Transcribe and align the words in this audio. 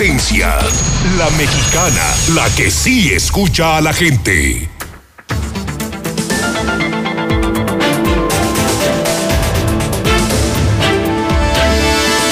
La 0.00 1.28
mexicana, 1.30 2.14
la 2.32 2.48
que 2.54 2.70
sí 2.70 3.12
escucha 3.12 3.76
a 3.76 3.80
la 3.80 3.92
gente. 3.92 4.68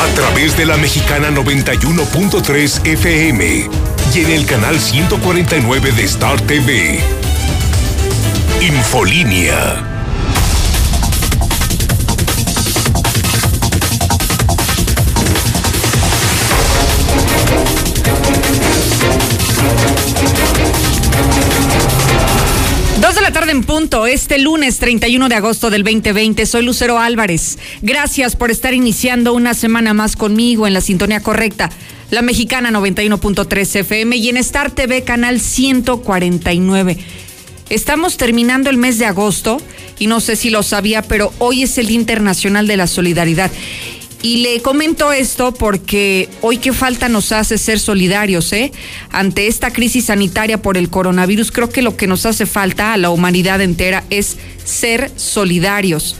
A 0.00 0.14
través 0.14 0.56
de 0.56 0.64
la 0.64 0.76
mexicana 0.76 1.30
91.3 1.30 2.87
FM 2.87 3.69
y 4.14 4.21
en 4.21 4.30
el 4.30 4.46
canal 4.46 4.78
149 4.78 5.90
de 5.90 6.04
Star 6.04 6.40
TV. 6.42 7.01
Infolínea 8.60 9.96
en 23.50 23.62
punto, 23.62 24.06
este 24.06 24.38
lunes 24.38 24.78
31 24.78 25.28
de 25.28 25.34
agosto 25.34 25.70
del 25.70 25.84
2020. 25.84 26.46
Soy 26.46 26.64
Lucero 26.64 26.98
Álvarez. 26.98 27.59
Gracias 27.80 28.34
por 28.34 28.50
estar 28.50 28.74
iniciando 28.74 29.34
una 29.34 29.55
semana 29.55 29.95
más 29.95 30.16
conmigo 30.16 30.66
en 30.66 30.74
la 30.74 30.80
sintonía 30.80 31.20
correcta. 31.20 31.70
La 32.10 32.22
mexicana 32.22 32.70
91.3 32.70 33.77
FM 33.80 34.16
y 34.16 34.28
en 34.30 34.36
Star 34.38 34.72
TV 34.72 35.05
canal 35.05 35.41
149. 35.41 36.98
Estamos 37.70 38.16
terminando 38.16 38.69
el 38.69 38.78
mes 38.78 38.98
de 38.98 39.06
agosto 39.06 39.60
y 39.98 40.08
no 40.08 40.20
sé 40.20 40.34
si 40.34 40.50
lo 40.50 40.62
sabía, 40.62 41.02
pero 41.02 41.33
hoy 41.38 41.62
es 41.62 41.78
el 41.78 41.86
Día 41.86 42.00
Internacional 42.00 42.66
de 42.66 42.77
la 42.77 42.86
Solidaridad. 42.86 43.50
Y 44.23 44.38
le 44.38 44.61
comento 44.61 45.12
esto 45.12 45.52
porque 45.52 46.29
hoy 46.41 46.59
qué 46.59 46.73
falta 46.73 47.09
nos 47.09 47.33
hace 47.33 47.59
ser 47.59 47.79
solidarios, 47.79 48.52
¿eh? 48.52 48.73
Ante 49.11 49.47
esta 49.47 49.73
crisis 49.73 50.06
sanitaria 50.06 50.62
por 50.62 50.77
el 50.77 50.91
coronavirus, 50.91 51.53
creo 51.53 51.69
que 51.69 51.83
lo 51.83 51.97
que 51.97 52.06
nos 52.06 52.27
hace 52.27 52.47
falta 52.47 52.92
a 52.92 52.97
la 52.97 53.11
humanidad 53.11 53.61
entera 53.61 54.05
es 54.11 54.36
ser 54.64 55.12
solidarios. 55.17 56.17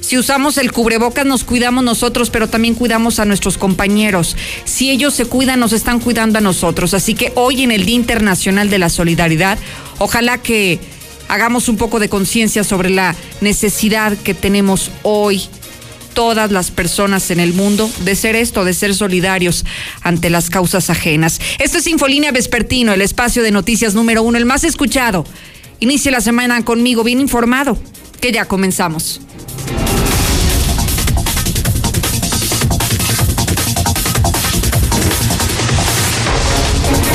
Si 0.00 0.18
usamos 0.18 0.58
el 0.58 0.72
cubrebocas 0.72 1.24
nos 1.24 1.44
cuidamos 1.44 1.84
nosotros, 1.84 2.28
pero 2.28 2.48
también 2.48 2.74
cuidamos 2.74 3.20
a 3.20 3.24
nuestros 3.24 3.56
compañeros. 3.56 4.36
Si 4.64 4.90
ellos 4.90 5.14
se 5.14 5.26
cuidan, 5.26 5.60
nos 5.60 5.72
están 5.72 6.00
cuidando 6.00 6.38
a 6.38 6.42
nosotros. 6.42 6.92
Así 6.92 7.14
que 7.14 7.32
hoy 7.36 7.62
en 7.62 7.70
el 7.70 7.86
Día 7.86 7.94
Internacional 7.94 8.68
de 8.68 8.80
la 8.80 8.88
Solidaridad, 8.88 9.58
ojalá 9.98 10.38
que 10.38 10.80
hagamos 11.28 11.68
un 11.68 11.76
poco 11.76 12.00
de 12.00 12.08
conciencia 12.08 12.64
sobre 12.64 12.90
la 12.90 13.14
necesidad 13.40 14.16
que 14.18 14.34
tenemos 14.34 14.90
hoy 15.02 15.42
todas 16.14 16.50
las 16.50 16.70
personas 16.70 17.30
en 17.30 17.40
el 17.40 17.52
mundo 17.52 17.90
de 18.00 18.14
ser 18.16 18.36
esto, 18.36 18.64
de 18.64 18.74
ser 18.74 18.94
solidarios 18.94 19.64
ante 20.02 20.30
las 20.30 20.50
causas 20.50 20.90
ajenas. 20.90 21.40
Esto 21.58 21.78
es 21.78 21.86
Infolínea 21.86 22.32
Vespertino, 22.32 22.92
el 22.92 23.02
espacio 23.02 23.42
de 23.42 23.50
noticias 23.50 23.94
número 23.94 24.22
uno, 24.22 24.38
el 24.38 24.44
más 24.44 24.64
escuchado. 24.64 25.24
Inicie 25.80 26.12
la 26.12 26.20
semana 26.20 26.64
conmigo 26.64 27.02
bien 27.02 27.20
informado, 27.20 27.76
que 28.20 28.32
ya 28.32 28.44
comenzamos. 28.44 29.20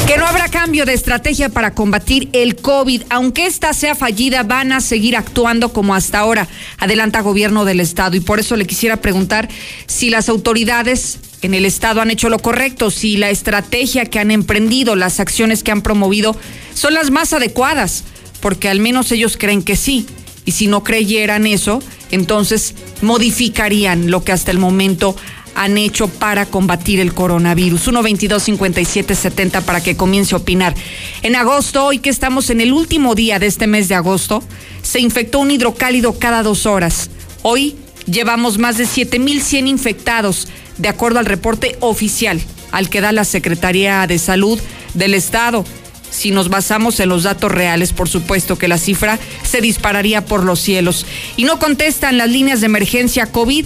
Que 0.07 0.17
no 0.17 0.25
habrá 0.25 0.47
cambio 0.47 0.85
de 0.85 0.93
estrategia 0.93 1.49
para 1.49 1.73
combatir 1.73 2.29
el 2.31 2.55
COVID. 2.55 3.03
Aunque 3.09 3.45
esta 3.45 3.73
sea 3.73 3.93
fallida, 3.93 4.43
van 4.43 4.71
a 4.71 4.79
seguir 4.79 5.17
actuando 5.17 5.73
como 5.73 5.93
hasta 5.93 6.19
ahora, 6.19 6.47
adelanta 6.77 7.19
gobierno 7.19 7.65
del 7.65 7.81
Estado. 7.81 8.15
Y 8.15 8.21
por 8.21 8.39
eso 8.39 8.55
le 8.55 8.65
quisiera 8.65 9.01
preguntar 9.01 9.49
si 9.85 10.09
las 10.09 10.29
autoridades 10.29 11.19
en 11.41 11.53
el 11.53 11.65
Estado 11.65 11.99
han 11.99 12.09
hecho 12.09 12.29
lo 12.29 12.39
correcto, 12.39 12.89
si 12.89 13.17
la 13.17 13.29
estrategia 13.29 14.05
que 14.05 14.19
han 14.19 14.31
emprendido, 14.31 14.95
las 14.95 15.19
acciones 15.19 15.61
que 15.61 15.71
han 15.71 15.81
promovido, 15.81 16.37
son 16.73 16.93
las 16.93 17.11
más 17.11 17.33
adecuadas, 17.33 18.05
porque 18.39 18.69
al 18.69 18.79
menos 18.79 19.11
ellos 19.11 19.35
creen 19.35 19.61
que 19.61 19.75
sí. 19.75 20.07
Y 20.45 20.53
si 20.53 20.67
no 20.67 20.85
creyeran 20.85 21.45
eso, 21.45 21.83
entonces 22.11 22.75
modificarían 23.01 24.09
lo 24.09 24.23
que 24.23 24.31
hasta 24.31 24.51
el 24.51 24.57
momento 24.57 25.17
han 25.57 25.77
hecho 25.77 26.07
para 26.07 26.45
combatir 26.45 26.99
el 26.99 27.13
coronavirus. 27.13 27.87
122-5770 27.87 29.63
para 29.63 29.81
que 29.81 29.97
comience 29.97 30.35
a 30.35 30.37
opinar. 30.37 30.75
En 31.23 31.35
agosto, 31.35 31.83
hoy 31.85 31.97
que 31.97 32.11
estamos 32.11 32.51
en 32.51 32.61
el 32.61 32.71
último 32.71 33.15
día 33.15 33.39
de 33.39 33.47
este 33.47 33.65
mes 33.65 33.87
de 33.87 33.95
agosto, 33.95 34.43
se 34.83 34.99
infectó 34.99 35.39
un 35.39 35.49
hidrocálido 35.51 36.17
cada 36.19 36.43
dos 36.43 36.67
horas. 36.67 37.09
Hoy 37.41 37.75
llevamos 38.05 38.59
más 38.59 38.77
de 38.77 38.85
7.100 38.85 39.67
infectados, 39.67 40.47
de 40.77 40.89
acuerdo 40.89 41.17
al 41.17 41.25
reporte 41.25 41.75
oficial 41.79 42.39
al 42.71 42.89
que 42.89 43.01
da 43.01 43.11
la 43.11 43.25
Secretaría 43.25 44.05
de 44.05 44.19
Salud 44.19 44.59
del 44.93 45.15
Estado. 45.15 45.65
Si 46.09 46.31
nos 46.31 46.49
basamos 46.49 46.99
en 46.99 47.09
los 47.09 47.23
datos 47.23 47.51
reales, 47.51 47.93
por 47.93 48.09
supuesto 48.09 48.57
que 48.57 48.67
la 48.67 48.77
cifra 48.77 49.19
se 49.43 49.61
dispararía 49.61 50.25
por 50.25 50.43
los 50.43 50.59
cielos. 50.59 51.05
Y 51.35 51.43
no 51.43 51.59
contestan 51.59 52.17
las 52.17 52.29
líneas 52.29 52.59
de 52.59 52.67
emergencia 52.67 53.25
COVID 53.27 53.65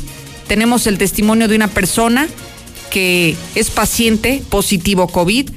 tenemos 0.52 0.86
el 0.86 0.98
testimonio 0.98 1.48
de 1.48 1.56
una 1.56 1.70
persona 1.70 2.28
que 2.90 3.38
es 3.56 3.70
paciente 3.70 4.44
positivo 4.50 5.08
COVID, 5.08 5.50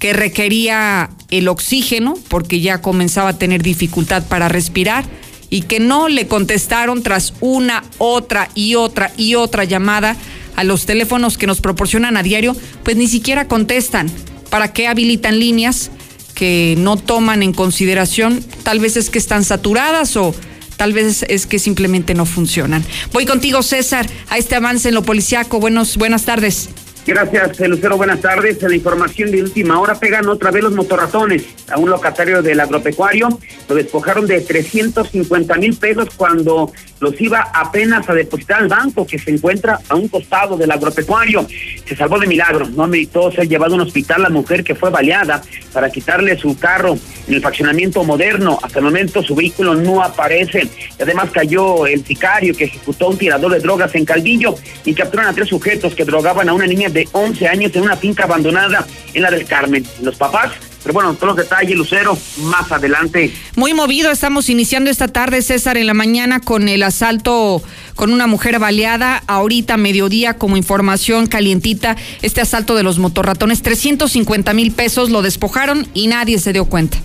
que 0.00 0.12
requería 0.12 1.10
el 1.30 1.46
oxígeno 1.46 2.18
porque 2.26 2.60
ya 2.60 2.82
comenzaba 2.82 3.28
a 3.28 3.38
tener 3.38 3.62
dificultad 3.62 4.24
para 4.26 4.48
respirar 4.48 5.04
y 5.50 5.62
que 5.62 5.78
no 5.78 6.08
le 6.08 6.26
contestaron 6.26 7.04
tras 7.04 7.32
una, 7.40 7.84
otra 7.98 8.48
y 8.56 8.74
otra 8.74 9.12
y 9.16 9.36
otra 9.36 9.62
llamada 9.62 10.16
a 10.56 10.64
los 10.64 10.84
teléfonos 10.84 11.38
que 11.38 11.46
nos 11.46 11.60
proporcionan 11.60 12.16
a 12.16 12.24
diario, 12.24 12.56
pues 12.82 12.96
ni 12.96 13.06
siquiera 13.06 13.46
contestan. 13.46 14.10
¿Para 14.48 14.72
qué 14.72 14.88
habilitan 14.88 15.38
líneas 15.38 15.92
que 16.34 16.74
no 16.76 16.96
toman 16.96 17.44
en 17.44 17.52
consideración? 17.52 18.44
Tal 18.64 18.80
vez 18.80 18.96
es 18.96 19.10
que 19.10 19.18
están 19.20 19.44
saturadas 19.44 20.16
o 20.16 20.34
Tal 20.80 20.94
vez 20.94 21.26
es 21.28 21.44
que 21.44 21.58
simplemente 21.58 22.14
no 22.14 22.24
funcionan. 22.24 22.82
Voy 23.12 23.26
contigo, 23.26 23.62
César, 23.62 24.06
a 24.30 24.38
este 24.38 24.54
avance 24.54 24.88
en 24.88 24.94
lo 24.94 25.02
policiaco. 25.02 25.60
Buenos, 25.60 25.98
buenas 25.98 26.24
tardes. 26.24 26.70
Gracias, 27.06 27.60
Lucero. 27.68 27.98
Buenas 27.98 28.22
tardes. 28.22 28.62
En 28.62 28.70
la 28.70 28.76
información 28.76 29.30
de 29.30 29.42
última 29.42 29.78
hora 29.78 30.00
pegan 30.00 30.26
otra 30.30 30.50
vez 30.50 30.62
los 30.62 30.72
motorratones 30.72 31.44
a 31.70 31.76
un 31.76 31.90
locatario 31.90 32.40
del 32.40 32.60
agropecuario. 32.60 33.28
Lo 33.68 33.74
despojaron 33.74 34.26
de 34.26 34.40
350 34.40 35.54
mil 35.56 35.76
pesos 35.76 36.08
cuando 36.16 36.72
los 37.00 37.18
iba 37.20 37.50
apenas 37.52 38.08
a 38.08 38.14
depositar 38.14 38.60
al 38.60 38.68
banco 38.68 39.06
que 39.06 39.18
se 39.18 39.30
encuentra 39.30 39.80
a 39.88 39.96
un 39.96 40.08
costado 40.08 40.56
del 40.56 40.70
agropecuario. 40.70 41.46
Se 41.86 41.96
salvó 41.96 42.18
de 42.18 42.26
milagro. 42.26 42.68
No 42.68 42.86
meditó 42.86 43.32
ser 43.32 43.48
llevado 43.48 43.72
a 43.72 43.76
un 43.76 43.80
hospital 43.82 44.22
la 44.22 44.28
mujer 44.28 44.62
que 44.62 44.74
fue 44.74 44.90
baleada 44.90 45.42
para 45.72 45.90
quitarle 45.90 46.38
su 46.38 46.58
carro 46.58 46.98
en 47.26 47.34
el 47.34 47.40
faccionamiento 47.40 48.04
moderno. 48.04 48.58
Hasta 48.62 48.78
el 48.78 48.84
momento 48.84 49.22
su 49.22 49.34
vehículo 49.34 49.74
no 49.74 50.02
aparece. 50.02 50.68
Además 51.00 51.30
cayó 51.30 51.86
el 51.86 52.04
sicario 52.04 52.54
que 52.54 52.64
ejecutó 52.64 53.08
un 53.08 53.18
tirador 53.18 53.52
de 53.52 53.60
drogas 53.60 53.94
en 53.94 54.04
Calvillo 54.04 54.54
y 54.84 54.94
capturaron 54.94 55.32
a 55.32 55.34
tres 55.34 55.48
sujetos 55.48 55.94
que 55.94 56.04
drogaban 56.04 56.48
a 56.48 56.52
una 56.52 56.66
niña 56.66 56.90
de 56.90 57.08
11 57.12 57.48
años 57.48 57.74
en 57.74 57.82
una 57.82 57.96
finca 57.96 58.24
abandonada 58.24 58.86
en 59.14 59.22
la 59.22 59.30
del 59.30 59.46
Carmen. 59.46 59.84
Los 60.02 60.16
papás 60.16 60.52
pero 60.82 60.94
bueno, 60.94 61.14
todos 61.14 61.36
los 61.36 61.36
detalles, 61.36 61.76
Lucero, 61.76 62.16
más 62.42 62.70
adelante. 62.72 63.32
Muy 63.56 63.74
movido, 63.74 64.10
estamos 64.10 64.48
iniciando 64.48 64.90
esta 64.90 65.08
tarde, 65.08 65.42
César, 65.42 65.76
en 65.76 65.86
la 65.86 65.94
mañana 65.94 66.40
con 66.40 66.68
el 66.68 66.82
asalto 66.82 67.62
con 67.94 68.12
una 68.12 68.26
mujer 68.26 68.58
baleada. 68.58 69.22
Ahorita, 69.26 69.76
mediodía, 69.76 70.34
como 70.34 70.56
información 70.56 71.26
calientita, 71.26 71.96
este 72.22 72.40
asalto 72.40 72.74
de 72.74 72.82
los 72.82 72.98
motorratones, 72.98 73.62
350 73.62 74.54
mil 74.54 74.72
pesos 74.72 75.10
lo 75.10 75.22
despojaron 75.22 75.86
y 75.94 76.06
nadie 76.06 76.38
se 76.38 76.52
dio 76.52 76.64
cuenta. 76.64 76.98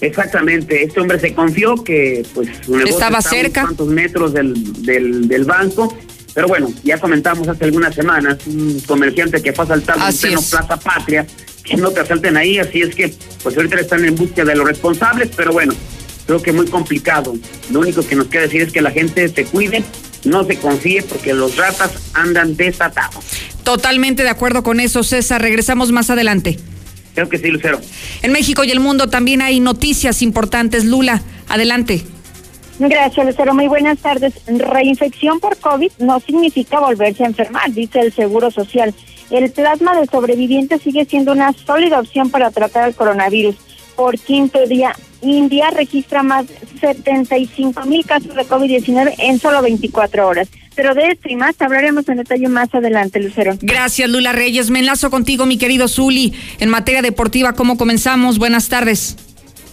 Exactamente, 0.00 0.82
este 0.82 1.00
hombre 1.00 1.18
se 1.18 1.34
confió 1.34 1.74
que 1.76 2.22
pues 2.34 2.50
estaba 2.84 3.22
cerca, 3.22 3.62
cuantos 3.62 3.88
metros 3.88 4.34
del, 4.34 4.82
del, 4.82 5.26
del 5.26 5.44
banco 5.44 5.96
pero 6.36 6.48
bueno, 6.48 6.70
ya 6.84 6.98
comentamos 6.98 7.48
hace 7.48 7.64
algunas 7.64 7.94
semanas, 7.94 8.36
un 8.46 8.78
comerciante 8.80 9.40
que 9.40 9.54
fue 9.54 9.64
asaltado 9.64 10.06
en 10.06 10.18
pleno 10.18 10.42
Plaza 10.42 10.76
Patria, 10.76 11.26
que 11.66 11.76
no 11.76 11.90
te 11.90 12.00
asalten 12.00 12.36
ahí, 12.36 12.58
así 12.58 12.80
es 12.80 12.94
que 12.94 13.12
pues 13.42 13.56
ahorita 13.56 13.76
están 13.80 14.04
en 14.04 14.14
búsqueda 14.14 14.46
de 14.46 14.56
los 14.56 14.66
responsables, 14.66 15.30
pero 15.36 15.52
bueno, 15.52 15.74
creo 16.26 16.40
que 16.40 16.52
muy 16.52 16.66
complicado. 16.66 17.34
Lo 17.70 17.80
único 17.80 18.06
que 18.06 18.14
nos 18.14 18.28
queda 18.28 18.42
decir 18.42 18.62
es 18.62 18.72
que 18.72 18.80
la 18.80 18.90
gente 18.90 19.28
se 19.28 19.44
cuide, 19.44 19.84
no 20.24 20.44
se 20.44 20.56
confíe 20.56 21.02
porque 21.02 21.34
los 21.34 21.56
ratas 21.56 21.90
andan 22.14 22.56
desatados. 22.56 23.24
Totalmente 23.64 24.22
de 24.22 24.28
acuerdo 24.28 24.62
con 24.62 24.78
eso, 24.78 25.02
César. 25.02 25.42
Regresamos 25.42 25.90
más 25.90 26.08
adelante. 26.08 26.58
Creo 27.14 27.28
que 27.28 27.38
sí, 27.38 27.48
Lucero. 27.48 27.80
En 28.22 28.32
México 28.32 28.62
y 28.62 28.70
el 28.70 28.78
mundo 28.78 29.08
también 29.08 29.42
hay 29.42 29.58
noticias 29.58 30.22
importantes. 30.22 30.84
Lula, 30.84 31.22
adelante. 31.48 32.04
Gracias, 32.78 33.26
Lucero. 33.26 33.54
Muy 33.54 33.68
buenas 33.68 33.98
tardes. 33.98 34.34
Reinfección 34.46 35.40
por 35.40 35.56
COVID 35.58 35.92
no 35.98 36.20
significa 36.20 36.80
volverse 36.80 37.24
a 37.24 37.28
enfermar, 37.28 37.72
dice 37.72 38.00
el 38.00 38.12
Seguro 38.12 38.50
Social. 38.50 38.94
El 39.30 39.50
plasma 39.50 39.98
de 39.98 40.06
sobrevivientes 40.06 40.82
sigue 40.82 41.04
siendo 41.04 41.32
una 41.32 41.52
sólida 41.52 42.00
opción 42.00 42.30
para 42.30 42.50
tratar 42.50 42.88
el 42.88 42.94
coronavirus. 42.94 43.56
Por 43.96 44.18
quinto 44.18 44.64
día, 44.66 44.94
India 45.22 45.70
registra 45.70 46.22
más 46.22 46.46
de 46.46 46.54
75 46.80 47.84
mil 47.86 48.04
casos 48.04 48.34
de 48.34 48.46
COVID-19 48.46 49.14
en 49.18 49.38
solo 49.38 49.62
24 49.62 50.28
horas. 50.28 50.48
Pero 50.74 50.94
de 50.94 51.08
esto 51.08 51.30
y 51.30 51.36
más 51.36 51.54
hablaremos 51.60 52.06
en 52.08 52.18
detalle 52.18 52.48
más 52.48 52.72
adelante, 52.74 53.18
Lucero. 53.18 53.56
Gracias, 53.62 54.10
Lula 54.10 54.32
Reyes. 54.32 54.70
Me 54.70 54.80
enlazo 54.80 55.10
contigo, 55.10 55.46
mi 55.46 55.56
querido 55.56 55.88
Zuli. 55.88 56.34
En 56.60 56.68
materia 56.68 57.00
deportiva, 57.00 57.54
¿cómo 57.54 57.78
comenzamos? 57.78 58.38
Buenas 58.38 58.68
tardes. 58.68 59.16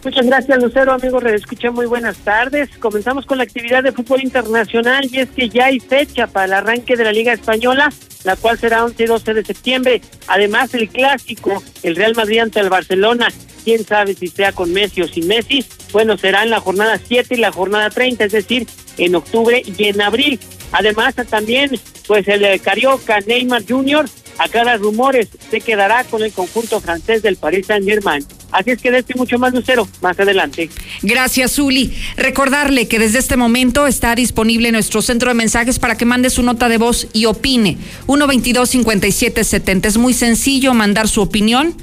Muchas 0.03 0.25
gracias, 0.25 0.61
Lucero. 0.61 0.91
Amigo, 0.91 1.21
escuché 1.21 1.69
muy 1.69 1.85
buenas 1.85 2.17
tardes. 2.17 2.69
Comenzamos 2.79 3.25
con 3.25 3.37
la 3.37 3.45
actividad 3.45 3.83
de 3.83 3.93
fútbol 3.93 4.21
internacional 4.21 5.07
y 5.09 5.19
es 5.19 5.29
que 5.29 5.47
ya 5.47 5.67
hay 5.67 5.79
fecha 5.79 6.27
para 6.27 6.45
el 6.45 6.53
arranque 6.53 6.97
de 6.97 7.05
la 7.05 7.13
Liga 7.13 7.31
Española, 7.31 7.89
la 8.25 8.35
cual 8.35 8.59
será 8.59 8.83
11 8.83 9.01
y 9.01 9.05
12 9.05 9.33
de 9.33 9.45
septiembre. 9.45 10.01
Además, 10.27 10.73
el 10.73 10.89
clásico, 10.89 11.63
el 11.83 11.95
Real 11.95 12.15
Madrid 12.15 12.39
ante 12.39 12.59
el 12.59 12.69
Barcelona. 12.69 13.29
Quién 13.63 13.85
sabe 13.85 14.13
si 14.13 14.27
sea 14.27 14.51
con 14.51 14.73
Messi 14.73 15.01
o 15.01 15.07
sin 15.07 15.25
Messi. 15.25 15.65
Bueno, 15.93 16.17
será 16.17 16.43
en 16.43 16.49
la 16.49 16.59
jornada 16.59 16.99
7 17.01 17.35
y 17.35 17.37
la 17.37 17.53
jornada 17.53 17.89
30, 17.89 18.25
es 18.25 18.31
decir, 18.33 18.67
en 18.97 19.15
octubre 19.15 19.63
y 19.65 19.85
en 19.85 20.01
abril. 20.01 20.37
Además, 20.73 21.15
también, 21.29 21.79
pues 22.07 22.27
el 22.27 22.43
eh, 22.43 22.59
Carioca 22.59 23.21
Neymar 23.21 23.63
Jr. 23.65 24.05
aclara 24.37 24.77
rumores, 24.77 25.29
se 25.49 25.61
quedará 25.61 26.03
con 26.03 26.23
el 26.23 26.31
conjunto 26.31 26.79
francés 26.81 27.21
del 27.21 27.35
Paris 27.35 27.67
Saint-Germain. 27.67 28.25
Así 28.51 28.69
es 28.69 28.81
que 28.81 28.91
de 28.91 28.99
esto 28.99 29.13
y 29.15 29.17
mucho 29.17 29.39
más, 29.39 29.51
Lucero, 29.53 29.87
más 30.01 30.19
adelante. 30.19 30.69
Gracias, 31.01 31.53
Zuli. 31.53 31.91
Recordarle 32.17 32.87
que 32.87 32.99
desde 32.99 33.17
este 33.17 33.35
momento 33.35 33.87
está 33.87 34.13
disponible 34.13 34.71
nuestro 34.71 35.01
centro 35.01 35.29
de 35.29 35.33
mensajes 35.33 35.79
para 35.79 35.97
que 35.97 36.05
mande 36.05 36.29
su 36.29 36.43
nota 36.43 36.69
de 36.69 36.77
voz 36.77 37.07
y 37.13 37.25
opine. 37.25 37.77
122-5770. 38.05 39.87
Es 39.87 39.97
muy 39.97 40.13
sencillo 40.13 40.73
mandar 40.75 41.07
su 41.07 41.21
opinión 41.21 41.75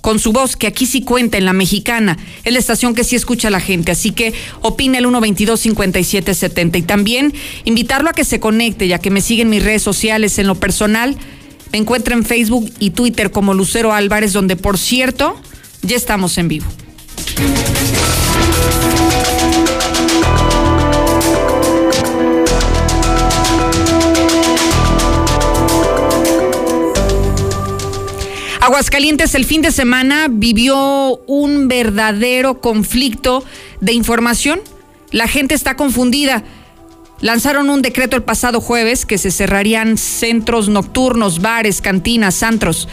con 0.00 0.18
su 0.18 0.32
voz, 0.32 0.56
que 0.56 0.66
aquí 0.66 0.84
sí 0.84 1.00
cuenta 1.00 1.38
en 1.38 1.46
la 1.46 1.54
mexicana. 1.54 2.18
Es 2.44 2.52
la 2.52 2.58
estación 2.58 2.94
que 2.94 3.04
sí 3.04 3.16
escucha 3.16 3.48
la 3.48 3.60
gente. 3.60 3.92
Así 3.92 4.10
que 4.10 4.34
opine 4.60 4.98
el 4.98 5.06
122-5770. 5.06 6.76
Y 6.76 6.82
también 6.82 7.32
invitarlo 7.64 8.10
a 8.10 8.12
que 8.12 8.24
se 8.24 8.38
conecte, 8.40 8.86
ya 8.86 8.98
que 8.98 9.10
me 9.10 9.22
sigue 9.22 9.42
en 9.42 9.48
mis 9.48 9.64
redes 9.64 9.82
sociales 9.82 10.38
en 10.38 10.46
lo 10.48 10.56
personal. 10.56 11.16
Me 11.74 11.78
encuentra 11.78 12.14
en 12.14 12.24
Facebook 12.24 12.72
y 12.78 12.90
Twitter 12.90 13.32
como 13.32 13.52
Lucero 13.52 13.92
Álvarez, 13.92 14.32
donde 14.32 14.54
por 14.54 14.78
cierto 14.78 15.34
ya 15.82 15.96
estamos 15.96 16.38
en 16.38 16.46
vivo. 16.46 16.66
Aguascalientes 28.60 29.34
el 29.34 29.44
fin 29.44 29.60
de 29.60 29.72
semana 29.72 30.28
vivió 30.30 31.16
un 31.26 31.66
verdadero 31.66 32.60
conflicto 32.60 33.44
de 33.80 33.94
información. 33.94 34.60
La 35.10 35.26
gente 35.26 35.56
está 35.56 35.74
confundida. 35.74 36.44
Lanzaron 37.24 37.70
un 37.70 37.80
decreto 37.80 38.16
el 38.16 38.22
pasado 38.22 38.60
jueves 38.60 39.06
que 39.06 39.16
se 39.16 39.30
cerrarían 39.30 39.96
centros 39.96 40.68
nocturnos, 40.68 41.40
bares, 41.40 41.80
cantinas, 41.80 42.42
antros. 42.42 42.86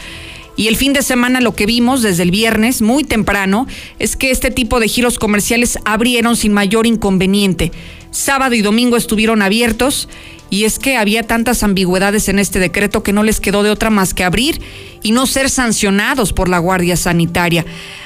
Y 0.55 0.69
el 0.69 0.77
fin 0.77 0.93
de 0.93 1.01
semana 1.01 1.41
lo 1.41 1.53
que 1.53 1.65
vimos 1.65 2.01
desde 2.01 2.23
el 2.23 2.31
viernes, 2.31 2.81
muy 2.81 3.03
temprano, 3.03 3.67
es 3.99 4.15
que 4.15 4.31
este 4.31 4.49
tipo 4.49 4.79
de 4.79 4.87
giros 4.87 5.19
comerciales 5.19 5.77
abrieron 5.83 6.37
sin 6.37 6.53
mayor 6.53 6.87
inconveniente. 6.87 7.73
Sábado 8.11 8.55
y 8.55 8.61
domingo 8.61 8.95
estuvieron 8.95 9.41
abiertos 9.41 10.07
y 10.49 10.63
es 10.63 10.79
que 10.79 10.95
había 10.95 11.23
tantas 11.23 11.61
ambigüedades 11.61 12.29
en 12.29 12.39
este 12.39 12.59
decreto 12.59 13.03
que 13.03 13.11
no 13.11 13.23
les 13.23 13.41
quedó 13.41 13.63
de 13.63 13.69
otra 13.69 13.89
más 13.89 14.13
que 14.13 14.23
abrir 14.23 14.61
y 15.03 15.11
no 15.11 15.27
ser 15.27 15.49
sancionados 15.49 16.31
por 16.31 16.47
la 16.47 16.59
Guardia 16.59 16.95
Sanitaria. 16.95 17.65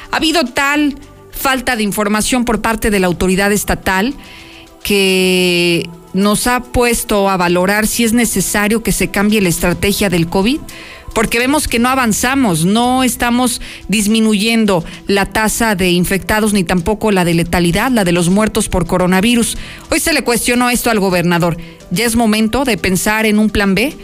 Ha 0.10 0.18
habido 0.18 0.44
tal 0.44 0.98
falta 1.30 1.75
de 1.75 1.83
información 1.83 2.45
por 2.45 2.62
parte 2.62 2.89
de 2.89 3.00
la 3.00 3.06
autoridad 3.06 3.51
estatal 3.51 4.16
que 4.83 5.88
nos 6.15 6.47
ha 6.47 6.62
puesto 6.63 7.29
a 7.29 7.38
valorar 7.38 7.88
si 7.88 8.06
es 8.06 8.13
necesario 8.13 8.81
que 8.81 8.91
se 8.91 9.09
cambie 9.09 9.41
la 9.41 9.50
estrategia 9.50 10.09
del 10.09 10.27
COVID 10.27 10.59
porque 11.13 11.39
vemos 11.39 11.69
que 11.69 11.79
no 11.79 11.88
avanzamos, 11.88 12.65
no 12.65 13.03
estamos 13.03 13.62
disminuyendo 13.88 14.83
la 15.07 15.25
tasa 15.25 15.75
de 15.75 15.91
infectados 15.91 16.51
ni 16.51 16.65
tampoco 16.65 17.09
la 17.12 17.23
de 17.23 17.33
letalidad, 17.33 17.89
la 17.89 18.03
de 18.03 18.12
los 18.12 18.29
muertos 18.29 18.67
por 18.67 18.85
coronavirus. 18.85 19.57
Hoy 19.89 20.01
se 20.01 20.12
le 20.12 20.23
cuestionó 20.23 20.69
esto 20.69 20.89
al 20.89 21.00
gobernador. 21.00 21.56
¿Ya 21.89 22.06
es 22.06 22.17
momento 22.17 22.65
de 22.65 22.77
pensar 22.77 23.25
en 23.25 23.39
un 23.39 23.50
plan 23.50 23.75
B? 23.75 23.95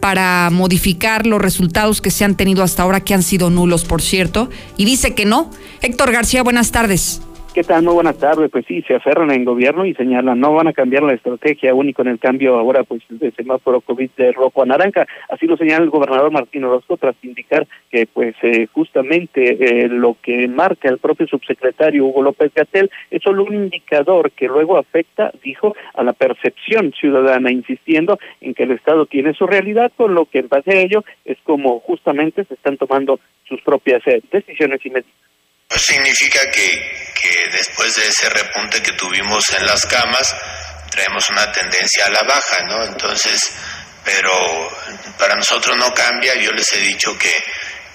para 0.00 0.48
modificar 0.50 1.26
los 1.26 1.42
resultados 1.42 2.00
que 2.00 2.10
se 2.10 2.24
han 2.24 2.34
tenido 2.34 2.62
hasta 2.62 2.84
ahora, 2.84 3.00
que 3.00 3.12
han 3.12 3.22
sido 3.22 3.50
nulos, 3.50 3.84
por 3.84 4.00
cierto, 4.00 4.48
y 4.78 4.86
dice 4.86 5.14
que 5.14 5.26
no. 5.26 5.50
Héctor 5.82 6.10
García, 6.10 6.42
buenas 6.42 6.72
tardes. 6.72 7.20
¿Qué 7.52 7.64
tal? 7.64 7.82
Muy 7.82 7.94
buenas 7.94 8.16
tardes. 8.16 8.48
Pues 8.48 8.64
sí, 8.66 8.80
se 8.82 8.94
aferran 8.94 9.32
en 9.32 9.44
gobierno 9.44 9.84
y 9.84 9.92
señalan, 9.94 10.38
no 10.38 10.54
van 10.54 10.68
a 10.68 10.72
cambiar 10.72 11.02
la 11.02 11.14
estrategia, 11.14 11.72
aún 11.72 11.88
y 11.88 11.92
con 11.92 12.06
el 12.06 12.20
cambio 12.20 12.56
ahora 12.56 12.84
pues 12.84 13.02
de 13.08 13.32
semáforo 13.32 13.80
COVID 13.80 14.08
de 14.16 14.30
rojo 14.30 14.62
a 14.62 14.66
naranja. 14.66 15.04
Así 15.28 15.46
lo 15.46 15.56
señala 15.56 15.82
el 15.82 15.90
gobernador 15.90 16.30
Martín 16.30 16.62
Orozco 16.62 16.96
tras 16.96 17.16
indicar 17.24 17.66
que 17.90 18.06
pues 18.06 18.36
eh, 18.42 18.68
justamente 18.72 19.82
eh, 19.82 19.88
lo 19.88 20.16
que 20.22 20.46
marca 20.46 20.88
el 20.88 20.98
propio 20.98 21.26
subsecretario 21.26 22.06
Hugo 22.06 22.22
López 22.22 22.52
Gatel 22.54 22.88
es 23.10 23.20
solo 23.20 23.42
un 23.42 23.54
indicador 23.54 24.30
que 24.30 24.46
luego 24.46 24.78
afecta, 24.78 25.32
dijo, 25.42 25.74
a 25.94 26.04
la 26.04 26.12
percepción 26.12 26.92
ciudadana, 26.92 27.50
insistiendo 27.50 28.20
en 28.40 28.54
que 28.54 28.62
el 28.62 28.70
Estado 28.70 29.06
tiene 29.06 29.34
su 29.34 29.48
realidad, 29.48 29.90
con 29.96 30.14
lo 30.14 30.26
que 30.26 30.38
en 30.38 30.48
base 30.48 30.70
a 30.70 30.80
ello 30.82 31.02
es 31.24 31.38
como 31.42 31.80
justamente 31.80 32.44
se 32.44 32.54
están 32.54 32.76
tomando 32.76 33.18
sus 33.48 33.60
propias 33.62 34.06
eh, 34.06 34.22
decisiones 34.30 34.86
y 34.86 34.90
medidas. 34.90 35.29
Significa 35.76 36.50
que, 36.50 37.12
que 37.14 37.48
después 37.52 37.94
de 37.94 38.08
ese 38.08 38.28
repunte 38.28 38.82
que 38.82 38.92
tuvimos 38.92 39.50
en 39.50 39.66
las 39.66 39.86
camas, 39.86 40.34
traemos 40.90 41.28
una 41.30 41.50
tendencia 41.52 42.06
a 42.06 42.10
la 42.10 42.22
baja, 42.22 42.64
¿no? 42.64 42.84
Entonces, 42.84 43.52
pero 44.04 44.32
para 45.18 45.36
nosotros 45.36 45.76
no 45.76 45.92
cambia, 45.94 46.34
yo 46.34 46.50
les 46.52 46.72
he 46.72 46.78
dicho 46.80 47.16
que, 47.16 47.32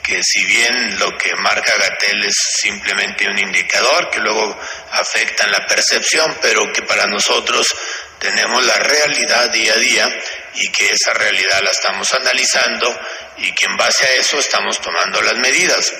que 0.02 0.24
si 0.24 0.44
bien 0.46 1.00
lo 1.00 1.18
que 1.18 1.36
marca 1.36 1.74
Gatel 1.78 2.24
es 2.26 2.36
simplemente 2.62 3.28
un 3.28 3.38
indicador 3.38 4.10
que 4.10 4.20
luego 4.20 4.58
afecta 4.92 5.46
en 5.46 5.52
la 5.52 5.66
percepción, 5.66 6.38
pero 6.42 6.72
que 6.72 6.84
para 6.84 7.08
nosotros 7.08 7.76
tenemos 8.20 8.64
la 8.64 8.76
realidad 8.76 9.50
día 9.52 9.74
a 9.74 9.78
día 9.78 10.20
y 10.56 10.70
que 10.70 10.92
esa 10.92 11.14
realidad 11.14 11.62
la 11.62 11.72
estamos 11.72 12.14
analizando 12.14 12.98
y 13.38 13.52
que 13.54 13.66
en 13.66 13.76
base 13.76 14.06
a 14.06 14.14
eso 14.14 14.40
estamos 14.40 14.80
tomando 14.80 15.22
las 15.22 15.36
medidas. 15.36 15.94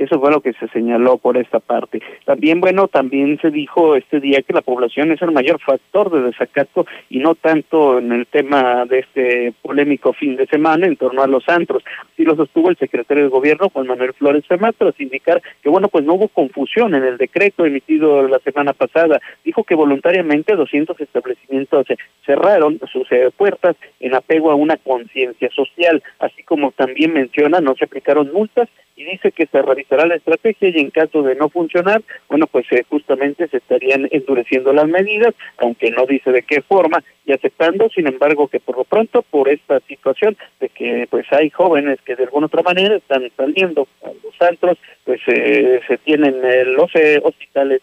Eso 0.00 0.18
fue 0.18 0.30
lo 0.30 0.40
que 0.40 0.54
se 0.54 0.66
señaló 0.68 1.18
por 1.18 1.36
esta 1.36 1.60
parte. 1.60 2.00
También, 2.24 2.58
bueno, 2.62 2.88
también 2.88 3.38
se 3.42 3.50
dijo 3.50 3.96
este 3.96 4.18
día 4.18 4.40
que 4.40 4.54
la 4.54 4.62
población 4.62 5.12
es 5.12 5.20
el 5.20 5.30
mayor 5.30 5.60
factor 5.60 6.10
de 6.10 6.22
desacato 6.22 6.86
y 7.10 7.18
no 7.18 7.34
tanto 7.34 7.98
en 7.98 8.10
el 8.10 8.26
tema 8.26 8.86
de 8.86 9.00
este 9.00 9.52
polémico 9.60 10.14
fin 10.14 10.36
de 10.36 10.46
semana 10.46 10.86
en 10.86 10.96
torno 10.96 11.22
a 11.22 11.26
los 11.26 11.46
antros. 11.50 11.84
Así 12.10 12.24
lo 12.24 12.34
sostuvo 12.34 12.70
el 12.70 12.78
secretario 12.78 13.24
de 13.24 13.28
Gobierno, 13.28 13.68
Juan 13.68 13.88
Manuel 13.88 14.14
Flores 14.14 14.46
Fermat, 14.46 14.74
tras 14.78 14.98
indicar 14.98 15.42
que, 15.62 15.68
bueno, 15.68 15.88
pues 15.88 16.02
no 16.06 16.14
hubo 16.14 16.28
confusión 16.28 16.94
en 16.94 17.04
el 17.04 17.18
decreto 17.18 17.66
emitido 17.66 18.26
la 18.26 18.38
semana 18.38 18.72
pasada. 18.72 19.20
Dijo 19.44 19.64
que 19.64 19.74
voluntariamente 19.74 20.56
200 20.56 20.98
establecimientos 20.98 21.86
cerraron 22.24 22.80
sus 22.90 23.06
puertas 23.36 23.76
en 24.00 24.14
apego 24.14 24.50
a 24.50 24.54
una 24.54 24.78
conciencia 24.78 25.50
social, 25.50 26.02
así 26.20 26.42
como 26.42 26.72
también 26.72 27.12
menciona, 27.12 27.60
no 27.60 27.74
se 27.74 27.84
aplicaron 27.84 28.32
multas 28.32 28.70
y 29.00 29.04
dice 29.04 29.32
que 29.32 29.46
se 29.46 29.62
revisará 29.62 30.06
la 30.06 30.16
estrategia 30.16 30.68
y 30.68 30.78
en 30.78 30.90
caso 30.90 31.22
de 31.22 31.34
no 31.34 31.48
funcionar, 31.48 32.02
bueno, 32.28 32.46
pues 32.46 32.66
eh, 32.70 32.84
justamente 32.90 33.48
se 33.48 33.56
estarían 33.56 34.06
endureciendo 34.10 34.74
las 34.74 34.86
medidas, 34.88 35.34
aunque 35.56 35.90
no 35.90 36.04
dice 36.04 36.30
de 36.30 36.42
qué 36.42 36.60
forma, 36.60 37.02
y 37.24 37.32
aceptando, 37.32 37.88
sin 37.88 38.06
embargo, 38.08 38.48
que 38.48 38.60
por 38.60 38.76
lo 38.76 38.84
pronto, 38.84 39.22
por 39.22 39.48
esta 39.48 39.80
situación 39.80 40.36
de 40.60 40.68
que 40.68 41.06
pues 41.08 41.24
hay 41.32 41.48
jóvenes 41.48 41.98
que 42.04 42.14
de 42.14 42.24
alguna 42.24 42.46
otra 42.46 42.62
manera 42.62 42.96
están 42.96 43.26
saliendo 43.38 43.88
a 44.02 44.08
los 44.08 44.36
centros, 44.38 44.76
pues 45.04 45.20
eh, 45.28 45.80
se 45.88 45.96
tienen 45.96 46.34
eh, 46.44 46.64
los 46.66 46.90
hospitales 47.22 47.80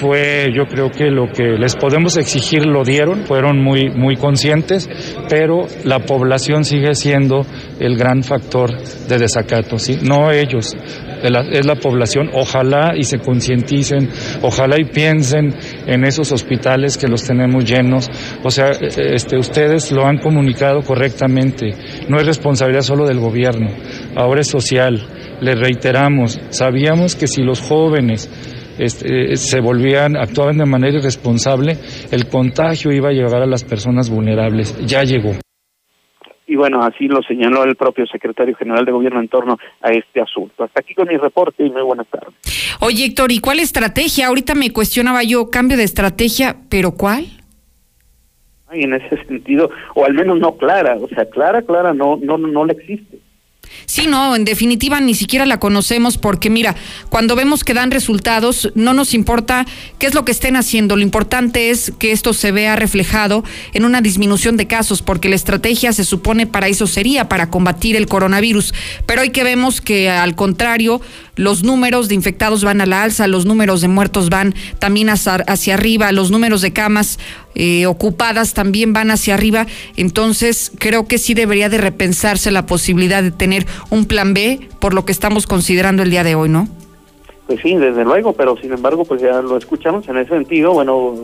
pues 0.00 0.48
yo 0.54 0.64
creo 0.66 0.90
que 0.90 1.10
lo 1.10 1.28
que 1.28 1.58
les 1.58 1.76
podemos 1.76 2.16
exigir 2.16 2.64
lo 2.66 2.84
dieron, 2.84 3.24
fueron 3.26 3.62
muy, 3.62 3.90
muy 3.90 4.16
conscientes, 4.16 4.88
pero 5.28 5.66
la 5.84 6.00
población 6.00 6.64
sigue 6.64 6.94
siendo 6.94 7.44
el 7.78 7.96
gran 7.96 8.22
factor 8.22 8.76
de 9.08 9.18
desacato, 9.18 9.78
¿sí? 9.78 9.98
No 10.02 10.30
ellos, 10.30 10.76
es 11.22 11.66
la 11.66 11.74
población. 11.74 12.30
Ojalá 12.32 12.94
y 12.96 13.04
se 13.04 13.18
concienticen, 13.18 14.08
ojalá 14.42 14.76
y 14.80 14.84
piensen 14.84 15.54
en 15.86 16.04
esos 16.04 16.32
hospitales 16.32 16.96
que 16.96 17.08
los 17.08 17.24
tenemos 17.24 17.64
llenos. 17.64 18.08
O 18.42 18.50
sea, 18.50 18.70
este, 18.70 19.36
ustedes 19.36 19.92
lo 19.92 20.06
han 20.06 20.18
comunicado 20.18 20.82
correctamente. 20.82 21.74
No 22.08 22.18
es 22.18 22.26
responsabilidad 22.26 22.82
solo 22.82 23.06
del 23.06 23.20
gobierno, 23.20 23.70
ahora 24.16 24.40
es 24.40 24.48
social. 24.48 25.06
Les 25.40 25.58
reiteramos, 25.58 26.38
sabíamos 26.50 27.14
que 27.14 27.26
si 27.26 27.42
los 27.42 27.60
jóvenes 27.60 28.28
este, 28.80 29.36
se 29.36 29.60
volvían, 29.60 30.16
actuaban 30.16 30.56
de 30.56 30.66
manera 30.66 30.98
irresponsable, 30.98 31.76
el 32.10 32.28
contagio 32.28 32.90
iba 32.92 33.10
a 33.10 33.12
llegar 33.12 33.42
a 33.42 33.46
las 33.46 33.62
personas 33.64 34.10
vulnerables. 34.10 34.76
Ya 34.86 35.02
llegó. 35.02 35.32
Y 36.46 36.56
bueno, 36.56 36.80
así 36.80 37.06
lo 37.06 37.22
señaló 37.22 37.62
el 37.62 37.76
propio 37.76 38.06
secretario 38.06 38.56
general 38.56 38.84
de 38.84 38.90
gobierno 38.90 39.20
en 39.20 39.28
torno 39.28 39.56
a 39.82 39.90
este 39.90 40.20
asunto. 40.20 40.64
Hasta 40.64 40.80
aquí 40.80 40.94
con 40.94 41.06
mi 41.06 41.16
reporte 41.16 41.64
y 41.64 41.70
muy 41.70 41.82
buenas 41.82 42.08
tardes. 42.08 42.34
Oye, 42.80 43.04
Héctor, 43.04 43.30
¿y 43.30 43.38
cuál 43.38 43.60
estrategia? 43.60 44.26
Ahorita 44.26 44.56
me 44.56 44.72
cuestionaba 44.72 45.22
yo, 45.22 45.48
cambio 45.48 45.76
de 45.76 45.84
estrategia, 45.84 46.56
pero 46.68 46.92
¿cuál? 46.92 47.26
Y 48.72 48.84
en 48.84 48.94
ese 48.94 49.22
sentido, 49.26 49.70
o 49.94 50.04
al 50.04 50.14
menos 50.14 50.38
no 50.40 50.56
clara, 50.56 50.96
o 51.00 51.08
sea, 51.08 51.24
clara, 51.26 51.62
clara, 51.62 51.92
no, 51.92 52.16
no, 52.16 52.38
no 52.38 52.64
le 52.64 52.72
existe. 52.72 53.18
Sí, 53.86 54.06
no, 54.06 54.36
en 54.36 54.44
definitiva 54.44 55.00
ni 55.00 55.14
siquiera 55.14 55.46
la 55.46 55.58
conocemos 55.58 56.16
porque 56.16 56.50
mira, 56.50 56.76
cuando 57.08 57.34
vemos 57.34 57.64
que 57.64 57.74
dan 57.74 57.90
resultados, 57.90 58.70
no 58.74 58.94
nos 58.94 59.14
importa 59.14 59.66
qué 59.98 60.06
es 60.06 60.14
lo 60.14 60.24
que 60.24 60.32
estén 60.32 60.56
haciendo, 60.56 60.96
lo 60.96 61.02
importante 61.02 61.70
es 61.70 61.92
que 61.98 62.12
esto 62.12 62.32
se 62.32 62.52
vea 62.52 62.76
reflejado 62.76 63.42
en 63.72 63.84
una 63.84 64.00
disminución 64.00 64.56
de 64.56 64.66
casos, 64.66 65.02
porque 65.02 65.28
la 65.28 65.34
estrategia 65.34 65.92
se 65.92 66.04
supone 66.04 66.46
para 66.46 66.68
eso 66.68 66.86
sería, 66.86 67.28
para 67.28 67.50
combatir 67.50 67.96
el 67.96 68.06
coronavirus, 68.06 68.74
pero 69.06 69.22
hoy 69.22 69.30
que 69.30 69.44
vemos 69.44 69.80
que 69.80 70.08
al 70.08 70.34
contrario, 70.36 71.00
los 71.36 71.62
números 71.62 72.08
de 72.08 72.14
infectados 72.14 72.64
van 72.64 72.80
a 72.80 72.86
la 72.86 73.02
alza, 73.02 73.26
los 73.26 73.46
números 73.46 73.80
de 73.80 73.88
muertos 73.88 74.30
van 74.30 74.54
también 74.78 75.08
hacia, 75.10 75.74
arriba, 75.74 76.12
los 76.12 76.30
números 76.30 76.60
de 76.60 76.72
camas 76.72 77.18
eh, 77.54 77.86
ocupadas 77.86 78.54
también 78.54 78.92
van 78.92 79.10
hacia 79.10 79.34
arriba. 79.34 79.66
Entonces, 79.96 80.72
creo 80.78 81.06
que 81.06 81.18
sí 81.18 81.34
debería 81.34 81.68
de 81.68 81.78
repensarse 81.78 82.50
la 82.50 82.66
posibilidad 82.66 83.22
de 83.22 83.30
tener 83.30 83.66
un 83.90 84.06
plan 84.06 84.34
B 84.34 84.68
por 84.78 84.94
lo 84.94 85.04
que 85.04 85.12
estamos 85.12 85.46
considerando 85.46 86.02
el 86.02 86.10
día 86.10 86.24
de 86.24 86.34
hoy, 86.34 86.48
¿no? 86.48 86.68
Pues 87.50 87.62
sí, 87.62 87.74
desde 87.74 88.04
luego, 88.04 88.32
pero 88.32 88.56
sin 88.56 88.72
embargo, 88.72 89.04
pues 89.04 89.20
ya 89.20 89.42
lo 89.42 89.56
escuchamos 89.56 90.08
en 90.08 90.18
ese 90.18 90.28
sentido, 90.28 90.72
bueno, 90.72 91.16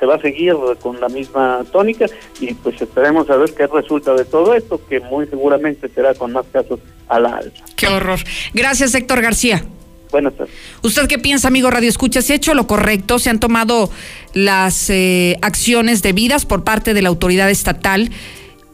se 0.00 0.06
va 0.06 0.14
a 0.14 0.20
seguir 0.22 0.54
con 0.80 0.98
la 1.02 1.10
misma 1.10 1.66
tónica 1.70 2.06
y 2.40 2.54
pues 2.54 2.80
esperemos 2.80 3.28
a 3.28 3.36
ver 3.36 3.52
qué 3.52 3.66
resulta 3.66 4.14
de 4.14 4.24
todo 4.24 4.54
esto, 4.54 4.80
que 4.88 5.00
muy 5.00 5.26
seguramente 5.26 5.86
será 5.90 6.14
con 6.14 6.32
más 6.32 6.46
casos 6.50 6.80
a 7.10 7.20
la 7.20 7.36
alza. 7.36 7.62
Qué 7.76 7.88
horror. 7.88 8.20
Gracias, 8.54 8.94
Héctor 8.94 9.20
García. 9.20 9.66
Buenas 10.10 10.34
tardes. 10.34 10.54
¿Usted 10.80 11.08
qué 11.08 11.18
piensa, 11.18 11.48
amigo 11.48 11.70
Radio 11.70 11.90
Escucha? 11.90 12.22
¿Se 12.22 12.32
ha 12.32 12.36
hecho 12.36 12.54
lo 12.54 12.66
correcto? 12.66 13.18
¿Se 13.18 13.28
han 13.28 13.38
tomado 13.38 13.90
las 14.32 14.88
eh, 14.88 15.36
acciones 15.42 16.00
debidas 16.00 16.46
por 16.46 16.64
parte 16.64 16.94
de 16.94 17.02
la 17.02 17.10
autoridad 17.10 17.50
estatal? 17.50 18.08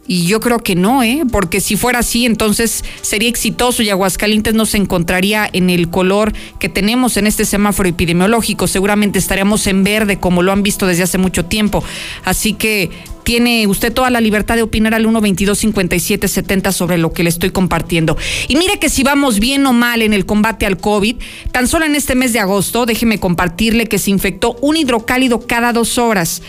Y 0.07 0.27
yo 0.27 0.41
creo 0.41 0.59
que 0.59 0.75
no, 0.75 1.03
¿eh? 1.05 1.23
Porque 1.31 1.61
si 1.61 1.77
fuera 1.77 2.01
así, 2.01 2.27
entonces 2.27 2.85
sería 3.03 3.29
exitoso 3.29 3.83
y 3.83 3.91
Aguascalientes 3.91 4.53
no 4.53 4.67
se 4.67 4.77
encontraría 4.77 5.49
en 5.53 5.71
el 5.71 5.91
color 5.91 6.33
que 6.59 6.69
tenemos 6.69 7.17
en 7.17 7.29
este 7.29 7.45
semáforo 7.45 7.89
epidemiológico. 7.89 8.67
Seguramente 8.67 9.21
estaríamos 9.21 9.67
en 9.69 9.85
verde, 9.85 10.19
como 10.19 10.43
lo 10.43 10.51
han 10.51 10.65
visto 10.65 10.87
desde 10.89 11.05
hace 11.05 11.19
mucho 11.19 11.45
tiempo. 11.45 11.85
Así 12.25 12.55
que 12.55 12.91
tiene 13.23 13.69
usted 13.69 13.93
toda 13.93 14.11
la 14.11 14.21
libertad 14.21 14.57
de 14.57 14.63
opinar 14.63 14.95
al 14.95 15.07
122-5770 15.07 16.73
sobre 16.73 16.99
lo 16.99 17.13
que 17.13 17.23
le 17.23 17.29
estoy 17.29 17.51
compartiendo. 17.51 18.17
Y 18.49 18.57
mire 18.57 18.81
que 18.81 18.89
si 18.89 19.05
vamos 19.05 19.39
bien 19.39 19.65
o 19.67 19.73
mal 19.73 20.03
en 20.03 20.13
el 20.13 20.27
combate 20.27 20.67
al 20.67 20.79
COVID, 20.79 21.17
tan 21.53 21.69
solo 21.69 21.85
en 21.85 21.95
este 21.95 22.17
mes 22.17 22.33
de 22.33 22.41
agosto, 22.41 22.87
déjeme 22.87 23.21
compartirle 23.21 23.87
que 23.87 23.99
se 23.99 24.11
infectó 24.11 24.57
un 24.61 24.77
hidrocálido 24.77 25.47
cada 25.47 25.73
dos 25.73 25.99
horas. 25.99 26.43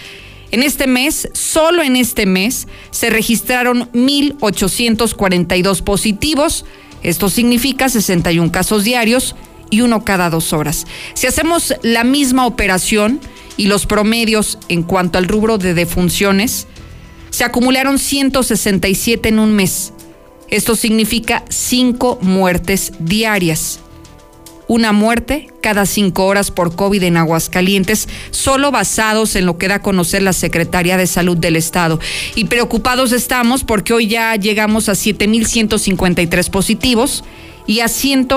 En 0.53 0.62
este 0.62 0.86
mes, 0.86 1.29
solo 1.33 1.81
en 1.81 1.95
este 1.95 2.27
mes, 2.27 2.67
se 2.91 3.10
registraron 3.10 3.91
1.842 3.91 5.81
positivos. 5.81 6.63
Esto 7.01 7.27
significa 7.27 7.89
61 7.89 8.51
casos 8.51 8.83
diarios 8.83 9.36
y 9.72 9.81
uno 9.81 10.05
cada 10.05 10.29
dos 10.29 10.53
horas. 10.53 10.86
Si 11.15 11.25
hacemos 11.25 11.74
la 11.81 12.03
misma 12.03 12.45
operación 12.45 13.19
y 13.57 13.65
los 13.65 13.88
promedios 13.88 14.60
en 14.69 14.83
cuanto 14.83 15.17
al 15.17 15.27
rubro 15.27 15.57
de 15.57 15.74
defunciones, 15.74 16.67
se 17.31 17.43
acumularon 17.43 17.98
167 17.98 19.29
en 19.29 19.39
un 19.39 19.55
mes. 19.55 19.91
Esto 20.51 20.75
significa 20.75 21.43
cinco 21.50 22.19
muertes 22.22 22.93
diarias 23.00 23.79
una 24.67 24.91
muerte 24.91 25.48
cada 25.62 25.86
cinco 25.86 26.25
horas 26.25 26.51
por 26.51 26.75
COVID 26.75 27.03
en 27.03 27.17
Aguascalientes, 27.17 28.08
solo 28.32 28.72
basados 28.72 29.36
en 29.36 29.46
lo 29.46 29.58
que 29.58 29.67
da 29.67 29.75
a 29.75 29.82
conocer 29.82 30.22
la 30.22 30.34
Secretaría 30.34 30.98
de 30.98 31.08
Salud 31.08 31.38
del 31.38 31.55
Estado. 31.55 32.00
Y 32.36 32.46
preocupados 32.46 33.12
estamos 33.12 33.63
porque 33.63 33.93
hoy 33.93 34.08
ya 34.08 34.36
llegamos 34.36 34.89
a 34.89 34.93
7.153 34.93 36.50
positivos 36.50 37.24
y 37.67 37.79
a 37.79 37.88
100 37.88 38.27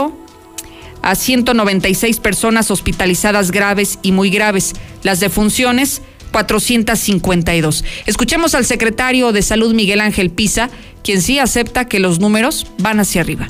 a 1.02 1.14
196 1.14 2.18
personas 2.18 2.70
hospitalizadas 2.70 3.52
graves 3.52 3.98
y 4.02 4.12
muy 4.12 4.30
graves. 4.30 4.72
Las 5.02 5.20
defunciones 5.20 6.02
452. 6.32 7.84
Escuchemos 8.06 8.54
al 8.54 8.64
secretario 8.64 9.32
de 9.32 9.42
Salud 9.42 9.72
Miguel 9.72 10.00
Ángel 10.00 10.30
Pisa, 10.30 10.68
quien 11.02 11.22
sí 11.22 11.38
acepta 11.38 11.86
que 11.86 12.00
los 12.00 12.18
números 12.18 12.66
van 12.78 13.00
hacia 13.00 13.20
arriba. 13.20 13.48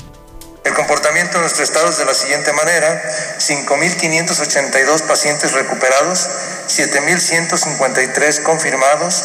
El 0.67 0.73
comportamiento 0.73 1.37
de 1.37 1.43
nuestro 1.43 1.63
estado 1.63 1.89
es 1.89 1.97
de 1.97 2.03
la 2.03 2.13
siguiente 2.13 2.51
manera, 2.51 3.01
5.582 3.39 5.07
pacientes 5.07 5.53
recuperados, 5.53 6.29
7.153 6.67 8.43
confirmados, 8.43 9.23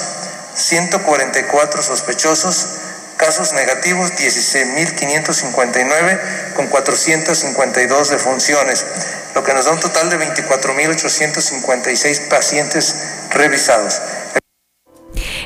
144 0.55 1.83
sospechosos, 1.83 2.69
casos 3.17 3.55
negativos 3.55 4.13
16.559 4.13 6.53
con 6.55 6.69
452 6.69 8.11
defunciones, 8.11 8.87
lo 9.35 9.43
que 9.43 9.53
nos 9.53 9.65
da 9.65 9.73
un 9.73 9.81
total 9.81 10.11
de 10.11 10.21
24.856 10.21 12.29
pacientes 12.29 12.95
revisados. 13.31 14.01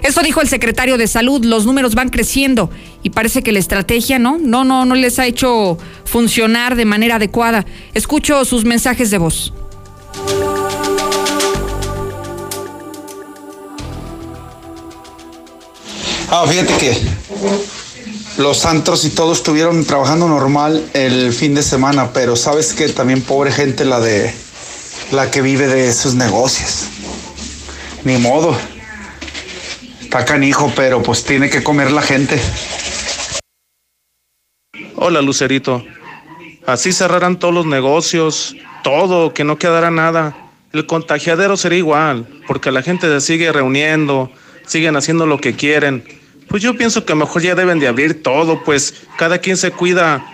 Eso 0.03 0.23
dijo 0.23 0.41
el 0.41 0.49
secretario 0.49 0.99
de 0.99 1.07
Salud, 1.07 1.45
los 1.45 1.67
números 1.67 1.95
van 1.95 2.09
creciendo 2.09 2.71
y 3.03 3.11
parece 3.11 3.43
que 3.43 3.53
la 3.53 3.59
estrategia 3.59 4.19
no, 4.19 4.39
no, 4.39 4.65
no, 4.65 4.85
no 4.85 4.95
les 4.95 5.19
ha 5.19 5.27
hecho 5.27 5.79
funcionar 6.05 6.77
de 6.77 6.85
manera 6.85 7.17
adecuada. 7.17 7.65
Escucho 7.95 8.45
sus 8.45 8.65
mensajes 8.65 9.11
de 9.11 9.19
voz. 9.19 9.53
Ah, 16.29 16.45
fíjate 16.49 16.77
que 16.77 16.97
los 18.39 18.67
antros 18.67 19.05
y 19.05 19.11
todos 19.11 19.39
estuvieron 19.39 19.85
trabajando 19.85 20.29
normal 20.29 20.85
el 20.93 21.33
fin 21.33 21.55
de 21.55 21.63
semana, 21.63 22.11
pero 22.13 22.37
sabes 22.37 22.75
que 22.75 22.89
también 22.89 23.23
pobre 23.23 23.53
gente 23.53 23.85
la 23.85 24.01
de 24.01 24.35
la 25.13 25.31
que 25.31 25.41
vive 25.41 25.69
de 25.69 25.89
esos 25.89 26.15
negocios. 26.15 26.87
Ni 28.05 28.19
modo. 28.19 28.57
Está 30.17 30.33
canijo, 30.33 30.73
pero 30.75 31.03
pues 31.03 31.25
tiene 31.25 31.51
que 31.51 31.63
comer 31.63 31.93
la 31.93 32.01
gente. 32.01 32.41
Hola, 34.95 35.21
Lucerito. 35.21 35.85
Así 36.65 36.95
cerrarán 36.95 37.39
todos 37.39 37.53
los 37.53 37.67
negocios, 37.67 38.57
todo, 38.83 39.35
que 39.35 39.45
no 39.45 39.59
quedará 39.59 39.91
nada. 39.91 40.35
El 40.73 40.87
contagiadero 40.87 41.59
será 41.59 41.75
igual, 41.75 42.27
porque 42.47 42.71
la 42.71 42.81
gente 42.81 43.09
se 43.09 43.21
sigue 43.21 43.53
reuniendo, 43.53 44.33
siguen 44.65 44.97
haciendo 44.97 45.27
lo 45.27 45.39
que 45.39 45.55
quieren. 45.55 46.03
Pues 46.49 46.63
yo 46.63 46.79
pienso 46.79 47.05
que 47.05 47.15
mejor 47.15 47.43
ya 47.43 47.55
deben 47.55 47.79
de 47.79 47.89
abrir 47.89 48.23
todo, 48.23 48.65
pues 48.65 49.07
cada 49.19 49.37
quien 49.37 49.59
se 49.59 49.71
cuida 49.71 50.27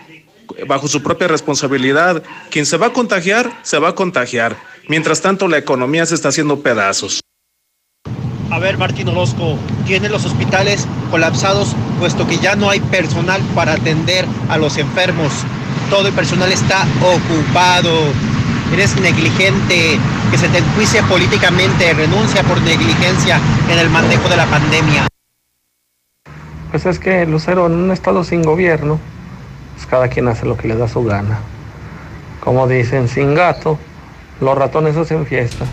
bajo 0.68 0.86
su 0.86 1.02
propia 1.02 1.26
responsabilidad. 1.26 2.22
Quien 2.52 2.66
se 2.66 2.76
va 2.76 2.86
a 2.86 2.92
contagiar, 2.92 3.50
se 3.62 3.80
va 3.80 3.88
a 3.88 3.94
contagiar. 3.96 4.56
Mientras 4.86 5.20
tanto, 5.20 5.48
la 5.48 5.58
economía 5.58 6.06
se 6.06 6.14
está 6.14 6.28
haciendo 6.28 6.62
pedazos. 6.62 7.22
A 8.52 8.59
ver, 8.59 8.76
Martín 8.76 9.09
Orozco, 9.09 9.56
tiene 9.87 10.11
los 10.11 10.26
hospitales 10.26 10.87
colapsados 11.11 11.75
puesto 11.99 12.26
que 12.26 12.37
ya 12.37 12.54
no 12.54 12.68
hay 12.68 12.80
personal 12.80 13.40
para 13.54 13.73
atender 13.73 14.26
a 14.50 14.59
los 14.59 14.76
enfermos. 14.76 15.32
Todo 15.88 16.09
el 16.09 16.12
personal 16.12 16.52
está 16.52 16.85
ocupado. 17.00 17.90
Eres 18.71 18.94
negligente, 19.00 19.99
que 20.30 20.37
se 20.37 20.50
te 20.50 20.59
enjuicia 20.59 21.02
políticamente, 21.04 21.94
renuncia 21.94 22.42
por 22.42 22.61
negligencia 22.61 23.40
en 23.71 23.78
el 23.78 23.88
manejo 23.88 24.28
de 24.28 24.37
la 24.37 24.44
pandemia. 24.44 25.06
Pues 26.73 26.85
es 26.85 26.99
que, 26.99 27.25
Lucero, 27.25 27.64
en 27.68 27.73
un 27.73 27.90
estado 27.90 28.23
sin 28.23 28.42
gobierno, 28.42 29.00
pues 29.76 29.87
cada 29.87 30.09
quien 30.09 30.28
hace 30.28 30.44
lo 30.44 30.59
que 30.59 30.68
le 30.68 30.76
da 30.76 30.88
su 30.88 31.02
gana. 31.02 31.38
Como 32.40 32.68
dicen, 32.68 33.09
sin 33.09 33.35
gato, 33.35 33.78
los 34.42 34.59
ratones 34.59 34.94
hacen 34.99 35.25
fiesta. 35.25 35.64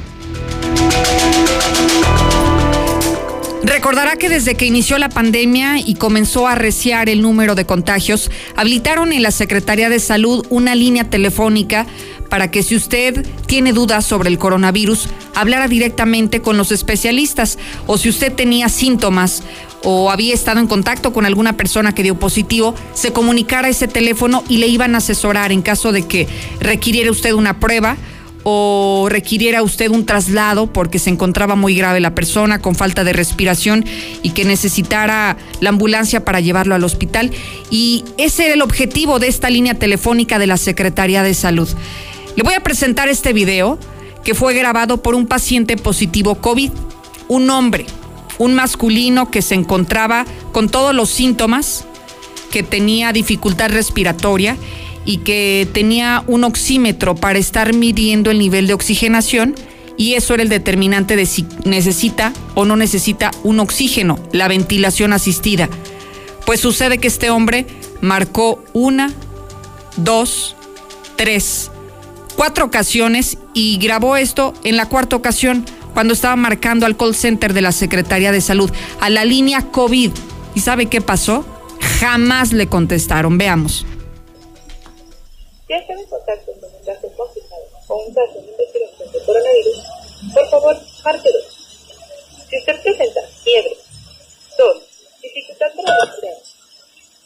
Recordará 3.64 4.16
que 4.16 4.30
desde 4.30 4.56
que 4.56 4.66
inició 4.66 4.98
la 4.98 5.10
pandemia 5.10 5.80
y 5.80 5.96
comenzó 5.96 6.48
a 6.48 6.54
arreciar 6.54 7.10
el 7.10 7.22
número 7.22 7.56
de 7.56 7.66
contagios, 7.66 8.32
habilitaron 8.56 9.12
en 9.12 9.22
la 9.22 9.32
Secretaría 9.32 9.90
de 9.90 10.00
Salud 10.00 10.46
una 10.50 10.76
línea 10.76 11.10
telefónica 11.10 11.86
para 12.30 12.52
que 12.52 12.64
si 12.64 12.76
usted 12.76 13.26
tiene 13.48 13.74
dudas 13.74 14.06
sobre 14.06 14.30
el 14.30 14.38
coronavirus, 14.38 15.10
hablara 15.36 15.68
directamente 15.68 16.42
con 16.42 16.58
los 16.58 16.72
especialistas 16.72 17.58
o 17.86 17.98
si 17.98 18.08
usted 18.08 18.34
tenía 18.34 18.70
síntomas 18.70 19.44
o 19.84 20.10
había 20.10 20.34
estado 20.34 20.60
en 20.60 20.68
contacto 20.68 21.12
con 21.12 21.26
alguna 21.26 21.58
persona 21.58 21.94
que 21.94 22.04
dio 22.04 22.18
positivo, 22.18 22.76
se 22.94 23.12
comunicara 23.12 23.68
ese 23.68 23.90
teléfono 23.90 24.44
y 24.48 24.58
le 24.58 24.68
iban 24.68 24.96
a 24.96 25.00
asesorar 25.00 25.52
en 25.52 25.62
caso 25.62 25.92
de 25.92 26.04
que 26.04 26.28
requiriera 26.62 27.12
usted 27.12 27.34
una 27.34 27.60
prueba 27.60 27.98
o 28.44 29.08
requiriera 29.10 29.64
usted 29.64 29.90
un 29.90 30.06
traslado 30.06 30.72
porque 30.72 31.00
se 31.00 31.10
encontraba 31.10 31.56
muy 31.56 31.76
grave 31.76 32.00
la 32.00 32.16
persona 32.16 32.60
con 32.60 32.76
falta 32.76 33.04
de 33.04 33.14
respiración 33.14 33.86
y 34.24 34.32
que 34.32 34.46
necesitara 34.46 35.38
la 35.60 35.70
ambulancia 35.70 36.24
para 36.24 36.40
llevarlo 36.40 36.76
al 36.76 36.84
hospital. 36.84 37.32
Y 37.70 38.06
ese 38.18 38.46
era 38.46 38.54
el 38.54 38.62
objetivo 38.62 39.20
de 39.20 39.28
esta 39.28 39.50
línea 39.50 39.76
telefónica 39.76 40.40
de 40.40 40.48
la 40.48 40.58
Secretaría 40.58 41.24
de 41.24 41.34
Salud. 41.34 41.68
Le 42.36 42.44
voy 42.44 42.54
a 42.54 42.64
presentar 42.64 43.10
este 43.10 43.34
video 43.34 43.78
que 44.24 44.36
fue 44.36 44.54
grabado 44.54 45.02
por 45.02 45.16
un 45.16 45.28
paciente 45.28 45.76
positivo 45.78 46.36
COVID, 46.36 46.72
un 47.28 47.50
hombre, 47.50 47.86
un 48.38 48.54
masculino 48.54 49.30
que 49.32 49.42
se 49.42 49.56
encontraba 49.56 50.26
con 50.52 50.70
todos 50.70 50.96
los 50.96 51.10
síntomas, 51.10 51.86
que 52.52 52.64
tenía 52.64 53.14
dificultad 53.14 53.70
respiratoria 53.70 54.58
y 55.06 55.18
que 55.18 55.68
tenía 55.74 56.24
un 56.28 56.44
oxímetro 56.44 57.16
para 57.16 57.40
estar 57.40 57.74
midiendo 57.74 58.32
el 58.32 58.40
nivel 58.40 58.68
de 58.68 58.74
oxigenación 58.74 59.56
y 59.98 60.14
eso 60.14 60.34
era 60.34 60.44
el 60.44 60.50
determinante 60.50 61.18
de 61.18 61.26
si 61.26 61.46
necesita 61.66 62.32
o 62.56 62.64
no 62.66 62.78
necesita 62.78 63.32
un 63.44 63.60
oxígeno, 63.60 64.18
la 64.32 64.48
ventilación 64.48 65.12
asistida. 65.12 65.68
Pues 66.46 66.62
sucede 66.62 67.00
que 67.00 67.10
este 67.10 67.30
hombre 67.30 67.68
marcó 68.02 68.64
una, 68.72 69.12
dos, 69.98 70.56
tres, 71.18 71.70
cuatro 72.38 72.64
ocasiones 72.64 73.38
y 73.54 73.78
grabó 73.78 74.16
esto 74.16 74.54
en 74.64 74.78
la 74.78 74.88
cuarta 74.88 75.18
ocasión 75.18 75.66
cuando 75.94 76.14
estaba 76.14 76.38
marcando 76.38 76.86
al 76.86 76.96
call 76.96 77.14
center 77.14 77.54
de 77.54 77.62
la 77.62 77.74
Secretaría 77.74 78.32
de 78.32 78.40
Salud, 78.40 78.72
a 79.02 79.10
la 79.10 79.26
línea 79.26 79.64
COVID. 79.64 80.12
¿Y 80.56 80.60
sabe 80.62 80.86
qué 80.86 81.02
pasó? 81.02 81.46
Jamás 82.00 82.54
le 82.54 82.68
contestaron. 82.68 83.38
Veamos. 83.38 83.86
Si 85.70 85.76
están 85.76 86.00
en 86.00 86.06
contacto 86.08 86.52
con 86.60 86.74
un 86.74 86.84
caso 86.84 87.08
confirmado 87.16 87.64
o 87.90 87.96
un 87.98 88.12
caso 88.12 88.42
de 88.42 88.50
investigación 88.50 89.12
de 89.12 89.20
coronavirus, 89.24 89.84
por 90.34 90.50
favor, 90.50 90.76
marque 91.06 91.30
2. 91.32 91.44
Si 92.50 92.58
usted 92.58 92.82
presenta 92.82 93.22
fiebre, 93.44 93.78
tos, 94.58 94.82
dificultad 95.22 95.68
para 95.76 96.06
respirar, 96.06 96.38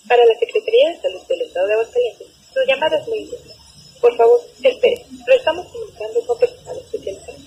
para 0.10 0.26
la 0.26 0.36
Secretaría 0.38 0.90
de 0.90 1.02
Salud 1.04 1.22
del 1.26 1.42
Estado 1.44 1.68
de 1.68 1.74
Aguascalientes, 1.74 2.28
su 2.54 2.60
llamada 2.68 2.98
es 2.98 3.08
muy 3.08 3.20
importante. 3.20 3.56
Por 4.02 4.18
favor, 4.18 4.42
espere, 4.62 5.06
lo 5.26 5.34
estamos 5.36 5.66
comunicando 5.68 6.26
con 6.28 6.38
personal 6.38 6.78
especializado. 6.80 7.38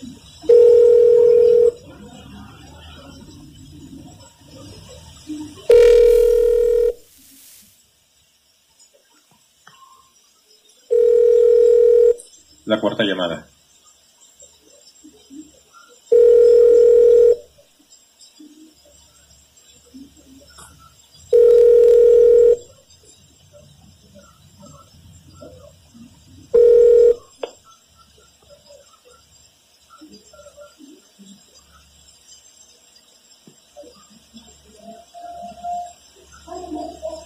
La 12.67 12.81
cuarta 12.81 13.05
llamada. 13.05 13.47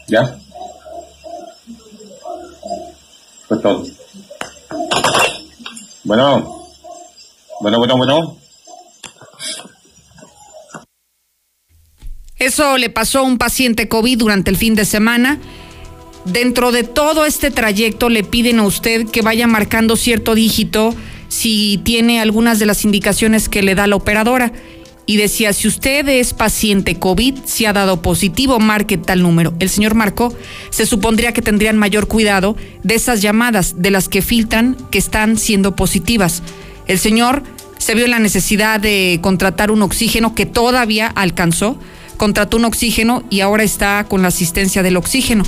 ¿Ya? 0.06 0.38
Fue 3.48 3.58
todo. 3.58 3.99
Bueno. 6.04 6.66
Bueno, 7.60 7.78
bueno, 7.78 7.96
bueno. 7.96 8.36
Eso 12.38 12.78
le 12.78 12.88
pasó 12.88 13.18
a 13.18 13.22
un 13.22 13.36
paciente 13.36 13.86
COVID 13.88 14.18
durante 14.18 14.50
el 14.50 14.56
fin 14.56 14.74
de 14.74 14.86
semana. 14.86 15.38
Dentro 16.24 16.72
de 16.72 16.84
todo 16.84 17.26
este 17.26 17.50
trayecto 17.50 18.08
le 18.08 18.24
piden 18.24 18.60
a 18.60 18.64
usted 18.64 19.06
que 19.06 19.22
vaya 19.22 19.46
marcando 19.46 19.94
cierto 19.96 20.34
dígito 20.34 20.94
si 21.28 21.80
tiene 21.84 22.20
algunas 22.20 22.58
de 22.58 22.66
las 22.66 22.84
indicaciones 22.84 23.48
que 23.48 23.62
le 23.62 23.74
da 23.74 23.86
la 23.86 23.96
operadora. 23.96 24.52
Y 25.10 25.16
decía, 25.16 25.52
si 25.52 25.66
usted 25.66 26.08
es 26.08 26.34
paciente 26.34 26.94
COVID, 26.94 27.40
si 27.44 27.66
ha 27.66 27.72
dado 27.72 28.00
positivo, 28.00 28.60
marque 28.60 28.96
tal 28.96 29.22
número. 29.22 29.52
El 29.58 29.68
señor 29.68 29.96
marcó, 29.96 30.32
se 30.70 30.86
supondría 30.86 31.32
que 31.32 31.42
tendrían 31.42 31.76
mayor 31.76 32.06
cuidado 32.06 32.54
de 32.84 32.94
esas 32.94 33.20
llamadas, 33.20 33.82
de 33.82 33.90
las 33.90 34.08
que 34.08 34.22
filtran 34.22 34.76
que 34.92 34.98
están 34.98 35.36
siendo 35.36 35.74
positivas. 35.74 36.44
El 36.86 37.00
señor 37.00 37.42
se 37.76 37.96
vio 37.96 38.06
la 38.06 38.20
necesidad 38.20 38.78
de 38.78 39.18
contratar 39.20 39.72
un 39.72 39.82
oxígeno 39.82 40.36
que 40.36 40.46
todavía 40.46 41.08
alcanzó, 41.08 41.76
contrató 42.16 42.58
un 42.58 42.66
oxígeno 42.66 43.24
y 43.30 43.40
ahora 43.40 43.64
está 43.64 44.04
con 44.04 44.22
la 44.22 44.28
asistencia 44.28 44.84
del 44.84 44.96
oxígeno 44.96 45.42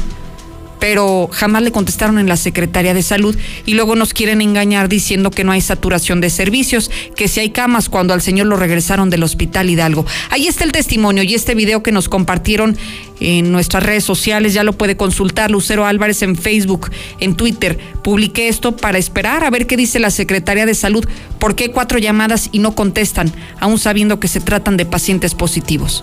pero 0.82 1.28
jamás 1.30 1.62
le 1.62 1.70
contestaron 1.70 2.18
en 2.18 2.26
la 2.26 2.36
Secretaría 2.36 2.92
de 2.92 3.04
Salud 3.04 3.38
y 3.66 3.74
luego 3.74 3.94
nos 3.94 4.12
quieren 4.12 4.40
engañar 4.40 4.88
diciendo 4.88 5.30
que 5.30 5.44
no 5.44 5.52
hay 5.52 5.60
saturación 5.60 6.20
de 6.20 6.28
servicios, 6.28 6.90
que 7.14 7.28
si 7.28 7.38
hay 7.38 7.50
camas 7.50 7.88
cuando 7.88 8.14
al 8.14 8.20
señor 8.20 8.48
lo 8.48 8.56
regresaron 8.56 9.08
del 9.08 9.22
Hospital 9.22 9.70
Hidalgo. 9.70 10.04
Ahí 10.30 10.48
está 10.48 10.64
el 10.64 10.72
testimonio 10.72 11.22
y 11.22 11.34
este 11.34 11.54
video 11.54 11.84
que 11.84 11.92
nos 11.92 12.08
compartieron 12.08 12.76
en 13.20 13.52
nuestras 13.52 13.84
redes 13.84 14.02
sociales, 14.02 14.54
ya 14.54 14.64
lo 14.64 14.72
puede 14.72 14.96
consultar 14.96 15.52
Lucero 15.52 15.86
Álvarez 15.86 16.20
en 16.22 16.34
Facebook, 16.34 16.90
en 17.20 17.36
Twitter. 17.36 17.78
Publiqué 18.02 18.48
esto 18.48 18.76
para 18.76 18.98
esperar 18.98 19.44
a 19.44 19.50
ver 19.50 19.68
qué 19.68 19.76
dice 19.76 20.00
la 20.00 20.10
Secretaría 20.10 20.66
de 20.66 20.74
Salud, 20.74 21.06
por 21.38 21.54
qué 21.54 21.70
cuatro 21.70 22.00
llamadas 22.00 22.48
y 22.50 22.58
no 22.58 22.74
contestan, 22.74 23.32
aún 23.60 23.78
sabiendo 23.78 24.18
que 24.18 24.26
se 24.26 24.40
tratan 24.40 24.76
de 24.76 24.84
pacientes 24.84 25.36
positivos. 25.36 26.02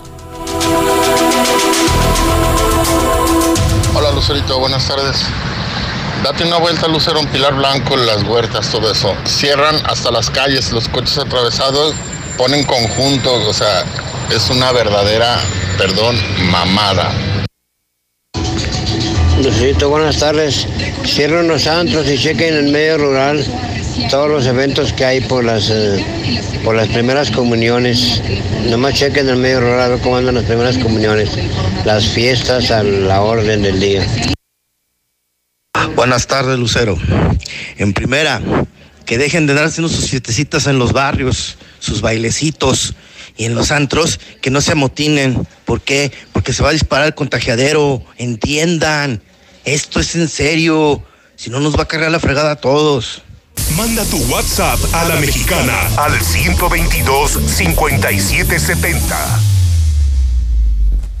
Lucerito, 4.20 4.58
buenas 4.58 4.86
tardes. 4.86 5.16
Date 6.22 6.44
una 6.44 6.58
vuelta, 6.58 6.86
Lucero, 6.86 7.20
un 7.20 7.26
pilar 7.28 7.54
blanco, 7.54 7.96
las 7.96 8.22
huertas, 8.22 8.70
todo 8.70 8.92
eso. 8.92 9.16
Cierran 9.24 9.74
hasta 9.86 10.10
las 10.10 10.28
calles, 10.28 10.72
los 10.72 10.90
coches 10.90 11.16
atravesados, 11.16 11.94
ponen 12.36 12.64
conjuntos, 12.64 13.46
o 13.46 13.54
sea, 13.54 13.82
es 14.30 14.50
una 14.50 14.72
verdadera, 14.72 15.38
perdón, 15.78 16.16
mamada. 16.50 17.10
Lucerito, 19.42 19.88
buenas 19.88 20.18
tardes. 20.18 20.66
Cierran 21.06 21.48
los 21.48 21.66
antros 21.66 22.06
y 22.06 22.18
chequen 22.18 22.58
en 22.58 22.66
el 22.66 22.72
medio 22.72 22.98
rural 22.98 23.42
todos 24.10 24.28
los 24.28 24.46
eventos 24.46 24.92
que 24.92 25.04
hay 25.04 25.20
por 25.20 25.44
las 25.44 25.70
eh, 25.70 26.04
por 26.64 26.74
las 26.74 26.88
primeras 26.88 27.30
comuniones. 27.30 28.22
Nomás 28.68 28.94
chequen 28.94 29.28
el 29.28 29.36
medio 29.36 29.60
rural 29.60 29.80
a 29.80 29.88
ver 29.88 30.00
cómo 30.00 30.16
andan 30.16 30.34
las 30.34 30.44
primeras 30.44 30.78
comuniones. 30.78 31.30
Las 31.84 32.06
fiestas 32.08 32.70
a 32.70 32.82
la 32.82 33.22
orden 33.22 33.62
del 33.62 33.80
día. 33.80 34.06
Buenas 35.94 36.26
tardes, 36.26 36.58
Lucero. 36.58 36.96
En 37.76 37.92
primera, 37.92 38.40
que 39.06 39.18
dejen 39.18 39.46
de 39.46 39.54
darse 39.54 39.82
sus 39.82 40.08
fiestecitas 40.08 40.66
en 40.66 40.78
los 40.78 40.92
barrios, 40.92 41.56
sus 41.78 42.00
bailecitos 42.00 42.94
y 43.36 43.44
en 43.44 43.54
los 43.54 43.70
antros, 43.70 44.20
que 44.40 44.50
no 44.50 44.60
se 44.60 44.72
amotinen. 44.72 45.46
¿Por 45.64 45.80
qué? 45.80 46.12
Porque 46.32 46.52
se 46.52 46.62
va 46.62 46.70
a 46.70 46.72
disparar 46.72 47.06
el 47.06 47.14
contagiadero. 47.14 48.02
Entiendan, 48.18 49.22
esto 49.64 50.00
es 50.00 50.14
en 50.14 50.28
serio. 50.28 51.02
Si 51.36 51.50
no, 51.50 51.60
nos 51.60 51.78
va 51.78 51.84
a 51.84 51.88
cargar 51.88 52.10
la 52.10 52.20
fregada 52.20 52.52
a 52.52 52.56
todos. 52.56 53.22
Manda 53.76 54.04
tu 54.04 54.18
WhatsApp 54.28 54.78
a 54.92 55.04
la 55.04 55.16
mexicana 55.16 55.90
al 55.96 56.20
122 56.20 57.40
5770. 57.46 59.59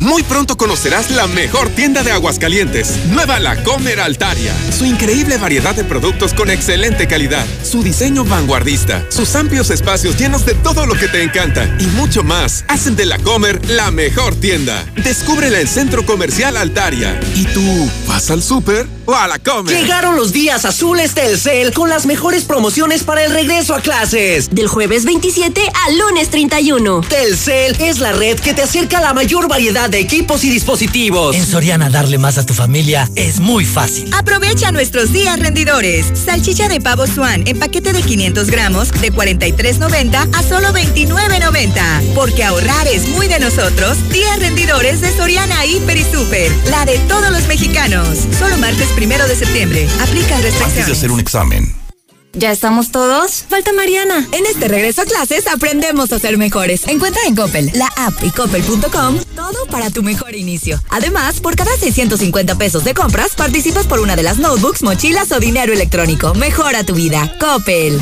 Muy 0.00 0.22
pronto 0.22 0.56
conocerás 0.56 1.10
la 1.10 1.26
mejor 1.26 1.68
tienda 1.68 2.02
de 2.02 2.10
Aguascalientes, 2.10 2.96
Nueva 3.10 3.38
La 3.38 3.62
Comer 3.62 4.00
Altaria. 4.00 4.54
Su 4.72 4.86
increíble 4.86 5.36
variedad 5.36 5.74
de 5.74 5.84
productos 5.84 6.32
con 6.32 6.48
excelente 6.48 7.06
calidad, 7.06 7.46
su 7.62 7.82
diseño 7.82 8.24
vanguardista, 8.24 9.04
sus 9.10 9.36
amplios 9.36 9.68
espacios 9.68 10.16
llenos 10.16 10.46
de 10.46 10.54
todo 10.54 10.86
lo 10.86 10.94
que 10.94 11.06
te 11.06 11.22
encanta 11.22 11.68
y 11.78 11.84
mucho 11.88 12.22
más 12.22 12.64
hacen 12.68 12.96
de 12.96 13.04
La 13.04 13.18
Comer 13.18 13.60
la 13.68 13.90
mejor 13.90 14.34
tienda. 14.34 14.86
Descúbrela 15.04 15.60
en 15.60 15.68
Centro 15.68 16.06
Comercial 16.06 16.56
Altaria. 16.56 17.20
¿Y 17.34 17.44
tú 17.44 17.90
vas 18.06 18.30
al 18.30 18.42
súper 18.42 18.86
o 19.04 19.14
a 19.14 19.28
La 19.28 19.38
Comer? 19.38 19.76
Llegaron 19.76 20.16
los 20.16 20.32
días 20.32 20.64
azules 20.64 21.12
Telcel 21.12 21.74
con 21.74 21.90
las 21.90 22.06
mejores 22.06 22.44
promociones 22.44 23.02
para 23.02 23.22
el 23.22 23.32
regreso 23.32 23.74
a 23.74 23.82
clases. 23.82 24.48
Del 24.48 24.66
jueves 24.66 25.04
27 25.04 25.60
al 25.86 25.98
lunes 25.98 26.30
31. 26.30 27.02
Telcel 27.02 27.76
es 27.80 27.98
la 27.98 28.12
red 28.12 28.40
que 28.40 28.54
te 28.54 28.62
acerca 28.62 28.96
a 28.96 29.02
la 29.02 29.12
mayor 29.12 29.46
variedad 29.46 29.89
de 29.90 29.98
equipos 29.98 30.44
y 30.44 30.50
dispositivos. 30.50 31.36
En 31.36 31.46
Soriana 31.46 31.90
darle 31.90 32.18
más 32.18 32.38
a 32.38 32.46
tu 32.46 32.54
familia 32.54 33.08
es 33.16 33.40
muy 33.40 33.64
fácil. 33.64 34.08
Aprovecha 34.14 34.72
nuestros 34.72 35.12
días 35.12 35.38
rendidores. 35.38 36.06
Salchicha 36.14 36.68
de 36.68 36.80
pavo 36.80 37.06
Swan 37.06 37.42
en 37.46 37.58
paquete 37.58 37.92
de 37.92 38.02
500 38.02 38.50
gramos 38.50 38.92
de 38.92 39.12
43.90 39.12 40.28
a 40.34 40.42
solo 40.42 40.68
29.90. 40.68 42.14
Porque 42.14 42.44
ahorrar 42.44 42.86
es 42.86 43.08
muy 43.08 43.28
de 43.28 43.40
nosotros. 43.40 43.96
Días 44.10 44.38
rendidores 44.38 45.00
de 45.00 45.14
Soriana 45.16 45.66
Hiper 45.66 45.96
y 45.96 46.04
Super. 46.04 46.52
La 46.70 46.84
de 46.84 46.98
todos 47.00 47.30
los 47.30 47.46
mexicanos. 47.48 48.26
Solo 48.38 48.56
martes 48.58 48.88
primero 48.94 49.26
de 49.26 49.36
septiembre. 49.36 49.88
Aplica 50.00 50.36
restricciones. 50.40 50.64
Antes 50.64 50.86
de 50.86 50.92
hacer 50.92 51.10
un 51.10 51.20
examen. 51.20 51.79
¿Ya 52.32 52.52
estamos 52.52 52.92
todos? 52.92 53.44
Falta 53.48 53.72
Mariana. 53.72 54.26
En 54.32 54.46
este 54.46 54.68
regreso 54.68 55.02
a 55.02 55.04
clases 55.04 55.46
aprendemos 55.46 56.12
a 56.12 56.18
ser 56.18 56.38
mejores. 56.38 56.86
Encuentra 56.86 57.22
en 57.26 57.34
Coppel, 57.34 57.70
la 57.74 57.88
app 57.96 58.22
y 58.22 58.30
coppel.com 58.30 59.18
todo 59.50 59.66
para 59.66 59.90
tu 59.90 60.02
mejor 60.02 60.34
inicio. 60.36 60.80
Además, 60.90 61.40
por 61.40 61.56
cada 61.56 61.76
650 61.76 62.56
pesos 62.56 62.84
de 62.84 62.94
compras, 62.94 63.34
participas 63.34 63.86
por 63.86 64.00
una 64.00 64.14
de 64.14 64.22
las 64.22 64.38
notebooks, 64.38 64.82
mochilas 64.82 65.32
o 65.32 65.40
dinero 65.40 65.72
electrónico. 65.72 66.34
Mejora 66.34 66.84
tu 66.84 66.94
vida. 66.94 67.32
Coppel. 67.40 67.98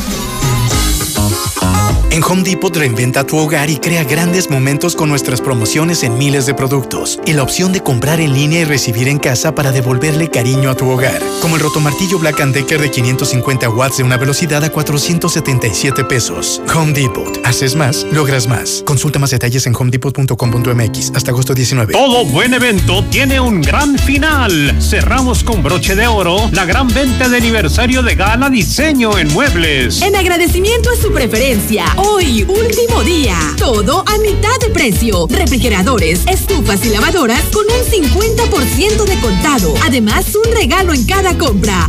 En 2.18 2.24
Home 2.24 2.42
Depot 2.42 2.74
reinventa 2.74 3.22
tu 3.22 3.36
hogar 3.36 3.70
y 3.70 3.76
crea 3.76 4.02
grandes 4.02 4.50
momentos 4.50 4.96
con 4.96 5.08
nuestras 5.08 5.40
promociones 5.40 6.02
en 6.02 6.18
miles 6.18 6.46
de 6.46 6.54
productos 6.54 7.20
y 7.24 7.32
la 7.32 7.44
opción 7.44 7.72
de 7.72 7.80
comprar 7.80 8.20
en 8.20 8.34
línea 8.34 8.62
y 8.62 8.64
recibir 8.64 9.06
en 9.06 9.20
casa 9.20 9.54
para 9.54 9.70
devolverle 9.70 10.28
cariño 10.28 10.68
a 10.68 10.74
tu 10.74 10.90
hogar. 10.90 11.22
Como 11.40 11.54
el 11.54 11.62
rotomartillo 11.62 12.18
Black 12.18 12.44
Decker 12.44 12.80
de 12.80 12.90
550 12.90 13.70
watts 13.70 13.98
de 13.98 14.02
una 14.02 14.16
velocidad 14.16 14.64
a 14.64 14.70
477 14.70 16.02
pesos. 16.06 16.60
Home 16.74 16.92
Depot. 16.92 17.38
Haces 17.44 17.76
más, 17.76 18.04
logras 18.10 18.48
más. 18.48 18.82
Consulta 18.84 19.20
más 19.20 19.30
detalles 19.30 19.68
en 19.68 19.76
homedepot.com.mx 19.76 21.12
hasta 21.14 21.30
agosto 21.30 21.54
19. 21.54 21.92
Todo 21.92 22.24
buen 22.24 22.52
evento 22.52 23.04
tiene 23.12 23.38
un 23.38 23.62
gran 23.62 23.96
final. 23.96 24.76
Cerramos 24.82 25.44
con 25.44 25.62
broche 25.62 25.94
de 25.94 26.08
oro 26.08 26.50
la 26.50 26.64
gran 26.64 26.88
venta 26.88 27.28
de 27.28 27.36
aniversario 27.36 28.02
de 28.02 28.16
Gala 28.16 28.50
Diseño 28.50 29.16
en 29.18 29.32
Muebles. 29.32 30.02
En 30.02 30.16
agradecimiento 30.16 30.90
a 30.90 30.96
su 30.96 31.12
preferencia, 31.12 31.84
hoy, 32.08 32.44
último 32.48 33.02
día. 33.02 33.38
Todo 33.56 34.04
a 34.06 34.18
mitad 34.18 34.58
de 34.60 34.70
precio. 34.70 35.26
Refrigeradores, 35.28 36.20
estufas 36.26 36.84
y 36.84 36.90
lavadoras 36.90 37.42
con 37.52 37.64
un 37.66 37.84
50% 37.84 39.04
de 39.04 39.20
contado. 39.20 39.74
Además, 39.84 40.26
un 40.34 40.52
regalo 40.52 40.94
en 40.94 41.04
cada 41.04 41.36
compra. 41.36 41.88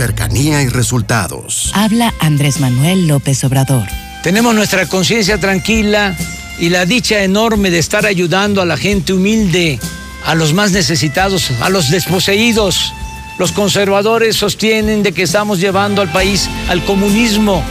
Cercanía 0.00 0.62
y 0.62 0.68
resultados. 0.68 1.70
Habla 1.74 2.14
Andrés 2.20 2.58
Manuel 2.58 3.06
López 3.06 3.44
Obrador. 3.44 3.86
Tenemos 4.22 4.54
nuestra 4.54 4.86
conciencia 4.86 5.36
tranquila 5.36 6.16
y 6.58 6.70
la 6.70 6.86
dicha 6.86 7.22
enorme 7.22 7.70
de 7.70 7.80
estar 7.80 8.06
ayudando 8.06 8.62
a 8.62 8.64
la 8.64 8.78
gente 8.78 9.12
humilde, 9.12 9.78
a 10.24 10.34
los 10.34 10.54
más 10.54 10.72
necesitados, 10.72 11.50
a 11.60 11.68
los 11.68 11.90
desposeídos. 11.90 12.94
Los 13.38 13.52
conservadores 13.52 14.36
sostienen 14.36 15.02
de 15.02 15.12
que 15.12 15.24
estamos 15.24 15.60
llevando 15.60 16.00
al 16.00 16.10
país 16.10 16.48
al 16.70 16.82
comunismo. 16.86 17.62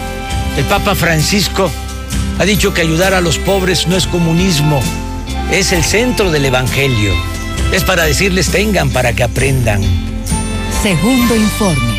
El 0.55 0.65
Papa 0.65 0.93
Francisco 0.93 1.71
ha 2.37 2.45
dicho 2.45 2.75
que 2.75 2.81
ayudar 2.81 3.15
a 3.15 3.21
los 3.21 3.39
pobres 3.39 3.87
no 3.87 3.95
es 3.97 4.05
comunismo, 4.05 4.79
es 5.51 5.71
el 5.71 5.83
centro 5.83 6.29
del 6.29 6.45
Evangelio. 6.45 7.11
Es 7.73 7.83
para 7.83 8.03
decirles 8.03 8.49
tengan 8.51 8.91
para 8.91 9.13
que 9.13 9.23
aprendan. 9.23 9.81
Segundo 10.83 11.35
informe. 11.35 11.98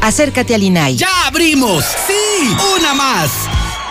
Acércate 0.00 0.54
al 0.54 0.62
INAI. 0.62 0.96
¡Ya 0.96 1.26
abrimos! 1.26 1.84
¡Sí! 2.06 2.56
¡Una 2.76 2.94
más! 2.94 3.30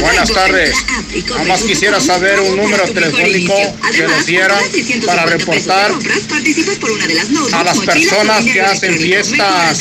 Buenas 0.00 0.32
tardes. 0.32 0.74
Nada 1.28 1.44
más 1.44 1.62
quisiera 1.62 2.00
saber 2.00 2.40
un 2.40 2.56
número 2.56 2.84
telefónico 2.84 3.54
que 3.92 4.02
nos 4.02 4.26
dieran 4.26 4.58
para 5.06 5.26
reportar 5.26 5.92
a 7.52 7.64
las 7.64 7.78
personas 7.80 8.44
que 8.44 8.60
hacen 8.60 8.98
fiestas. 8.98 9.78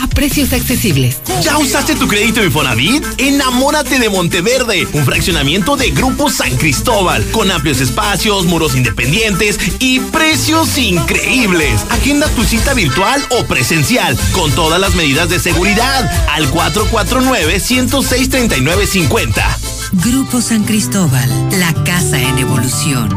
a 0.00 0.06
precios 0.08 0.52
accesibles. 0.52 1.18
¿Ya 1.42 1.58
usaste 1.58 1.94
tu 1.94 2.08
crédito 2.08 2.42
Infonavit? 2.44 3.04
Enamórate 3.18 3.98
de 3.98 4.08
Monteverde, 4.08 4.88
un 4.92 5.04
fraccionamiento 5.04 5.76
de 5.76 5.90
Grupo 5.90 6.30
San 6.30 6.56
Cristóbal, 6.56 7.24
con 7.30 7.50
amplios 7.50 7.80
espacios, 7.80 8.46
muros 8.46 8.76
independientes 8.76 9.58
y 9.78 10.00
precios 10.00 10.78
increíbles. 10.78 11.82
Agenda 11.90 12.28
tu 12.28 12.44
cita 12.44 12.72
virtual 12.74 13.22
o 13.30 13.44
presencial, 13.44 14.16
con 14.32 14.50
todas 14.52 14.80
las 14.80 14.94
medidas 14.94 15.28
de 15.28 15.38
seguridad, 15.38 16.10
al 16.30 16.50
449-106-3950. 16.50 19.42
Grupo 19.92 20.40
San 20.40 20.64
Cristóbal, 20.64 21.30
la 21.58 21.72
casa 21.84 22.20
en 22.20 22.38
evolución. 22.38 23.08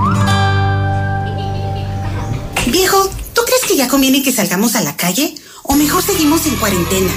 Viejo, 2.67 3.09
¿tú 3.33 3.41
crees 3.45 3.63
que 3.67 3.75
ya 3.75 3.87
conviene 3.87 4.21
que 4.21 4.31
salgamos 4.31 4.75
a 4.75 4.81
la 4.81 4.95
calle? 4.95 5.33
¿O 5.71 5.75
mejor 5.75 6.01
seguimos 6.01 6.47
en 6.47 6.55
cuarentena? 6.55 7.11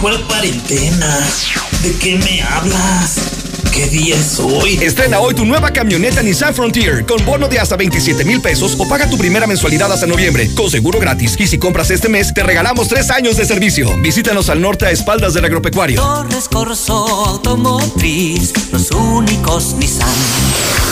¿Cuál 0.00 0.26
cuarentena? 0.26 1.16
¿De 1.80 1.96
qué 1.96 2.18
me 2.18 2.42
hablas? 2.42 3.43
¿Qué 3.74 3.88
día 3.88 4.14
es 4.14 4.38
hoy? 4.38 4.78
Estrena 4.80 5.18
hoy 5.18 5.34
tu 5.34 5.44
nueva 5.44 5.72
camioneta 5.72 6.22
Nissan 6.22 6.54
Frontier 6.54 7.04
con 7.04 7.24
bono 7.24 7.48
de 7.48 7.58
hasta 7.58 7.76
27 7.76 8.24
mil 8.24 8.40
pesos 8.40 8.76
o 8.78 8.86
paga 8.86 9.10
tu 9.10 9.18
primera 9.18 9.48
mensualidad 9.48 9.92
hasta 9.92 10.06
noviembre 10.06 10.48
con 10.54 10.70
seguro 10.70 11.00
gratis. 11.00 11.34
Y 11.40 11.48
si 11.48 11.58
compras 11.58 11.90
este 11.90 12.08
mes, 12.08 12.32
te 12.32 12.44
regalamos 12.44 12.86
tres 12.86 13.10
años 13.10 13.36
de 13.36 13.44
servicio. 13.44 13.90
Visítanos 14.00 14.48
al 14.48 14.60
norte 14.60 14.86
a 14.86 14.92
espaldas 14.92 15.34
del 15.34 15.46
agropecuario. 15.46 16.00
Torres 16.00 16.48
Corso 16.48 17.04
Automotriz, 17.26 18.52
los 18.70 18.92
únicos 18.92 19.74
Nissan 19.74 20.08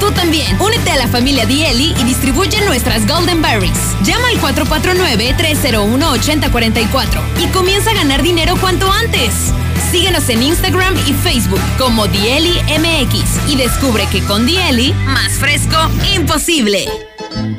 Tú 0.00 0.10
también, 0.12 0.60
únete 0.60 0.90
a 0.92 0.96
la 0.96 1.08
familia 1.08 1.44
Dieli 1.46 1.94
y 1.98 2.04
distribuye 2.04 2.60
nuestras 2.64 3.04
Golden 3.06 3.42
Berries. 3.42 3.78
Llama 4.04 4.28
al 4.28 4.40
449-301-8044 4.40 7.20
y 7.42 7.46
comienza 7.48 7.90
a 7.90 7.94
ganar 7.94 8.22
dinero 8.22 8.54
cuanto 8.60 8.90
antes. 8.92 9.52
Síguenos 9.90 10.28
en 10.28 10.42
Instagram 10.42 10.94
y 11.06 11.14
Facebook 11.14 11.60
como 11.78 12.06
Dieli 12.06 12.60
MX 12.78 13.48
y 13.48 13.56
descubre 13.56 14.06
que 14.12 14.22
con 14.22 14.46
Dieli, 14.46 14.92
más 14.92 15.32
fresco, 15.32 15.76
imposible. 16.14 16.86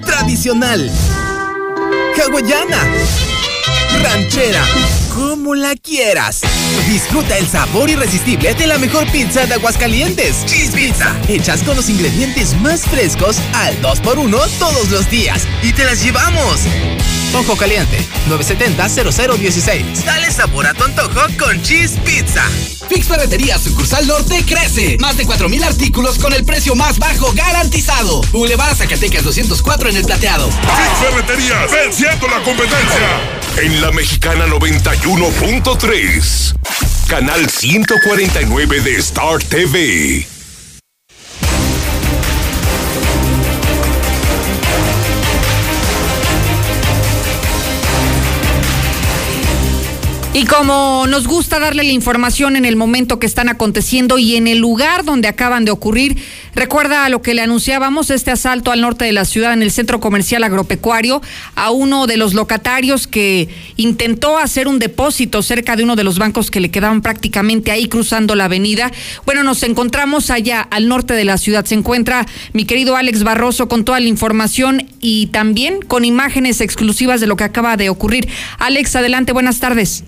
Tradicional. 0.05 0.89
Hawaiana. 2.15 2.87
Ranchera. 4.01 4.63
Como 5.39 5.55
la 5.55 5.73
quieras. 5.77 6.41
Disfruta 6.89 7.37
el 7.37 7.47
sabor 7.47 7.89
irresistible 7.89 8.53
de 8.55 8.67
la 8.67 8.77
mejor 8.77 9.09
pizza 9.09 9.45
de 9.45 9.53
Aguascalientes. 9.53 10.45
Cheese 10.45 10.71
Pizza. 10.71 11.15
Hechas 11.29 11.63
con 11.63 11.77
los 11.77 11.87
ingredientes 11.87 12.59
más 12.59 12.81
frescos 12.81 13.37
al 13.53 13.81
2x1 13.81 14.49
todos 14.59 14.89
los 14.89 15.09
días. 15.09 15.47
Y 15.63 15.71
te 15.71 15.85
las 15.85 16.03
llevamos. 16.03 16.59
Ojo 17.33 17.55
Caliente, 17.55 18.05
970-0016. 18.27 20.03
Dale 20.03 20.29
sabor 20.29 20.67
a 20.67 20.73
tu 20.73 20.83
antojo 20.83 21.21
con 21.39 21.61
Cheese 21.61 21.97
Pizza. 22.03 22.43
Fix 22.89 23.07
Ferretería 23.07 23.57
Sucursal 23.59 24.07
Norte 24.07 24.43
crece. 24.45 24.97
Más 24.99 25.15
de 25.15 25.25
4.000 25.25 25.63
artículos 25.63 26.17
con 26.17 26.33
el 26.33 26.43
precio 26.43 26.75
más 26.75 26.97
bajo 26.97 27.31
garantizado. 27.33 28.21
Boulevard 28.31 28.75
Zacatecas 28.75 29.23
204 29.23 29.89
en 29.89 29.97
el 29.97 30.05
plateado. 30.05 30.49
Fix 30.49 30.99
Ferretería, 30.99 31.65
venciendo 31.67 32.27
la 32.27 32.41
competencia. 32.43 33.39
En 33.61 33.81
la 33.81 33.91
mexicana 33.91 34.47
91.3. 35.29 36.55
Canal 37.07 37.47
149 37.47 38.81
de 38.81 38.95
Star 38.95 39.37
TV. 39.43 40.25
Y 50.33 50.45
como 50.45 51.05
nos 51.07 51.27
gusta 51.27 51.59
darle 51.59 51.83
la 51.83 51.91
información 51.91 52.55
en 52.55 52.65
el 52.65 52.75
momento 52.75 53.19
que 53.19 53.27
están 53.27 53.49
aconteciendo 53.49 54.17
y 54.17 54.35
en 54.35 54.47
el 54.47 54.57
lugar 54.57 55.03
donde 55.03 55.27
acaban 55.27 55.65
de 55.65 55.71
ocurrir, 55.71 56.17
recuerda 56.59 57.05
a 57.05 57.09
lo 57.09 57.21
que 57.21 57.33
le 57.33 57.41
anunciábamos, 57.41 58.09
este 58.09 58.31
asalto 58.31 58.71
al 58.71 58.81
norte 58.81 59.05
de 59.05 59.13
la 59.13 59.23
ciudad 59.23 59.53
en 59.53 59.63
el 59.63 59.71
centro 59.71 60.01
comercial 60.01 60.43
agropecuario 60.43 61.21
a 61.55 61.71
uno 61.71 62.05
de 62.05 62.17
los 62.17 62.33
locatarios 62.33 63.07
que 63.07 63.47
intentó 63.77 64.37
hacer 64.37 64.67
un 64.67 64.77
depósito 64.77 65.41
cerca 65.41 65.77
de 65.77 65.83
uno 65.83 65.95
de 65.95 66.03
los 66.03 66.19
bancos 66.19 66.51
que 66.51 66.59
le 66.59 66.69
quedaban 66.69 67.01
prácticamente 67.01 67.71
ahí 67.71 67.87
cruzando 67.87 68.35
la 68.35 68.45
avenida. 68.45 68.91
Bueno, 69.25 69.43
nos 69.43 69.63
encontramos 69.63 70.31
allá 70.31 70.59
al 70.59 70.89
norte 70.89 71.13
de 71.13 71.23
la 71.23 71.37
ciudad. 71.37 71.63
Se 71.63 71.75
encuentra 71.75 72.25
mi 72.51 72.65
querido 72.65 72.97
Alex 72.97 73.23
Barroso 73.23 73.69
con 73.69 73.85
toda 73.85 74.01
la 74.01 74.07
información 74.07 74.85
y 74.99 75.27
también 75.27 75.81
con 75.81 76.03
imágenes 76.03 76.59
exclusivas 76.59 77.21
de 77.21 77.27
lo 77.27 77.37
que 77.37 77.45
acaba 77.45 77.77
de 77.77 77.89
ocurrir. 77.89 78.27
Alex, 78.57 78.97
adelante, 78.97 79.31
buenas 79.31 79.59
tardes. 79.59 80.03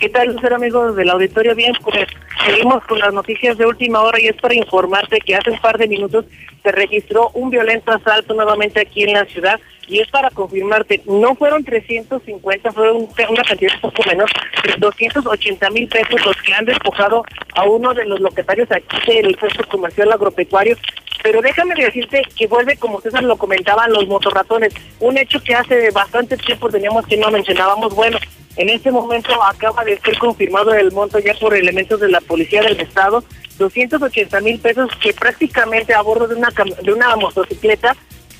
¿Qué 0.00 0.10
tal, 0.10 0.28
Lucero, 0.28 0.56
amigos 0.56 0.94
del 0.94 1.08
auditorio? 1.08 1.54
Bien, 1.54 1.72
pues 1.82 2.06
seguimos 2.44 2.84
con 2.84 2.98
las 2.98 3.14
noticias 3.14 3.56
de 3.56 3.64
última 3.64 4.02
hora 4.02 4.20
y 4.20 4.26
es 4.26 4.36
para 4.36 4.54
informarte 4.54 5.20
que 5.20 5.34
hace 5.34 5.50
un 5.50 5.58
par 5.58 5.78
de 5.78 5.88
minutos 5.88 6.26
se 6.62 6.70
registró 6.70 7.30
un 7.32 7.48
violento 7.48 7.92
asalto 7.92 8.34
nuevamente 8.34 8.80
aquí 8.80 9.04
en 9.04 9.14
la 9.14 9.24
ciudad 9.24 9.58
y 9.88 10.00
es 10.00 10.08
para 10.08 10.30
confirmarte, 10.30 11.00
no 11.06 11.34
fueron 11.34 11.64
350, 11.64 12.72
fueron 12.72 13.08
una 13.30 13.42
cantidad 13.42 13.72
un 13.76 13.80
poco 13.80 14.02
menos, 14.06 14.30
280 14.78 15.70
mil 15.70 15.88
pesos 15.88 16.26
los 16.26 16.36
que 16.42 16.52
han 16.52 16.66
despojado 16.66 17.24
a 17.54 17.64
uno 17.64 17.94
de 17.94 18.04
los 18.04 18.20
locatarios 18.20 18.68
aquí 18.70 19.14
del 19.14 19.38
centro 19.38 19.66
comercial 19.68 20.12
agropecuario 20.12 20.76
Pero 21.22 21.40
déjame 21.40 21.74
decirte 21.74 22.22
que 22.36 22.46
vuelve, 22.46 22.76
como 22.76 23.00
César 23.00 23.22
lo 23.22 23.36
comentaban, 23.36 23.92
los 23.92 24.06
motorratones. 24.06 24.74
Un 25.00 25.16
hecho 25.16 25.40
que 25.42 25.54
hace 25.54 25.90
bastante 25.90 26.36
tiempo 26.36 26.68
teníamos 26.68 27.06
que 27.06 27.16
no 27.16 27.30
mencionábamos. 27.30 27.94
Bueno, 27.94 28.18
en 28.56 28.70
este 28.70 28.90
momento 28.90 29.42
acaba 29.42 29.84
de 29.84 29.98
ser 29.98 30.18
confirmado 30.18 30.72
el 30.74 30.92
monto 30.92 31.18
ya 31.18 31.34
por 31.34 31.54
elementos 31.54 32.00
de 32.00 32.08
la 32.08 32.20
Policía 32.20 32.62
del 32.62 32.80
Estado, 32.80 33.22
280 33.58 34.40
mil 34.40 34.58
pesos 34.58 34.90
que 35.00 35.12
prácticamente 35.12 35.94
a 35.94 36.02
bordo 36.02 36.26
de 36.26 36.34
una, 36.34 36.48
de 36.82 36.92
una 36.92 37.16
motocicleta 37.16 37.96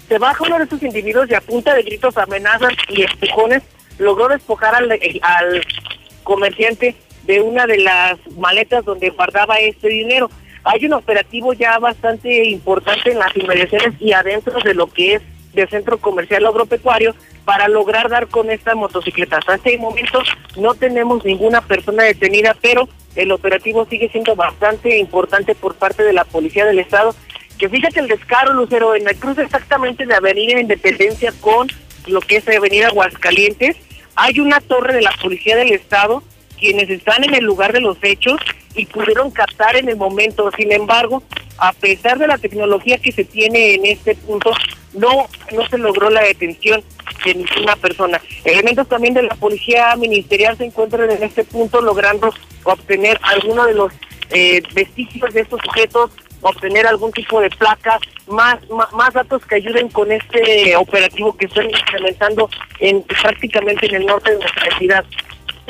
se 0.08 0.18
baja 0.18 0.44
uno 0.44 0.58
de 0.58 0.64
estos 0.64 0.82
individuos 0.82 1.28
y 1.30 1.34
a 1.34 1.40
punta 1.40 1.74
de 1.74 1.82
gritos, 1.82 2.16
amenazas 2.16 2.72
y 2.88 3.02
empujones 3.02 3.62
logró 3.98 4.28
despojar 4.28 4.74
al, 4.74 4.90
al 5.22 5.66
comerciante 6.22 6.94
de 7.24 7.40
una 7.40 7.66
de 7.66 7.78
las 7.78 8.18
maletas 8.36 8.84
donde 8.84 9.10
guardaba 9.10 9.58
este 9.58 9.88
dinero. 9.88 10.30
Hay 10.64 10.84
un 10.86 10.94
operativo 10.94 11.52
ya 11.52 11.78
bastante 11.78 12.48
importante 12.48 13.12
en 13.12 13.18
las 13.18 13.36
inmediaciones 13.36 14.00
y 14.00 14.12
adentro 14.12 14.58
de 14.64 14.74
lo 14.74 14.86
que 14.86 15.14
es 15.14 15.22
del 15.56 15.68
centro 15.68 15.98
comercial 15.98 16.46
agropecuario 16.46 17.14
para 17.44 17.66
lograr 17.66 18.08
dar 18.08 18.28
con 18.28 18.50
esta 18.50 18.74
motocicleta. 18.74 19.38
Hasta 19.38 19.56
este 19.56 19.76
momento 19.78 20.22
no 20.56 20.74
tenemos 20.74 21.24
ninguna 21.24 21.60
persona 21.60 22.04
detenida, 22.04 22.56
pero 22.60 22.88
el 23.16 23.32
operativo 23.32 23.86
sigue 23.86 24.08
siendo 24.10 24.36
bastante 24.36 24.98
importante 24.98 25.54
por 25.54 25.74
parte 25.74 26.04
de 26.04 26.12
la 26.12 26.24
Policía 26.24 26.66
del 26.66 26.78
Estado. 26.78 27.14
Que 27.58 27.68
fíjate 27.68 28.00
el 28.00 28.08
descaro, 28.08 28.52
Lucero, 28.52 28.94
en 28.94 29.08
el 29.08 29.16
cruce 29.16 29.42
exactamente 29.42 30.06
de 30.06 30.14
Avenida 30.14 30.60
Independencia 30.60 31.32
con 31.40 31.68
lo 32.06 32.20
que 32.20 32.36
es 32.36 32.48
Avenida 32.48 32.88
Aguascalientes, 32.88 33.76
hay 34.14 34.38
una 34.40 34.60
torre 34.60 34.94
de 34.94 35.02
la 35.02 35.12
Policía 35.20 35.56
del 35.56 35.72
Estado 35.72 36.22
quienes 36.58 36.88
están 36.88 37.24
en 37.24 37.34
el 37.34 37.44
lugar 37.44 37.72
de 37.72 37.80
los 37.80 37.98
hechos 38.02 38.40
y 38.76 38.86
pudieron 38.86 39.30
captar 39.30 39.76
en 39.76 39.88
el 39.88 39.96
momento. 39.96 40.50
Sin 40.56 40.72
embargo, 40.72 41.22
a 41.58 41.72
pesar 41.72 42.18
de 42.18 42.26
la 42.26 42.38
tecnología 42.38 42.98
que 42.98 43.12
se 43.12 43.24
tiene 43.24 43.74
en 43.74 43.86
este 43.86 44.14
punto, 44.14 44.52
no, 44.92 45.26
no 45.52 45.66
se 45.68 45.78
logró 45.78 46.10
la 46.10 46.22
detención 46.22 46.82
de 47.24 47.34
ninguna 47.34 47.76
persona. 47.76 48.20
Elementos 48.44 48.88
también 48.88 49.14
de 49.14 49.22
la 49.22 49.34
policía 49.34 49.94
ministerial 49.96 50.56
se 50.56 50.66
encuentran 50.66 51.10
en 51.10 51.22
este 51.22 51.44
punto 51.44 51.80
logrando 51.80 52.32
obtener 52.64 53.18
alguno 53.22 53.64
de 53.64 53.74
los 53.74 53.92
eh, 54.30 54.62
vestigios 54.74 55.32
de 55.32 55.40
estos 55.40 55.60
sujetos, 55.64 56.10
obtener 56.42 56.86
algún 56.86 57.12
tipo 57.12 57.40
de 57.40 57.50
placa, 57.50 57.98
más, 58.26 58.58
más, 58.70 58.92
más 58.92 59.14
datos 59.14 59.44
que 59.46 59.56
ayuden 59.56 59.88
con 59.88 60.10
este 60.12 60.76
operativo 60.76 61.36
que 61.36 61.46
están 61.46 61.70
implementando 61.70 62.50
en 62.80 63.02
prácticamente 63.02 63.86
en 63.86 63.94
el 63.96 64.06
norte 64.06 64.32
de 64.32 64.38
nuestra 64.38 64.78
ciudad. 64.78 65.04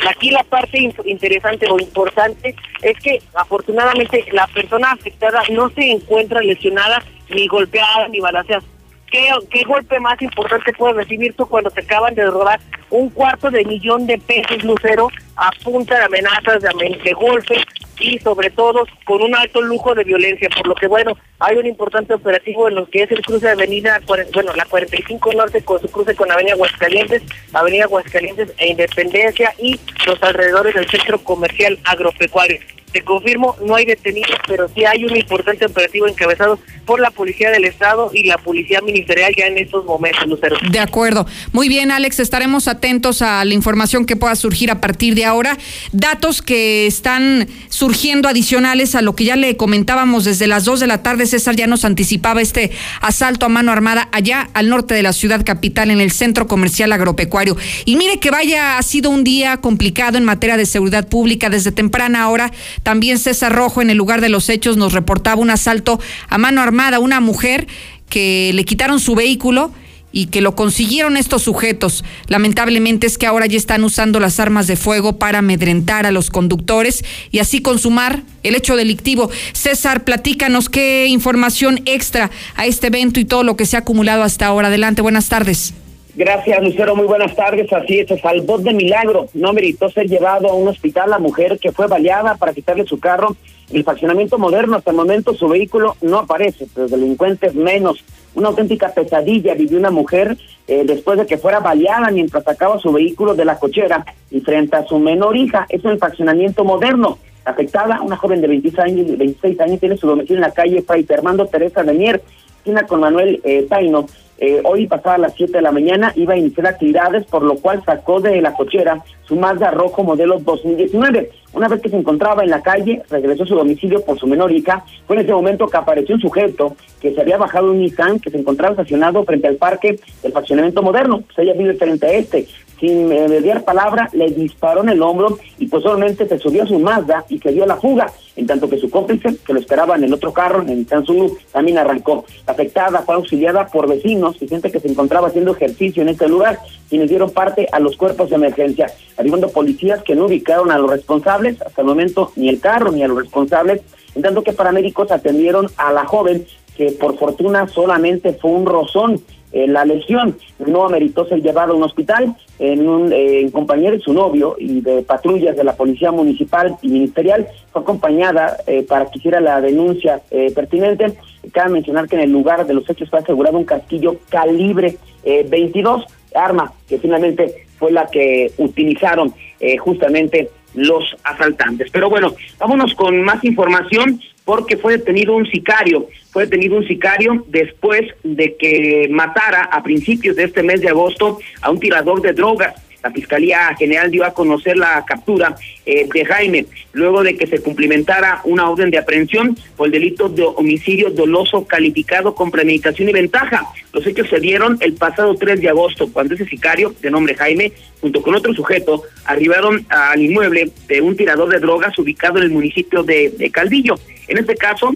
Aquí 0.08 0.30
la 0.30 0.44
parte 0.44 0.92
interesante 1.04 1.66
o 1.70 1.78
importante 1.78 2.54
es 2.82 2.98
que 2.98 3.22
afortunadamente 3.34 4.24
la 4.32 4.46
persona 4.48 4.92
afectada 4.92 5.42
no 5.50 5.70
se 5.70 5.90
encuentra 5.90 6.40
lesionada, 6.40 7.02
ni 7.30 7.46
golpeada, 7.46 8.08
ni 8.08 8.20
balaseada. 8.20 8.62
¿Qué, 9.10 9.30
¿Qué 9.50 9.62
golpe 9.64 9.98
más 10.00 10.20
importante 10.20 10.72
puedes 10.72 10.96
recibir 10.96 11.34
tú 11.34 11.46
cuando 11.46 11.70
te 11.70 11.80
acaban 11.80 12.14
de 12.14 12.26
robar 12.26 12.60
un 12.90 13.08
cuarto 13.10 13.50
de 13.50 13.64
millón 13.64 14.06
de 14.06 14.18
pesos, 14.18 14.62
Lucero, 14.64 15.08
a 15.36 15.50
punta 15.64 15.98
de 15.98 16.04
amenazas, 16.04 16.62
de 16.62 17.12
golpes, 17.12 17.62
y 17.98 18.18
sobre 18.18 18.50
todo 18.50 18.86
con 19.04 19.22
un 19.22 19.34
alto 19.34 19.60
lujo 19.60 19.94
de 19.94 20.04
violencia, 20.04 20.48
por 20.56 20.66
lo 20.66 20.74
que 20.74 20.86
bueno, 20.86 21.16
hay 21.38 21.56
un 21.56 21.66
importante 21.66 22.14
operativo 22.14 22.68
en 22.68 22.76
lo 22.76 22.88
que 22.88 23.02
es 23.02 23.10
el 23.10 23.22
cruce 23.22 23.46
de 23.46 23.52
avenida, 23.52 24.00
bueno, 24.06 24.52
la 24.54 24.64
45 24.64 25.32
Norte 25.32 25.62
con 25.62 25.80
su 25.80 25.88
cruce 25.88 26.14
con 26.14 26.30
avenida 26.30 26.54
Aguascalientes, 26.54 27.22
avenida 27.52 27.84
Aguascalientes 27.84 28.52
e 28.58 28.68
Independencia 28.68 29.54
y 29.58 29.78
los 30.06 30.22
alrededores 30.22 30.74
del 30.74 30.88
centro 30.88 31.18
comercial 31.18 31.78
agropecuario. 31.84 32.58
Te 32.92 33.02
confirmo, 33.02 33.56
no 33.62 33.74
hay 33.74 33.84
detenidos, 33.84 34.38
pero 34.46 34.68
sí 34.74 34.84
hay 34.84 35.04
un 35.04 35.14
importante 35.14 35.66
operativo 35.66 36.06
encabezado 36.06 36.58
por 36.86 36.98
la 37.00 37.10
Policía 37.10 37.50
del 37.50 37.64
Estado 37.64 38.10
y 38.14 38.22
la 38.24 38.38
Policía 38.38 38.80
Ministerial 38.80 39.34
ya 39.36 39.46
en 39.46 39.58
estos 39.58 39.84
momentos, 39.84 40.26
Lucero. 40.26 40.56
De 40.70 40.78
acuerdo. 40.78 41.26
Muy 41.52 41.68
bien, 41.68 41.90
Alex, 41.90 42.20
estaremos 42.20 42.68
atentos 42.68 43.20
a 43.20 43.44
la 43.44 43.52
información 43.52 44.06
que 44.06 44.16
pueda 44.16 44.34
surgir 44.36 44.70
a 44.70 44.80
partir 44.80 45.14
de 45.14 45.24
ahora. 45.26 45.58
Datos 45.92 46.40
que 46.40 46.86
están 46.86 47.48
surgiendo 47.86 48.28
adicionales 48.28 48.96
a 48.96 49.00
lo 49.00 49.14
que 49.14 49.22
ya 49.22 49.36
le 49.36 49.56
comentábamos 49.56 50.24
desde 50.24 50.48
las 50.48 50.64
2 50.64 50.80
de 50.80 50.88
la 50.88 51.04
tarde. 51.04 51.24
César 51.24 51.54
ya 51.54 51.68
nos 51.68 51.84
anticipaba 51.84 52.42
este 52.42 52.72
asalto 53.00 53.46
a 53.46 53.48
mano 53.48 53.70
armada 53.70 54.08
allá 54.10 54.50
al 54.54 54.68
norte 54.68 54.92
de 54.92 55.04
la 55.04 55.12
ciudad 55.12 55.44
capital, 55.44 55.92
en 55.92 56.00
el 56.00 56.10
centro 56.10 56.48
comercial 56.48 56.90
agropecuario. 56.90 57.56
Y 57.84 57.94
mire 57.94 58.18
que 58.18 58.32
vaya, 58.32 58.76
ha 58.76 58.82
sido 58.82 59.10
un 59.10 59.22
día 59.22 59.58
complicado 59.58 60.18
en 60.18 60.24
materia 60.24 60.56
de 60.56 60.66
seguridad 60.66 61.06
pública 61.06 61.48
desde 61.48 61.70
temprana 61.70 62.28
hora. 62.28 62.50
También 62.82 63.20
César 63.20 63.54
Rojo, 63.54 63.80
en 63.80 63.90
el 63.90 63.96
lugar 63.96 64.20
de 64.20 64.30
los 64.30 64.48
hechos, 64.48 64.76
nos 64.76 64.92
reportaba 64.92 65.40
un 65.40 65.50
asalto 65.50 66.00
a 66.28 66.38
mano 66.38 66.62
armada 66.62 66.96
a 66.96 67.00
una 67.00 67.20
mujer 67.20 67.68
que 68.08 68.50
le 68.52 68.64
quitaron 68.64 68.98
su 68.98 69.14
vehículo 69.14 69.70
y 70.16 70.28
que 70.28 70.40
lo 70.40 70.54
consiguieron 70.54 71.18
estos 71.18 71.42
sujetos. 71.42 72.02
Lamentablemente 72.26 73.06
es 73.06 73.18
que 73.18 73.26
ahora 73.26 73.44
ya 73.44 73.58
están 73.58 73.84
usando 73.84 74.18
las 74.18 74.40
armas 74.40 74.66
de 74.66 74.76
fuego 74.76 75.18
para 75.18 75.40
amedrentar 75.40 76.06
a 76.06 76.10
los 76.10 76.30
conductores 76.30 77.04
y 77.30 77.40
así 77.40 77.60
consumar 77.60 78.22
el 78.42 78.54
hecho 78.54 78.76
delictivo. 78.76 79.28
César, 79.52 80.04
platícanos 80.04 80.70
qué 80.70 81.04
información 81.06 81.82
extra 81.84 82.30
a 82.54 82.64
este 82.64 82.86
evento 82.86 83.20
y 83.20 83.26
todo 83.26 83.42
lo 83.42 83.56
que 83.56 83.66
se 83.66 83.76
ha 83.76 83.80
acumulado 83.80 84.22
hasta 84.22 84.46
ahora. 84.46 84.68
Adelante, 84.68 85.02
buenas 85.02 85.28
tardes. 85.28 85.74
Gracias, 86.14 86.62
Lucero. 86.62 86.96
Muy 86.96 87.06
buenas 87.06 87.36
tardes. 87.36 87.70
Así 87.70 87.98
es, 87.98 88.24
al 88.24 88.40
voz 88.40 88.64
de 88.64 88.72
milagro. 88.72 89.28
No 89.34 89.52
meritó 89.52 89.90
ser 89.90 90.06
llevado 90.06 90.48
a 90.48 90.54
un 90.54 90.66
hospital 90.66 91.10
la 91.10 91.18
mujer 91.18 91.58
que 91.60 91.72
fue 91.72 91.88
baleada 91.88 92.36
para 92.36 92.54
quitarle 92.54 92.86
su 92.86 92.98
carro. 92.98 93.36
El 93.70 93.84
faccionamiento 93.84 94.38
moderno, 94.38 94.76
hasta 94.76 94.92
el 94.92 94.96
momento, 94.96 95.34
su 95.34 95.46
vehículo 95.46 95.94
no 96.00 96.20
aparece, 96.20 96.66
pero 96.74 96.88
delincuentes 96.88 97.54
menos. 97.54 98.02
Una 98.36 98.48
auténtica 98.48 98.90
pesadilla 98.90 99.54
vivió 99.54 99.78
una 99.78 99.90
mujer 99.90 100.36
eh, 100.68 100.84
después 100.84 101.18
de 101.18 101.24
que 101.24 101.38
fuera 101.38 101.58
baleada 101.60 102.10
mientras 102.10 102.44
sacaba 102.44 102.78
su 102.78 102.92
vehículo 102.92 103.34
de 103.34 103.46
la 103.46 103.58
cochera 103.58 104.04
y 104.30 104.40
frente 104.40 104.76
a 104.76 104.84
su 104.84 104.98
menor 104.98 105.38
hija. 105.38 105.64
Es 105.70 105.82
el 105.86 105.98
faccionamiento 105.98 106.62
moderno. 106.62 107.18
Afectada, 107.46 108.02
una 108.02 108.16
joven 108.16 108.40
de 108.40 108.48
26 108.48 108.78
años, 108.80 109.18
26 109.18 109.60
años 109.60 109.80
tiene 109.80 109.96
su 109.96 110.06
domicilio 110.06 110.36
en 110.36 110.40
la 110.42 110.50
calle 110.50 110.82
Fray 110.82 111.04
Fernando 111.04 111.46
Teresa 111.46 111.82
de 111.84 111.92
Mier, 111.92 112.22
esquina 112.58 112.82
con 112.82 113.00
Manuel 113.00 113.40
eh, 113.44 113.66
Taino 113.68 114.06
eh, 114.38 114.60
hoy 114.64 114.86
pasada 114.86 115.16
las 115.16 115.34
7 115.34 115.52
de 115.52 115.62
la 115.62 115.72
mañana 115.72 116.12
iba 116.14 116.34
a 116.34 116.36
iniciar 116.36 116.66
actividades, 116.66 117.24
por 117.24 117.42
lo 117.42 117.56
cual 117.56 117.82
sacó 117.86 118.20
de 118.20 118.40
la 118.42 118.52
cochera 118.52 119.02
su 119.24 119.34
Mazda 119.34 119.70
rojo 119.70 120.04
modelo 120.04 120.38
2019. 120.38 121.30
Una 121.54 121.68
vez 121.68 121.80
que 121.80 121.88
se 121.88 121.96
encontraba 121.96 122.42
en 122.42 122.50
la 122.50 122.60
calle, 122.60 123.02
regresó 123.08 123.44
a 123.44 123.46
su 123.46 123.54
domicilio 123.54 124.04
por 124.04 124.18
su 124.18 124.26
menor 124.26 124.52
hija. 124.52 124.84
Fue 125.06 125.16
en 125.16 125.22
ese 125.22 125.32
momento 125.32 125.68
que 125.68 125.76
apareció 125.78 126.16
un 126.16 126.20
sujeto 126.20 126.76
que 127.00 127.14
se 127.14 127.20
había 127.22 127.38
bajado 127.38 127.70
un 127.70 127.78
Nissan 127.78 128.20
que 128.20 128.30
se 128.30 128.36
encontraba 128.36 128.72
estacionado 128.72 129.24
frente 129.24 129.48
al 129.48 129.56
parque 129.56 129.98
del 130.22 130.32
faccionamiento 130.32 130.82
moderno. 130.82 131.22
Pues 131.22 131.38
ella 131.38 131.54
vive 131.54 131.74
frente 131.74 132.06
a 132.06 132.12
este 132.12 132.46
sin 132.80 133.08
mediar 133.08 133.64
palabra, 133.64 134.08
le 134.12 134.30
disparó 134.30 134.82
en 134.82 134.90
el 134.90 135.02
hombro 135.02 135.38
y 135.58 135.66
posteriormente 135.66 136.28
se 136.28 136.38
subió 136.38 136.64
a 136.64 136.66
su 136.66 136.78
Mazda 136.78 137.24
y 137.28 137.38
se 137.38 137.52
dio 137.52 137.64
a 137.64 137.66
la 137.66 137.76
fuga, 137.76 138.12
en 138.36 138.46
tanto 138.46 138.68
que 138.68 138.78
su 138.78 138.90
cómplice, 138.90 139.36
que 139.46 139.52
lo 139.52 139.60
esperaba 139.60 139.96
en 139.96 140.04
el 140.04 140.12
otro 140.12 140.32
carro, 140.32 140.62
en 140.62 140.68
el 140.70 140.86
Samsung, 140.86 141.32
también 141.52 141.78
arrancó. 141.78 142.24
Afectada 142.46 143.02
fue 143.02 143.14
auxiliada 143.14 143.66
por 143.68 143.88
vecinos 143.88 144.36
y 144.40 144.48
gente 144.48 144.70
que 144.70 144.80
se 144.80 144.88
encontraba 144.88 145.28
haciendo 145.28 145.52
ejercicio 145.52 146.02
en 146.02 146.10
este 146.10 146.28
lugar, 146.28 146.58
quienes 146.88 147.08
dieron 147.08 147.30
parte 147.30 147.66
a 147.72 147.80
los 147.80 147.96
cuerpos 147.96 148.30
de 148.30 148.36
emergencia, 148.36 148.92
arribando 149.16 149.48
policías 149.48 150.02
que 150.02 150.14
no 150.14 150.26
ubicaron 150.26 150.70
a 150.70 150.78
los 150.78 150.90
responsables, 150.90 151.60
hasta 151.62 151.80
el 151.80 151.86
momento 151.86 152.32
ni 152.36 152.48
el 152.48 152.60
carro 152.60 152.92
ni 152.92 153.02
a 153.02 153.08
los 153.08 153.18
responsables, 153.18 153.80
en 154.14 154.22
tanto 154.22 154.42
que 154.42 154.52
paramédicos 154.52 155.10
atendieron 155.10 155.68
a 155.76 155.92
la 155.92 156.04
joven 156.04 156.46
que 156.76 156.92
por 156.92 157.18
fortuna 157.18 157.66
solamente 157.68 158.34
fue 158.34 158.50
un 158.50 158.66
rozón 158.66 159.22
eh, 159.52 159.66
la 159.66 159.84
lesión. 159.84 160.36
No 160.58 160.84
ameritó 160.84 161.26
ser 161.26 161.40
llevado 161.40 161.72
a 161.72 161.76
un 161.76 161.84
hospital 161.84 162.34
en, 162.58 162.88
un, 162.88 163.12
eh, 163.12 163.40
en 163.40 163.50
compañía 163.50 163.90
de 163.90 164.00
su 164.00 164.12
novio 164.12 164.56
y 164.58 164.80
de 164.80 165.02
patrullas 165.02 165.56
de 165.56 165.64
la 165.64 165.76
Policía 165.76 166.10
Municipal 166.10 166.76
y 166.82 166.88
Ministerial. 166.88 167.46
Fue 167.72 167.82
acompañada 167.82 168.56
eh, 168.66 168.82
para 168.82 169.06
que 169.06 169.18
hiciera 169.18 169.40
la 169.40 169.60
denuncia 169.60 170.20
pertinente. 170.54 171.14
Cabe 171.52 171.70
mencionar 171.70 172.08
que 172.08 172.16
en 172.16 172.22
el 172.22 172.32
lugar 172.32 172.66
de 172.66 172.74
los 172.74 172.88
hechos 172.90 173.08
fue 173.08 173.20
asegurado 173.20 173.56
un 173.56 173.64
casquillo 173.64 174.16
calibre 174.28 174.96
22, 175.24 176.04
arma 176.34 176.72
que 176.88 176.98
finalmente 176.98 177.66
fue 177.78 177.90
la 177.92 178.06
que 178.06 178.52
utilizaron 178.58 179.32
justamente 179.80 180.50
los 180.74 181.16
asaltantes. 181.24 181.90
Pero 181.90 182.08
bueno, 182.08 182.34
vámonos 182.58 182.94
con 182.94 183.22
más 183.22 183.42
información 183.44 184.20
porque 184.46 184.76
fue 184.76 184.96
detenido 184.96 185.34
un 185.34 185.44
sicario, 185.44 186.08
fue 186.30 186.44
detenido 186.44 186.76
un 186.76 186.86
sicario 186.86 187.44
después 187.48 188.02
de 188.22 188.54
que 188.56 189.08
matara 189.10 189.62
a 189.62 189.82
principios 189.82 190.36
de 190.36 190.44
este 190.44 190.62
mes 190.62 190.80
de 190.80 190.88
agosto 190.88 191.40
a 191.60 191.70
un 191.70 191.80
tirador 191.80 192.22
de 192.22 192.32
drogas. 192.32 192.80
La 193.02 193.10
Fiscalía 193.10 193.74
General 193.76 194.10
dio 194.10 194.24
a 194.24 194.32
conocer 194.32 194.76
la 194.76 195.04
captura 195.04 195.56
eh, 195.84 196.08
de 196.12 196.24
Jaime 196.24 196.66
luego 196.92 197.22
de 197.22 197.36
que 197.36 197.46
se 197.46 197.60
cumplimentara 197.60 198.40
una 198.44 198.70
orden 198.70 198.90
de 198.90 198.98
aprehensión 198.98 199.56
por 199.76 199.86
el 199.86 199.92
delito 199.92 200.28
de 200.28 200.42
homicidio 200.42 201.10
doloso 201.10 201.66
calificado 201.66 202.34
con 202.34 202.52
premeditación 202.52 203.08
y 203.08 203.12
ventaja. 203.12 203.66
Los 203.92 204.06
hechos 204.06 204.28
se 204.28 204.38
dieron 204.38 204.78
el 204.80 204.94
pasado 204.94 205.34
3 205.34 205.60
de 205.60 205.68
agosto 205.68 206.08
cuando 206.12 206.34
ese 206.34 206.46
sicario 206.46 206.94
de 207.00 207.10
nombre 207.10 207.34
Jaime 207.34 207.72
junto 208.00 208.22
con 208.22 208.34
otro 208.34 208.54
sujeto 208.54 209.02
arribaron 209.24 209.84
al 209.88 210.22
inmueble 210.22 210.70
de 210.86 211.00
un 211.00 211.16
tirador 211.16 211.48
de 211.48 211.58
drogas 211.58 211.98
ubicado 211.98 212.38
en 212.38 212.44
el 212.44 212.50
municipio 212.50 213.02
de, 213.02 213.30
de 213.30 213.50
Calvillo. 213.50 213.96
En 214.28 214.38
este 214.38 214.56
caso, 214.56 214.92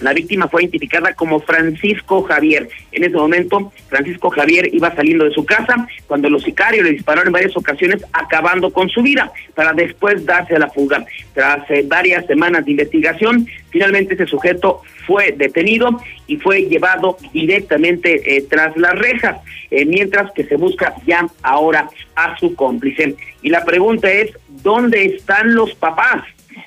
La 0.00 0.12
víctima 0.12 0.46
fue 0.46 0.62
identificada 0.62 1.12
como 1.14 1.40
Francisco 1.40 2.22
Javier. 2.22 2.68
En 2.92 3.02
ese 3.02 3.16
momento, 3.16 3.72
Francisco 3.88 4.30
Javier 4.30 4.72
iba 4.72 4.94
saliendo 4.94 5.24
de 5.24 5.32
su 5.32 5.44
casa 5.44 5.88
cuando 6.06 6.30
los 6.30 6.44
sicarios 6.44 6.84
le 6.84 6.92
dispararon 6.92 7.28
en 7.28 7.32
varias 7.32 7.56
ocasiones, 7.56 8.04
acabando 8.12 8.72
con 8.72 8.88
su 8.88 9.02
vida, 9.02 9.32
para 9.56 9.72
después 9.72 10.24
darse 10.24 10.54
a 10.54 10.60
la 10.60 10.70
fuga. 10.70 11.04
Tras 11.34 11.68
eh, 11.70 11.84
varias 11.84 12.26
semanas 12.26 12.64
de 12.64 12.70
investigación, 12.72 13.48
finalmente 13.70 14.14
ese 14.14 14.26
sujeto 14.26 14.82
fue 15.04 15.32
detenido 15.32 16.00
y 16.28 16.36
fue 16.36 16.62
llevado 16.62 17.16
directamente 17.32 18.36
eh, 18.36 18.44
tras 18.48 18.76
las 18.76 18.96
rejas, 18.96 19.40
eh, 19.72 19.84
mientras 19.84 20.30
que 20.32 20.44
se 20.44 20.54
busca 20.54 20.94
ya 21.06 21.26
ahora 21.42 21.90
a 22.14 22.38
su 22.38 22.54
cómplice. 22.54 23.16
Y 23.42 23.50
la 23.50 23.64
pregunta 23.64 24.08
es, 24.08 24.30
¿dónde 24.62 25.06
están 25.06 25.54
los 25.54 25.74
papás? 25.74 26.22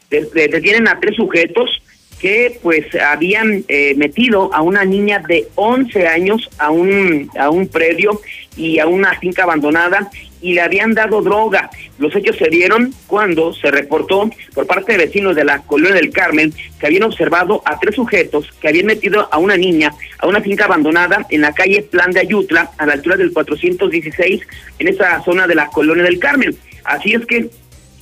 Detienen 0.10 0.90
a 0.90 1.00
tres 1.00 1.16
sujetos 1.16 1.82
que 2.22 2.60
pues 2.62 2.86
habían 2.96 3.66
eh, 3.68 3.96
metido 3.96 4.54
a 4.54 4.62
una 4.62 4.86
niña 4.86 5.24
de 5.28 5.48
11 5.56 6.08
años 6.08 6.50
a 6.60 6.70
un, 6.70 7.32
a 7.38 7.50
un 7.50 7.68
predio 7.68 8.22
y 8.56 8.78
a 8.78 8.86
una 8.86 9.18
finca 9.20 9.44
abandonada 9.44 10.12
y 10.40 10.54
le 10.54 10.62
habían 10.62 10.94
dado 10.94 11.22
droga. 11.24 11.72
Los 11.98 12.16
hechos 12.16 12.38
se 12.38 12.50
dieron 12.50 12.94
cuando 13.08 13.54
se 13.54 13.72
reportó 13.72 14.30
por 14.54 14.68
parte 14.68 14.92
de 14.92 15.06
vecinos 15.06 15.36
de 15.36 15.46
la 15.46 15.64
colonia 15.64 15.96
del 15.96 16.12
Carmen 16.12 16.54
que 16.80 16.86
habían 16.86 17.04
observado 17.04 17.64
a 17.66 17.80
tres 17.80 17.96
sujetos 17.96 18.52
que 18.62 18.68
habían 18.68 18.86
metido 18.86 19.28
a 19.32 19.40
una 19.40 19.58
niña 19.58 19.92
a 20.20 20.28
una 20.28 20.42
finca 20.42 20.66
abandonada 20.66 21.26
en 21.30 21.42
la 21.42 21.54
calle 21.54 21.82
Plan 21.82 22.12
de 22.12 22.20
Ayutla, 22.20 22.72
a 22.78 22.86
la 22.86 22.94
altura 22.94 23.18
del 23.18 23.34
416, 23.34 24.42
en 24.78 24.88
esa 24.88 25.24
zona 25.24 25.48
de 25.48 25.56
la 25.56 25.68
colonia 25.68 26.04
del 26.04 26.20
Carmen. 26.20 26.56
Así 26.84 27.14
es 27.14 27.26
que 27.26 27.50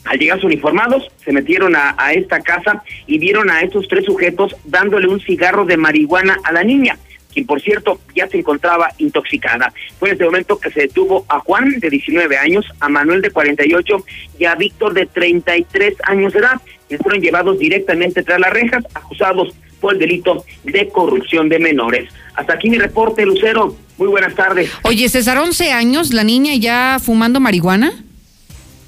al 0.09 0.17
llegar 0.17 0.43
uniformados, 0.43 1.07
se 1.23 1.31
metieron 1.31 1.75
a, 1.75 1.95
esta 2.13 2.41
casa 2.41 2.83
y 3.05 3.19
vieron 3.19 3.51
a 3.51 3.61
estos 3.61 3.87
tres 3.87 4.05
sujetos 4.05 4.55
dándole 4.65 5.07
un 5.07 5.19
cigarro 5.19 5.65
de 5.65 5.77
marihuana 5.77 6.37
a 6.43 6.51
la 6.51 6.63
niña 6.63 6.97
quien 7.31 7.45
por 7.45 7.61
cierto 7.61 7.99
ya 8.15 8.27
se 8.27 8.39
encontraba 8.39 8.89
intoxicada. 8.97 9.71
Fue 9.99 10.09
en 10.09 10.13
este 10.13 10.25
momento 10.25 10.59
que 10.59 10.71
se 10.71 10.81
detuvo 10.81 11.27
a 11.29 11.37
Juan 11.41 11.79
de 11.79 11.91
19 11.91 12.35
años, 12.35 12.65
a 12.79 12.89
Manuel 12.89 13.21
de 13.21 13.29
48 13.29 14.03
y 14.39 14.45
a 14.45 14.55
Víctor 14.55 14.95
de 14.95 15.05
33 15.05 15.93
años 16.05 16.33
de 16.33 16.39
edad, 16.39 16.59
que 16.89 16.97
fueron 16.97 17.21
llevados 17.21 17.59
directamente 17.59 18.23
tras 18.23 18.39
las 18.39 18.51
rejas, 18.51 18.83
acusados 18.95 19.53
por 19.79 19.93
el 19.93 19.99
delito 19.99 20.43
de 20.63 20.89
corrupción 20.89 21.49
de 21.49 21.59
menores. 21.59 22.11
Hasta 22.33 22.53
aquí 22.53 22.67
mi 22.67 22.79
reporte, 22.79 23.23
Lucero. 23.27 23.75
Muy 23.99 24.07
buenas 24.07 24.33
tardes. 24.33 24.71
Oye, 24.81 25.07
César, 25.07 25.37
11 25.37 25.71
años, 25.71 26.11
la 26.11 26.23
niña 26.23 26.55
ya 26.55 26.97
fumando 26.99 27.39
marihuana. 27.39 27.93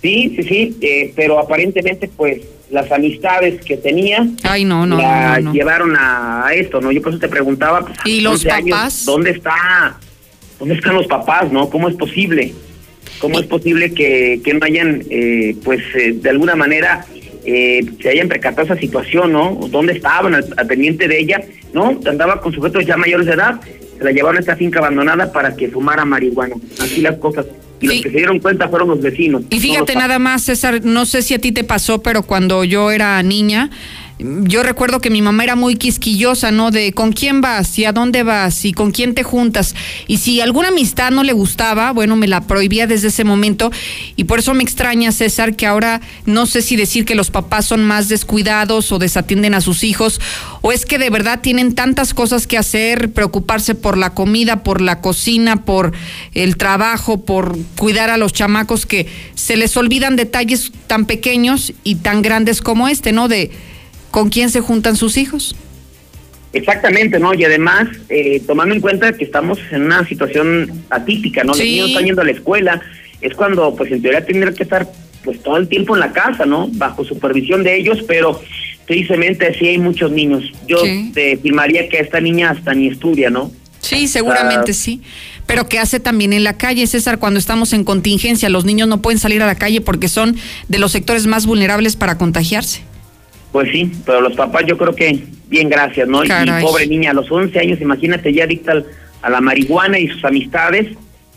Sí, 0.02 0.34
sí, 0.36 0.44
sí, 0.44 0.78
eh, 0.82 1.14
pero 1.16 1.38
aparentemente 1.38 2.08
pues 2.08 2.42
las 2.72 2.92
amistades 2.92 3.64
que 3.64 3.78
tenía 3.78 4.26
Ay, 4.44 4.66
no, 4.66 4.88
no, 4.88 4.98
la 4.98 5.40
llevaron 5.40 5.96
a 5.96 6.50
esto, 6.54 6.82
¿no? 6.82 6.92
Yo 6.92 7.02
por 7.02 7.12
eso 7.12 7.20
te 7.20 7.28
preguntaba, 7.28 7.82
pues, 7.82 7.98
¿y 8.06 8.22
los 8.22 8.44
papás? 8.44 9.06
¿Dónde 9.06 9.32
está? 9.32 9.98
¿Dónde 10.58 10.76
están 10.76 10.96
los 10.96 11.06
papás, 11.06 11.52
no? 11.52 11.70
¿Cómo 11.70 11.88
es 11.88 11.96
posible? 11.96 12.54
¿Cómo 13.20 13.40
es 13.40 13.46
posible 13.46 13.94
que, 13.94 14.42
que 14.44 14.54
no 14.54 14.66
hayan, 14.66 15.04
eh, 15.10 15.56
pues, 15.64 15.82
eh, 15.96 16.14
de 16.14 16.30
alguna 16.30 16.56
manera 16.56 17.06
se 17.44 18.10
hayan 18.10 18.28
percatado 18.28 18.66
esa 18.66 18.78
situación, 18.78 19.32
¿no? 19.32 19.60
¿Dónde 19.70 19.94
estaban 19.94 20.36
al, 20.36 20.46
pendiente 20.68 21.08
de 21.08 21.20
ella? 21.20 21.42
¿No? 21.74 22.00
Andaba 22.06 22.40
con 22.40 22.54
sujetos 22.54 22.86
ya 22.86 22.98
mayores 22.98 23.26
de 23.26 23.34
edad, 23.34 23.60
se 23.98 24.04
la 24.04 24.12
llevaron 24.12 24.38
a 24.38 24.42
esta 24.42 24.56
finca 24.56 24.80
abandonada 24.80 25.32
para 25.32 25.56
que 25.56 25.68
fumara 25.68 26.06
marihuana. 26.06 26.56
Así 26.80 27.02
las 27.02 27.18
cosas 27.18 27.48
y 27.82 27.88
los 27.88 28.02
que 28.02 28.10
se 28.12 28.18
dieron 28.18 28.40
cuenta 28.40 28.70
fueron 28.70 28.90
los 28.90 29.02
vecinos. 29.02 29.44
Y 29.50 29.60
fíjate 29.60 29.96
nada 29.96 30.20
más, 30.20 30.44
César, 30.44 30.82
no 30.84 31.06
sé 31.06 31.22
si 31.22 31.34
a 31.34 31.40
ti 31.40 31.52
te 31.52 31.64
pasó, 31.64 32.02
pero 32.02 32.24
cuando 32.24 32.64
yo 32.64 32.92
era 32.92 33.22
niña, 33.24 33.70
yo 34.24 34.62
recuerdo 34.64 35.00
que 35.00 35.10
mi 35.10 35.22
mamá 35.22 35.44
era 35.44 35.56
muy 35.56 35.76
quisquillosa, 35.76 36.52
¿no? 36.52 36.72
De 36.72 36.94
con 36.94 37.12
quién 37.12 37.42
vas 37.42 37.78
y 37.80 37.86
a 37.86 37.92
dónde 37.92 38.24
vas 38.24 38.66
y 38.66 38.74
con 38.74 38.92
quién 38.92 39.16
te 39.16 39.24
juntas. 39.24 39.76
Y 40.08 40.18
si 40.18 40.42
alguna 40.42 40.68
amistad 40.68 41.12
no 41.12 41.24
le 41.24 41.34
gustaba, 41.34 41.92
bueno, 41.92 42.16
me 42.16 42.28
la 42.28 42.42
prohibía 42.42 42.88
desde 42.88 43.08
ese 43.08 43.24
momento. 43.24 43.72
Y 44.16 44.26
por 44.26 44.40
eso 44.40 44.54
me 44.54 44.64
extraña, 44.64 45.12
César, 45.12 45.56
que 45.56 45.66
ahora 45.66 46.02
no 46.26 46.46
sé 46.46 46.62
si 46.62 46.76
decir 46.76 47.06
que 47.06 47.16
los 47.16 47.32
papás 47.32 47.66
son 47.66 47.84
más 47.84 48.10
descuidados 48.10 48.92
o 48.92 49.00
desatienden 49.00 49.56
a 49.56 49.62
sus 49.62 49.84
hijos, 49.84 50.22
o 50.62 50.72
es 50.72 50.86
que 50.86 51.00
de 51.00 51.10
verdad 51.10 51.40
tienen 51.42 51.74
tantas 51.74 52.14
cosas 52.14 52.46
que 52.46 52.58
hacer, 52.58 53.12
preocuparse 53.12 53.76
por 53.76 53.98
la 53.98 54.14
comida, 54.14 54.64
por 54.64 54.82
la 54.82 55.02
cocina, 55.02 55.66
por 55.66 55.94
el 56.34 56.58
trabajo, 56.58 57.26
por 57.26 57.58
cuidar 57.78 58.10
a 58.10 58.18
los 58.18 58.34
chamacos, 58.34 58.86
que 58.86 59.08
se 59.36 59.58
les 59.58 59.76
olvidan 59.78 60.16
detalles 60.16 60.72
tan 60.88 61.06
pequeños 61.06 61.74
y 61.84 61.96
tan 61.96 62.22
grandes 62.22 62.62
como 62.62 62.88
este, 62.88 63.12
¿no? 63.12 63.28
De 63.28 63.52
con 64.12 64.30
quién 64.30 64.50
se 64.50 64.60
juntan 64.60 64.96
sus 64.96 65.18
hijos. 65.18 65.56
Exactamente, 66.54 67.18
¿no? 67.18 67.34
Y 67.34 67.46
además, 67.46 67.88
eh, 68.10 68.42
tomando 68.46 68.76
en 68.76 68.82
cuenta 68.82 69.14
que 69.14 69.24
estamos 69.24 69.58
en 69.72 69.84
una 69.84 70.06
situación 70.06 70.84
atípica, 70.90 71.44
¿no? 71.44 71.54
Los 71.54 71.60
niños 71.60 71.90
están 71.90 72.06
yendo 72.06 72.22
a 72.22 72.26
la 72.26 72.32
escuela, 72.32 72.82
es 73.22 73.34
cuando, 73.36 73.74
pues, 73.76 73.92
en 73.92 74.02
teoría 74.02 74.26
tendría 74.26 74.54
que 74.54 74.64
estar, 74.64 74.92
pues, 75.24 75.42
todo 75.42 75.56
el 75.56 75.70
tiempo 75.70 75.96
en 75.96 76.02
la 76.02 76.12
casa, 76.12 76.46
¿no? 76.46 76.68
Bajo 76.74 77.06
supervisión 77.06 77.64
de 77.64 77.78
ellos, 77.78 78.00
pero 78.06 78.42
tristemente 78.86 79.58
sí 79.58 79.68
hay 79.68 79.78
muchos 79.78 80.12
niños. 80.12 80.44
Yo 80.68 80.78
te 81.14 81.34
afirmaría 81.34 81.88
que 81.88 82.00
esta 82.00 82.20
niña 82.20 82.50
hasta 82.50 82.74
ni 82.74 82.88
estudia, 82.88 83.30
¿no? 83.30 83.52
Sí, 83.80 84.08
seguramente 84.08 84.74
sí. 84.74 85.02
Pero 85.46 85.68
¿qué 85.68 85.80
hace 85.80 86.00
también 86.00 86.34
en 86.34 86.44
la 86.44 86.58
calle, 86.58 86.86
César, 86.86 87.18
cuando 87.18 87.40
estamos 87.40 87.74
en 87.74 87.84
contingencia? 87.84 88.50
Los 88.50 88.66
niños 88.66 88.88
no 88.88 89.02
pueden 89.02 89.20
salir 89.20 89.42
a 89.42 89.48
la 89.48 89.56
calle 89.56 89.82
porque 89.82 90.08
son 90.08 90.36
de 90.68 90.80
los 90.80 90.92
sectores 90.92 91.28
más 91.28 91.46
vulnerables 91.46 91.96
para 91.96 92.18
contagiarse. 92.18 92.82
Pues 93.52 93.72
sí, 93.72 93.92
pero 94.06 94.22
los 94.22 94.34
papás 94.34 94.64
yo 94.66 94.78
creo 94.78 94.96
que 94.96 95.24
bien 95.48 95.70
gracias, 95.70 96.08
¿no? 96.08 96.24
Y 96.24 96.30
pobre 96.62 96.88
niña, 96.88 97.12
a 97.12 97.14
los 97.14 97.30
11 97.30 97.60
años, 97.60 97.82
imagínate 97.82 98.34
ya 98.34 98.46
adicta 98.46 98.84
a 99.22 99.30
la 99.30 99.42
marihuana 99.42 100.00
y 100.00 100.08
sus 100.08 100.24
amistades, 100.24 100.88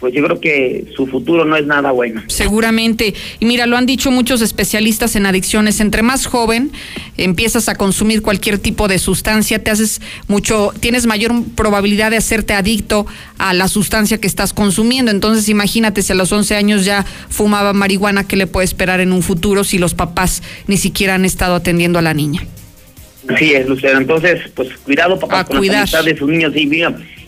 pues 0.04 0.12
yo 0.12 0.22
creo 0.22 0.38
que 0.38 0.84
su 0.94 1.06
futuro 1.06 1.46
no 1.46 1.56
es 1.56 1.64
nada 1.64 1.90
bueno. 1.90 2.24
Seguramente. 2.26 3.14
Y 3.40 3.46
mira, 3.46 3.64
lo 3.64 3.78
han 3.78 3.86
dicho 3.86 4.10
muchos 4.10 4.42
especialistas 4.42 5.16
en 5.16 5.24
adicciones. 5.24 5.80
Entre 5.80 6.02
más 6.02 6.26
joven 6.26 6.72
empiezas 7.16 7.70
a 7.70 7.74
consumir 7.74 8.20
cualquier 8.20 8.58
tipo 8.58 8.86
de 8.86 8.98
sustancia, 8.98 9.64
te 9.64 9.70
haces 9.70 10.02
mucho, 10.28 10.74
tienes 10.78 11.06
mayor 11.06 11.32
probabilidad 11.56 12.10
de 12.10 12.18
hacerte 12.18 12.52
adicto 12.52 13.06
a 13.38 13.54
la 13.54 13.66
sustancia 13.66 14.18
que 14.18 14.26
estás 14.26 14.52
consumiendo. 14.52 15.10
Entonces, 15.10 15.48
imagínate 15.48 16.02
si 16.02 16.12
a 16.12 16.16
los 16.16 16.30
11 16.30 16.54
años 16.54 16.84
ya 16.84 17.06
fumaba 17.30 17.72
marihuana, 17.72 18.28
¿qué 18.28 18.36
le 18.36 18.46
puede 18.46 18.66
esperar 18.66 19.00
en 19.00 19.10
un 19.10 19.22
futuro 19.22 19.64
si 19.64 19.78
los 19.78 19.94
papás 19.94 20.42
ni 20.66 20.76
siquiera 20.76 21.14
han 21.14 21.24
estado 21.24 21.54
atendiendo 21.54 21.98
a 21.98 22.02
la 22.02 22.12
niña? 22.12 22.42
Así 23.26 23.54
es, 23.54 23.66
Lucero. 23.66 23.96
Entonces, 23.96 24.42
pues 24.54 24.68
cuidado, 24.84 25.18
papá, 25.18 25.44
con 25.44 25.66
la 25.66 26.02
de 26.02 26.14
sus 26.14 26.28
niños. 26.28 26.52
Y, 26.54 26.70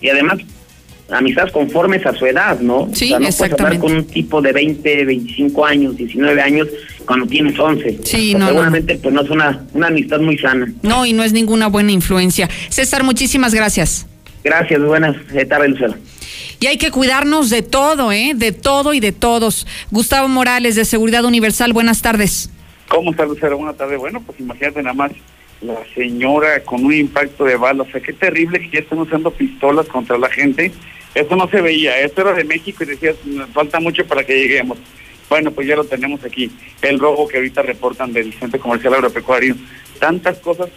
y 0.02 0.10
además, 0.10 0.40
amistades 1.10 1.52
conformes 1.52 2.04
a 2.06 2.14
su 2.14 2.26
edad, 2.26 2.58
¿no? 2.60 2.88
Sí, 2.92 3.06
o 3.06 3.08
sea, 3.08 3.18
no 3.18 3.28
puedes 3.28 3.52
hablar 3.52 3.78
con 3.78 3.92
un 3.92 4.06
tipo 4.06 4.42
de 4.42 4.52
20, 4.52 5.04
25 5.04 5.64
años, 5.64 5.96
19 5.96 6.40
años 6.40 6.68
cuando 7.04 7.26
tienes 7.26 7.58
11. 7.58 8.00
Sí, 8.02 8.34
no, 8.34 8.48
seguramente 8.48 8.98
pues 9.00 9.14
no 9.14 9.22
es 9.22 9.30
una, 9.30 9.64
una 9.72 9.86
amistad 9.88 10.20
muy 10.20 10.38
sana. 10.38 10.72
No, 10.82 11.06
y 11.06 11.12
no 11.12 11.22
es 11.22 11.32
ninguna 11.32 11.68
buena 11.68 11.92
influencia. 11.92 12.48
César, 12.68 13.04
muchísimas 13.04 13.54
gracias. 13.54 14.06
Gracias, 14.42 14.80
buenas 14.80 15.16
tardes, 15.48 15.70
Lucero. 15.70 15.94
Y 16.60 16.66
hay 16.66 16.78
que 16.78 16.90
cuidarnos 16.90 17.50
de 17.50 17.62
todo, 17.62 18.12
¿eh? 18.12 18.32
De 18.34 18.52
todo 18.52 18.94
y 18.94 19.00
de 19.00 19.12
todos. 19.12 19.66
Gustavo 19.90 20.28
Morales, 20.28 20.74
de 20.74 20.84
Seguridad 20.84 21.24
Universal, 21.24 21.72
buenas 21.72 22.00
tardes. 22.00 22.50
¿Cómo 22.88 23.10
está, 23.10 23.26
Lucero? 23.26 23.58
Buenas 23.58 23.76
tardes. 23.76 23.98
Bueno, 23.98 24.22
pues 24.24 24.38
imagínate 24.40 24.82
nada 24.82 24.94
más 24.94 25.12
la 25.66 25.84
señora 25.94 26.62
con 26.62 26.84
un 26.84 26.94
impacto 26.94 27.44
de 27.44 27.56
bala. 27.56 27.82
O 27.82 27.90
sea, 27.90 28.00
qué 28.00 28.12
terrible 28.12 28.60
que 28.60 28.70
ya 28.70 28.78
estén 28.80 28.98
usando 28.98 29.30
pistolas 29.30 29.86
contra 29.86 30.16
la 30.18 30.30
gente 30.30 30.72
eso 31.16 31.34
no 31.34 31.48
se 31.48 31.62
veía, 31.62 31.98
eso 32.00 32.20
era 32.20 32.34
de 32.34 32.44
México 32.44 32.84
y 32.84 32.88
decías, 32.88 33.16
falta 33.54 33.80
mucho 33.80 34.04
para 34.06 34.22
que 34.22 34.38
lleguemos. 34.38 34.76
Bueno, 35.30 35.50
pues 35.50 35.66
ya 35.66 35.74
lo 35.74 35.84
tenemos 35.84 36.22
aquí, 36.22 36.50
el 36.82 36.98
robo 36.98 37.26
que 37.26 37.38
ahorita 37.38 37.62
reportan 37.62 38.12
del 38.12 38.34
Centro 38.34 38.60
Comercial 38.60 38.92
Agropecuario. 38.92 39.56
Tantas 39.98 40.38
cosas 40.40 40.68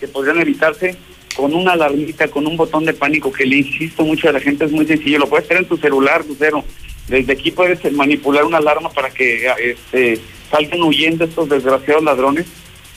que 0.00 0.08
podrían 0.08 0.40
evitarse 0.40 0.96
con 1.36 1.52
una 1.52 1.72
alarmita, 1.72 2.28
con 2.28 2.46
un 2.46 2.56
botón 2.56 2.86
de 2.86 2.94
pánico 2.94 3.30
que 3.30 3.44
le 3.44 3.58
insisto 3.58 4.02
mucho 4.02 4.30
a 4.30 4.32
la 4.32 4.40
gente, 4.40 4.64
es 4.64 4.72
muy 4.72 4.86
sencillo, 4.86 5.18
lo 5.18 5.28
puedes 5.28 5.46
tener 5.46 5.64
en 5.64 5.68
tu 5.68 5.76
celular, 5.76 6.24
Lucero. 6.26 6.64
Desde 7.08 7.34
aquí 7.34 7.50
puedes 7.50 7.92
manipular 7.92 8.44
una 8.44 8.58
alarma 8.58 8.88
para 8.88 9.10
que 9.10 9.46
este, 9.62 10.18
salgan 10.50 10.82
huyendo 10.84 11.24
estos 11.24 11.50
desgraciados 11.50 12.02
ladrones. 12.02 12.46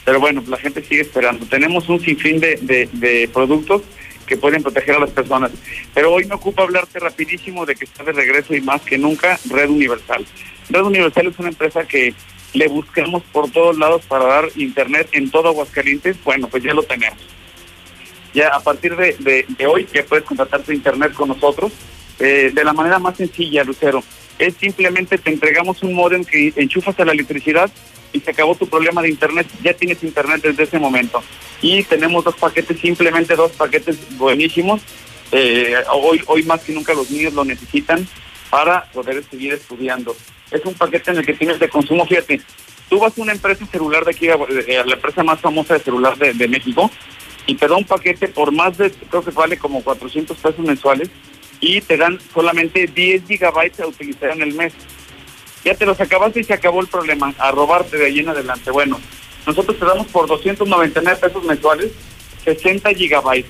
Pero 0.05 0.19
bueno, 0.19 0.43
la 0.47 0.57
gente 0.57 0.83
sigue 0.83 1.01
esperando. 1.01 1.45
Tenemos 1.47 1.89
un 1.89 1.99
sinfín 1.99 2.39
de, 2.39 2.57
de, 2.61 2.87
de 2.93 3.27
productos 3.33 3.81
que 4.25 4.37
pueden 4.37 4.63
proteger 4.63 4.95
a 4.95 4.99
las 4.99 5.11
personas. 5.11 5.51
Pero 5.93 6.13
hoy 6.13 6.25
me 6.25 6.35
ocupa 6.35 6.63
hablarte 6.63 6.99
rapidísimo 6.99 7.65
de 7.65 7.75
que 7.75 7.85
está 7.85 8.03
de 8.03 8.11
regreso 8.11 8.55
y 8.55 8.61
más 8.61 8.81
que 8.81 8.97
nunca 8.97 9.39
Red 9.49 9.69
Universal. 9.69 10.25
Red 10.69 10.83
Universal 10.83 11.27
es 11.27 11.39
una 11.39 11.49
empresa 11.49 11.85
que 11.85 12.13
le 12.53 12.67
buscamos 12.67 13.23
por 13.31 13.51
todos 13.51 13.77
lados 13.77 14.03
para 14.07 14.25
dar 14.25 14.45
internet 14.55 15.09
en 15.11 15.29
todo 15.29 15.49
Aguascalientes. 15.49 16.17
Bueno, 16.23 16.47
pues 16.47 16.63
ya 16.63 16.73
lo 16.73 16.83
tenemos. 16.83 17.19
Ya 18.33 18.49
a 18.49 18.59
partir 18.59 18.95
de, 18.95 19.45
hoy 19.67 19.87
ya 19.93 20.03
puedes 20.05 20.25
contratar 20.25 20.61
tu 20.61 20.71
internet 20.71 21.13
con 21.13 21.29
nosotros 21.29 21.71
eh, 22.19 22.51
de 22.53 22.63
la 22.63 22.73
manera 22.73 22.99
más 22.99 23.17
sencilla, 23.17 23.63
Lucero. 23.63 24.03
Es 24.37 24.55
simplemente 24.55 25.17
te 25.17 25.31
entregamos 25.31 25.81
un 25.83 25.93
modem 25.93 26.25
que 26.25 26.51
enchufas 26.57 26.99
a 26.99 27.05
la 27.05 27.13
electricidad 27.13 27.71
y 28.15 28.21
se 28.21 28.31
acabó 28.31 28.55
tu 28.55 28.67
problema 28.67 29.01
de 29.01 29.09
internet. 29.09 29.45
Ya 29.61 29.73
tienes 29.73 30.01
internet 30.03 30.41
desde 30.41 30.63
ese 30.63 30.79
momento. 30.79 31.21
y 31.61 31.83
tenemos 31.83 32.23
dos 32.23 32.35
paquetes, 32.35 32.79
simplemente 32.79 33.35
dos 33.35 33.51
paquetes 33.51 33.97
buenísimos. 34.17 34.81
Eh, 35.31 35.75
hoy, 35.91 36.21
hoy 36.27 36.43
más 36.43 36.61
que 36.61 36.73
nunca 36.73 36.93
los 36.93 37.09
niños 37.09 37.33
lo 37.33 37.43
necesitan 37.43 38.07
para 38.49 38.85
poder 38.91 39.23
seguir 39.23 39.53
estudiando. 39.53 40.15
Es 40.51 40.63
un 40.63 40.75
paquete 40.75 41.11
en 41.11 41.17
el 41.17 41.25
que 41.25 41.33
tienes 41.33 41.59
de 41.59 41.67
consumo, 41.67 42.05
fíjate, 42.05 42.39
tú 42.89 42.99
vas 42.99 43.17
a 43.17 43.21
una 43.21 43.33
empresa 43.33 43.65
celular 43.65 44.05
de 44.05 44.11
aquí, 44.11 44.29
a 44.29 44.37
la 44.37 44.93
empresa 44.93 45.23
más 45.23 45.41
famosa 45.41 45.73
de 45.73 45.79
celular 45.79 46.17
de, 46.17 46.33
de 46.33 46.47
México, 46.47 46.91
y 47.47 47.55
te 47.55 47.67
da 47.67 47.75
un 47.75 47.83
paquete 47.83 48.27
por 48.27 48.51
más 48.51 48.77
de, 48.77 48.91
creo 48.91 49.23
que 49.23 49.31
vale 49.31 49.57
como 49.57 49.83
400 49.83 50.37
pesos 50.37 50.59
mensuales, 50.59 51.09
y 51.59 51.81
te 51.81 51.97
dan 51.97 52.19
solamente 52.33 52.85
10 52.85 53.23
gigabytes 53.27 53.79
a 53.79 53.87
utilizar 53.87 54.31
en 54.31 54.43
el 54.43 54.53
mes. 54.53 54.73
Ya 55.65 55.73
te 55.73 55.85
los 55.85 55.99
acabaste 55.99 56.39
y 56.39 56.43
se 56.43 56.53
acabó 56.53 56.79
el 56.79 56.87
problema, 56.87 57.33
a 57.39 57.51
robarte 57.51 57.97
de 57.97 58.05
ahí 58.05 58.19
en 58.19 58.29
adelante. 58.29 58.69
Bueno, 58.69 58.99
nosotros 59.47 59.77
te 59.77 59.85
damos 59.85 60.07
por 60.07 60.27
299 60.27 61.19
pesos 61.19 61.43
mensuales 61.43 61.91
60 62.45 62.93
gigabytes. 62.93 63.49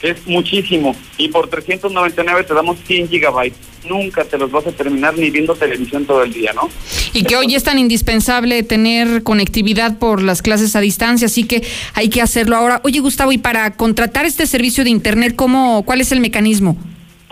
Es 0.00 0.26
muchísimo. 0.26 0.94
Y 1.18 1.28
por 1.28 1.48
399 1.48 2.44
te 2.44 2.54
damos 2.54 2.78
100 2.86 3.08
gigabytes. 3.08 3.58
Nunca 3.88 4.24
te 4.24 4.38
los 4.38 4.50
vas 4.50 4.66
a 4.66 4.72
terminar 4.72 5.16
ni 5.18 5.30
viendo 5.30 5.54
televisión 5.54 6.06
todo 6.06 6.22
el 6.22 6.32
día, 6.32 6.52
¿no? 6.54 6.70
Y 7.12 7.24
que 7.24 7.36
hoy 7.36 7.54
es 7.54 7.64
tan 7.64 7.78
indispensable 7.78 8.62
tener 8.62 9.22
conectividad 9.22 9.98
por 9.98 10.22
las 10.22 10.40
clases 10.40 10.74
a 10.76 10.80
distancia, 10.80 11.26
así 11.26 11.44
que 11.44 11.62
hay 11.94 12.08
que 12.08 12.22
hacerlo 12.22 12.56
ahora. 12.56 12.80
Oye, 12.84 13.00
Gustavo, 13.00 13.32
y 13.32 13.38
para 13.38 13.76
contratar 13.76 14.24
este 14.24 14.46
servicio 14.46 14.84
de 14.84 14.90
Internet, 14.90 15.34
¿cómo, 15.36 15.84
¿cuál 15.84 16.00
es 16.00 16.12
el 16.12 16.20
mecanismo? 16.20 16.78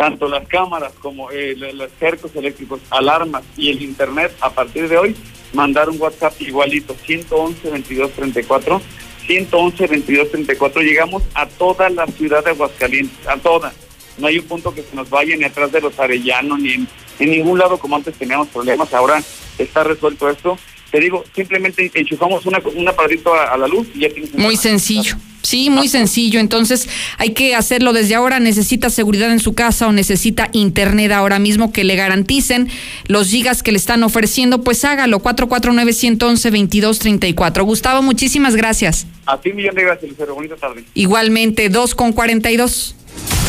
Tanto 0.02 0.26
las 0.26 0.48
cámaras 0.48 0.92
como 1.00 1.30
eh, 1.30 1.54
los 1.54 1.88
cercos 2.00 2.34
eléctricos, 2.34 2.80
alarmas 2.90 3.44
y 3.56 3.70
el 3.70 3.80
Internet, 3.82 4.32
a 4.40 4.50
partir 4.50 4.88
de 4.88 4.98
hoy, 4.98 5.14
mandar 5.52 5.88
un 5.88 6.00
WhatsApp 6.00 6.34
igualito, 6.40 6.96
111 7.06 7.70
22 7.70 8.10
34 8.10 8.82
111 9.28 9.86
22 9.86 10.30
34 10.32 10.82
llegamos 10.82 11.22
a 11.34 11.46
toda 11.46 11.88
la 11.88 12.08
ciudad 12.08 12.42
de 12.42 12.50
Aguascalientes, 12.50 13.28
a 13.28 13.36
toda. 13.36 13.72
No 14.18 14.26
hay 14.26 14.40
un 14.40 14.46
punto 14.46 14.74
que 14.74 14.82
se 14.82 14.96
nos 14.96 15.08
vaya 15.08 15.36
ni 15.36 15.44
atrás 15.44 15.70
de 15.70 15.80
los 15.80 15.96
arellanos, 15.96 16.58
ni 16.58 16.72
en, 16.72 16.88
ningún 17.20 17.60
lado 17.60 17.78
como 17.78 17.94
antes 17.94 18.16
teníamos 18.16 18.48
problemas. 18.48 18.92
Ahora 18.94 19.22
está 19.56 19.84
resuelto 19.84 20.28
esto. 20.28 20.58
Te 20.92 21.00
digo, 21.00 21.24
simplemente 21.34 21.90
enchufamos 21.94 22.44
una, 22.44 22.60
un 22.74 22.86
aparatito 22.86 23.32
a, 23.34 23.56
la 23.56 23.66
luz 23.66 23.88
y 23.94 24.00
ya 24.00 24.10
tienes... 24.10 24.34
Muy 24.34 24.56
sencillo. 24.56 25.16
Sí, 25.40 25.70
muy 25.70 25.88
sencillo. 25.88 26.38
Entonces 26.38 26.86
hay 27.16 27.30
que 27.30 27.54
hacerlo 27.54 27.94
desde 27.94 28.14
ahora. 28.14 28.40
Necesita 28.40 28.90
seguridad 28.90 29.32
en 29.32 29.40
su 29.40 29.54
casa 29.54 29.88
o 29.88 29.92
necesita 29.92 30.50
internet 30.52 31.12
ahora 31.12 31.38
mismo 31.38 31.72
que 31.72 31.84
le 31.84 31.96
garanticen 31.96 32.68
los 33.06 33.30
gigas 33.30 33.62
que 33.62 33.72
le 33.72 33.78
están 33.78 34.02
ofreciendo. 34.02 34.62
Pues 34.62 34.84
hágalo. 34.84 35.20
449-111-2234. 35.20 37.64
Gustavo, 37.64 38.02
muchísimas 38.02 38.54
gracias. 38.54 39.06
A 39.24 39.40
ti, 39.40 39.54
millón 39.54 39.74
de 39.74 39.84
gracias, 39.84 40.10
Lucero. 40.10 40.34
Bonita 40.34 40.56
tarde. 40.56 40.84
Igualmente, 40.92 41.70
2 41.70 41.94
con 41.94 42.12
42. 42.12 42.96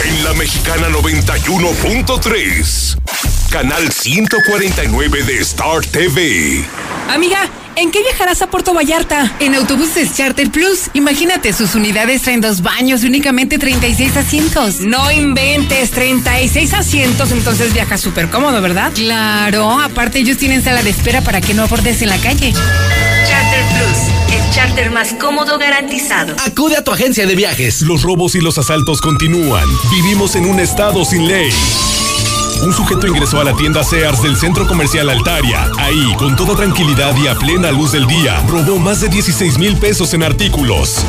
En 0.06 0.24
la 0.24 0.32
mexicana 0.34 0.88
91.3. 0.90 3.43
Canal 3.54 3.92
149 3.92 5.24
de 5.26 5.38
Star 5.42 5.86
TV. 5.86 6.66
Amiga. 7.08 7.38
¿En 7.76 7.92
qué 7.92 8.02
viajarás 8.02 8.42
a 8.42 8.48
Puerto 8.48 8.74
Vallarta? 8.74 9.32
En 9.40 9.54
autobuses 9.54 10.18
Charter 10.18 10.50
Plus. 10.50 10.90
Imagínate, 10.94 11.54
sus 11.54 11.76
unidades 11.76 12.24
traen 12.24 12.42
dos 12.42 12.64
baños 12.64 13.04
y 13.04 13.08
únicamente 13.08 13.60
36 13.60 14.18
asientos. 14.18 14.80
No 14.80 15.12
inventes, 15.12 15.92
36 15.92 16.74
asientos, 16.74 17.32
entonces 17.32 17.76
viajas 17.76 18.02
súper 18.02 18.28
cómodo, 18.32 18.60
¿verdad? 18.60 18.92
Claro, 18.96 19.80
aparte 19.80 20.18
ellos 20.18 20.38
tienen 20.38 20.64
sala 20.64 20.82
de 20.82 20.90
espera 20.90 21.22
para 21.22 21.40
que 21.40 21.54
no 21.54 21.62
abordes 21.62 22.02
en 22.02 22.10
la 22.10 22.18
calle. 22.18 22.54
Charter 22.54 23.66
Plus, 23.78 24.36
el 24.36 24.52
charter 24.52 24.90
más 24.90 25.14
cómodo 25.14 25.60
garantizado. 25.60 26.36
Acude 26.44 26.78
a 26.78 26.84
tu 26.84 26.92
agencia 26.92 27.28
de 27.28 27.36
viajes. 27.36 27.82
Los 27.84 28.02
robos 28.02 28.34
y 28.34 28.42
los 28.42 28.58
asaltos 28.58 29.00
continúan. 29.00 29.68
Vivimos 29.92 30.36
en 30.36 30.46
un 30.46 30.60
estado 30.60 31.06
sin 31.06 31.28
ley. 31.28 31.52
Un 32.64 32.72
sujeto 32.72 33.08
ingresó 33.08 33.42
a 33.42 33.44
la 33.44 33.54
tienda 33.54 33.84
Sears 33.84 34.22
del 34.22 34.38
centro 34.38 34.66
comercial 34.66 35.10
Altaria. 35.10 35.70
Ahí, 35.78 36.16
con 36.18 36.34
toda 36.38 36.56
tranquilidad 36.56 37.14
y 37.18 37.28
a 37.28 37.36
plena 37.36 37.72
luz 37.74 37.92
del 37.92 38.08
día, 38.08 38.42
robó 38.48 38.80
más 38.80 39.02
de 39.02 39.10
16 39.10 39.58
mil 39.58 39.78
pesos 39.78 40.14
en 40.14 40.24
artículos. 40.24 41.06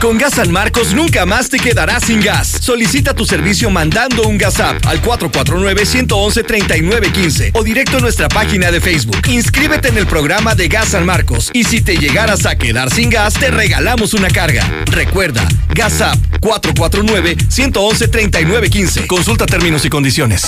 Con 0.00 0.16
Gas 0.16 0.34
San 0.34 0.50
Marcos 0.50 0.94
nunca 0.94 1.26
más 1.26 1.50
te 1.50 1.58
quedarás 1.58 2.04
sin 2.04 2.22
gas. 2.22 2.48
Solicita 2.62 3.12
tu 3.12 3.26
servicio 3.26 3.68
mandando 3.68 4.22
un 4.22 4.38
gas 4.38 4.58
app 4.58 4.86
al 4.86 5.02
449-111-3915 5.02 7.50
o 7.52 7.62
directo 7.62 7.98
a 7.98 8.00
nuestra 8.00 8.30
página 8.30 8.70
de 8.70 8.80
Facebook. 8.80 9.20
Inscríbete 9.28 9.88
en 9.88 9.98
el 9.98 10.06
programa 10.06 10.54
de 10.54 10.68
Gas 10.68 10.88
San 10.88 11.04
Marcos 11.04 11.50
y 11.52 11.64
si 11.64 11.82
te 11.82 11.98
llegaras 11.98 12.46
a 12.46 12.56
quedar 12.56 12.90
sin 12.90 13.10
gas, 13.10 13.34
te 13.34 13.50
regalamos 13.50 14.14
una 14.14 14.28
carga. 14.28 14.64
Recuerda, 14.86 15.46
Gas 15.74 16.00
App 16.00 16.16
449-111-3915. 16.40 19.06
Consulta 19.06 19.44
términos 19.44 19.84
y 19.84 19.90
condiciones. 19.90 20.46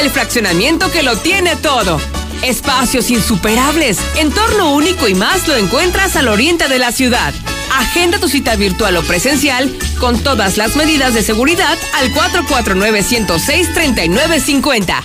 El 0.00 0.08
fraccionamiento 0.08 0.90
que 0.90 1.02
lo 1.02 1.18
tiene 1.18 1.56
todo. 1.56 2.00
Espacios 2.44 3.10
insuperables, 3.10 3.98
entorno 4.16 4.74
único 4.74 5.08
y 5.08 5.14
más 5.14 5.48
lo 5.48 5.56
encuentras 5.56 6.14
al 6.16 6.28
oriente 6.28 6.68
de 6.68 6.78
la 6.78 6.92
ciudad. 6.92 7.32
Agenda 7.72 8.18
tu 8.18 8.28
cita 8.28 8.54
virtual 8.56 8.98
o 8.98 9.02
presencial 9.02 9.74
con 9.98 10.22
todas 10.22 10.58
las 10.58 10.76
medidas 10.76 11.14
de 11.14 11.22
seguridad 11.22 11.78
al 11.94 12.12
449-106-3950. 12.12 15.04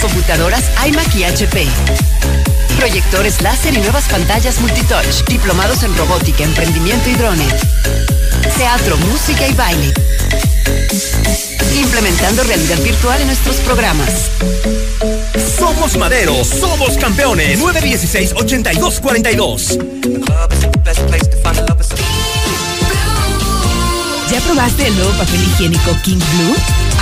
Computadoras 0.00 0.64
iMac 0.86 1.14
y 1.14 1.24
HP. 1.24 1.66
Proyectores 2.78 3.42
láser 3.42 3.74
y 3.74 3.78
nuevas 3.78 4.08
pantallas 4.08 4.58
multitouch. 4.60 5.24
Diplomados 5.28 5.82
en 5.82 5.94
robótica, 5.96 6.42
emprendimiento 6.42 7.10
y 7.10 7.14
drones. 7.14 7.52
Teatro, 8.56 8.96
música 8.96 9.46
y 9.46 9.52
baile. 9.52 9.92
Implementando 11.74 12.42
realidad 12.44 12.78
virtual 12.78 13.20
en 13.20 13.26
nuestros 13.26 13.56
programas. 13.56 14.30
Somos 15.58 15.98
Madero, 15.98 16.42
somos 16.44 16.96
campeones. 16.96 17.60
916-8242. 17.60 19.78
¿Ya 24.30 24.40
probaste 24.40 24.86
el 24.86 24.96
nuevo 24.96 25.12
papel 25.12 25.42
higiénico 25.42 25.94
King 26.02 26.18
Blue? 26.18 26.56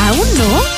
¿Aún 0.09 0.39
no? 0.39 0.78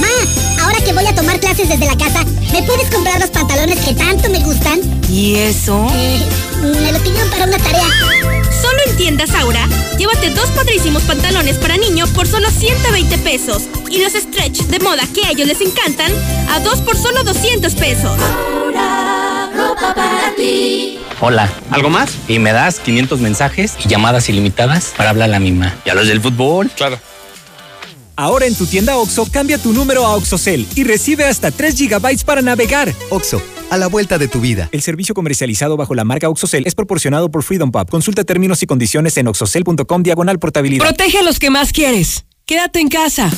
Ma, 0.00 0.62
ahora 0.62 0.80
que 0.84 0.92
voy 0.92 1.04
a 1.06 1.14
tomar 1.14 1.40
clases 1.40 1.68
desde 1.68 1.86
la 1.86 1.98
casa, 1.98 2.24
¿me 2.52 2.62
puedes 2.62 2.88
comprar 2.88 3.20
los 3.20 3.30
pantalones 3.30 3.80
que 3.80 3.94
tanto 3.94 4.30
me 4.30 4.38
gustan? 4.44 4.78
¿Y 5.10 5.34
eso? 5.34 5.84
Eh, 5.92 6.22
me 6.62 6.92
lo 6.92 7.00
pidieron 7.00 7.28
para 7.30 7.46
una 7.46 7.58
tarea. 7.58 8.37
Tiendas 8.98 9.30
Aura, 9.36 9.66
llévate 9.96 10.30
dos 10.30 10.50
padrísimos 10.50 11.04
pantalones 11.04 11.56
para 11.56 11.76
niño 11.76 12.04
por 12.08 12.26
solo 12.26 12.50
120 12.50 13.16
pesos 13.18 13.62
y 13.88 14.02
los 14.02 14.12
stretch 14.12 14.62
de 14.64 14.80
moda 14.80 15.04
que 15.14 15.24
a 15.24 15.30
ellos 15.30 15.46
les 15.46 15.60
encantan 15.60 16.12
a 16.50 16.58
dos 16.58 16.80
por 16.80 16.96
solo 16.96 17.22
200 17.22 17.74
pesos. 17.76 18.18
ropa 19.56 19.94
para 19.94 20.34
ti. 20.36 20.98
Hola. 21.20 21.48
¿Algo 21.70 21.90
más? 21.90 22.10
Y 22.26 22.40
me 22.40 22.52
das 22.52 22.80
500 22.80 23.20
mensajes 23.20 23.74
y 23.84 23.88
llamadas 23.88 24.28
ilimitadas 24.28 24.92
para 24.96 25.10
hablar 25.10 25.28
a 25.28 25.32
la 25.32 25.40
misma. 25.40 25.76
¿Y 25.84 25.90
a 25.90 25.94
los 25.94 26.08
del 26.08 26.20
fútbol? 26.20 26.68
Claro. 26.70 26.98
Ahora 28.16 28.46
en 28.46 28.56
tu 28.56 28.66
tienda 28.66 28.96
OXO, 28.96 29.26
cambia 29.30 29.58
tu 29.58 29.72
número 29.72 30.04
a 30.04 30.16
OXOCEL 30.16 30.66
y 30.74 30.82
recibe 30.82 31.24
hasta 31.24 31.52
3 31.52 31.76
GB 31.78 32.24
para 32.24 32.42
navegar. 32.42 32.92
OXO, 33.10 33.40
a 33.70 33.76
la 33.76 33.86
vuelta 33.86 34.18
de 34.18 34.28
tu 34.28 34.40
vida. 34.40 34.68
El 34.72 34.82
servicio 34.82 35.14
comercializado 35.14 35.76
bajo 35.76 35.94
la 35.94 36.04
marca 36.04 36.28
OXOCEL 36.28 36.66
es 36.66 36.74
proporcionado 36.74 37.30
por 37.30 37.42
Freedom 37.42 37.70
Pub. 37.70 37.88
Consulta 37.88 38.24
términos 38.24 38.62
y 38.62 38.66
condiciones 38.66 39.16
en 39.16 39.28
oxocel.com 39.28 40.02
diagonal 40.02 40.38
portabilidad. 40.38 40.84
Protege 40.84 41.18
a 41.18 41.22
los 41.22 41.38
que 41.38 41.50
más 41.50 41.72
quieres. 41.72 42.24
Quédate 42.46 42.80
en 42.80 42.88
casa. 42.88 43.30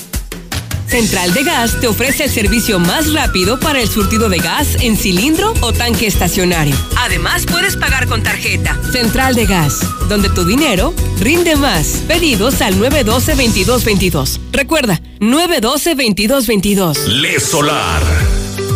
Central 0.91 1.33
de 1.33 1.45
Gas 1.45 1.81
te 1.81 1.87
ofrece 1.87 2.25
el 2.25 2.31
servicio 2.31 2.81
más 2.81 3.13
rápido 3.13 3.61
para 3.61 3.81
el 3.81 3.89
surtido 3.89 4.29
de 4.29 4.39
gas 4.39 4.77
en 4.81 4.97
cilindro 4.97 5.55
o 5.61 5.73
tanque 5.73 6.09
estacionario. 6.09 6.75
Además, 6.97 7.47
puedes 7.47 7.77
pagar 7.77 8.09
con 8.09 8.25
tarjeta. 8.25 8.77
Central 8.91 9.37
de 9.37 9.47
Gas, 9.47 9.79
donde 10.09 10.29
tu 10.31 10.45
dinero 10.45 10.93
rinde 11.21 11.55
más. 11.55 12.03
Pedidos 12.09 12.61
al 12.61 12.75
912-2222. 12.81 14.41
Recuerda, 14.51 15.01
912-2222. 15.21 17.07
Le 17.07 17.39
Solar. 17.39 18.03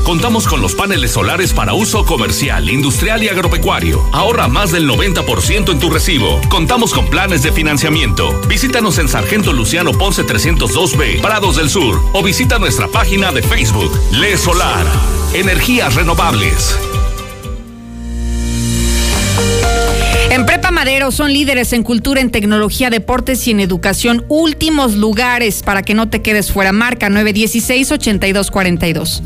Contamos 0.04 0.46
con 0.46 0.60
los 0.60 0.74
paneles 0.74 1.12
solares 1.12 1.54
para 1.54 1.72
uso 1.72 2.04
comercial, 2.04 2.68
industrial 2.68 3.22
y 3.22 3.28
agropecuario. 3.28 4.06
Ahorra 4.12 4.48
más 4.48 4.70
del 4.70 4.86
90% 4.86 5.72
en 5.72 5.78
tu 5.78 5.88
recibo. 5.88 6.42
Contamos 6.50 6.92
con 6.92 7.06
planes 7.06 7.42
de 7.42 7.52
financiamiento. 7.52 8.38
Visítanos 8.46 8.98
en 8.98 9.08
Sargento 9.08 9.54
Luciano 9.54 9.92
Ponce 9.92 10.26
302B, 10.26 11.22
Prados 11.22 11.56
del 11.56 11.70
Sur, 11.70 12.02
o 12.12 12.22
visita 12.22 12.58
nuestra 12.58 12.86
página 12.88 13.32
de 13.32 13.42
Facebook, 13.42 13.90
Le 14.12 14.36
Solar. 14.36 14.84
Energías 15.32 15.94
renovables. 15.94 16.76
En 20.30 20.44
Prepa 20.44 20.70
Madero 20.70 21.12
son 21.12 21.32
líderes 21.32 21.72
en 21.72 21.82
cultura, 21.82 22.20
en 22.20 22.30
tecnología, 22.30 22.90
deportes 22.90 23.48
y 23.48 23.52
en 23.52 23.60
educación. 23.60 24.26
Últimos 24.28 24.96
lugares 24.96 25.62
para 25.62 25.82
que 25.82 25.94
no 25.94 26.10
te 26.10 26.20
quedes 26.20 26.52
fuera. 26.52 26.72
Marca 26.72 27.08
916-8242. 27.08 29.22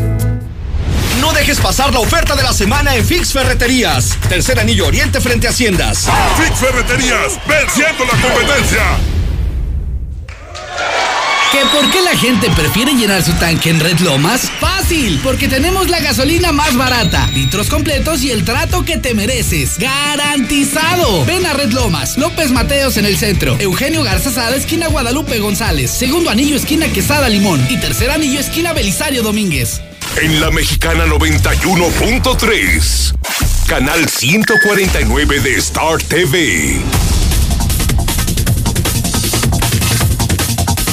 No 1.20 1.32
dejes 1.32 1.58
pasar 1.60 1.94
la 1.94 2.00
oferta 2.00 2.36
de 2.36 2.42
la 2.42 2.52
semana 2.52 2.94
en 2.94 3.06
Fix 3.06 3.32
Ferreterías. 3.32 4.18
Tercer 4.28 4.60
anillo 4.60 4.86
oriente 4.86 5.18
frente 5.20 5.46
a 5.46 5.50
Haciendas. 5.50 6.06
Fix 6.36 6.58
Ferreterías, 6.58 7.38
venciendo 7.46 8.04
la 8.04 8.20
competencia. 8.20 8.98
¿Que 11.52 11.58
por 11.76 11.90
qué 11.90 12.00
la 12.00 12.16
gente 12.16 12.48
prefiere 12.50 12.92
llenar 12.92 13.24
su 13.24 13.32
tanque 13.32 13.70
en 13.70 13.80
Red 13.80 13.98
Lomas? 13.98 14.48
Fácil, 14.60 15.18
porque 15.20 15.48
tenemos 15.48 15.90
la 15.90 15.98
gasolina 15.98 16.52
más 16.52 16.76
barata, 16.76 17.28
litros 17.34 17.68
completos 17.68 18.22
y 18.22 18.30
el 18.30 18.44
trato 18.44 18.84
que 18.84 18.98
te 18.98 19.14
mereces. 19.14 19.76
¡Garantizado! 19.76 21.24
Ven 21.24 21.44
a 21.46 21.52
Red 21.52 21.72
Lomas, 21.72 22.16
López 22.18 22.52
Mateos 22.52 22.98
en 22.98 23.06
el 23.06 23.16
centro, 23.16 23.56
Eugenio 23.58 24.04
Garza 24.04 24.30
Sada, 24.30 24.54
esquina 24.54 24.86
Guadalupe 24.86 25.40
González, 25.40 25.90
segundo 25.90 26.30
anillo, 26.30 26.54
esquina 26.54 26.86
Quesada 26.86 27.28
Limón 27.28 27.66
y 27.68 27.78
tercer 27.78 28.12
anillo, 28.12 28.38
esquina 28.38 28.72
Belisario 28.72 29.24
Domínguez. 29.24 29.80
En 30.22 30.40
la 30.40 30.52
Mexicana 30.52 31.04
91.3, 31.06 33.12
canal 33.66 34.08
149 34.08 35.40
de 35.40 35.56
Star 35.56 36.00
TV. 36.00 36.80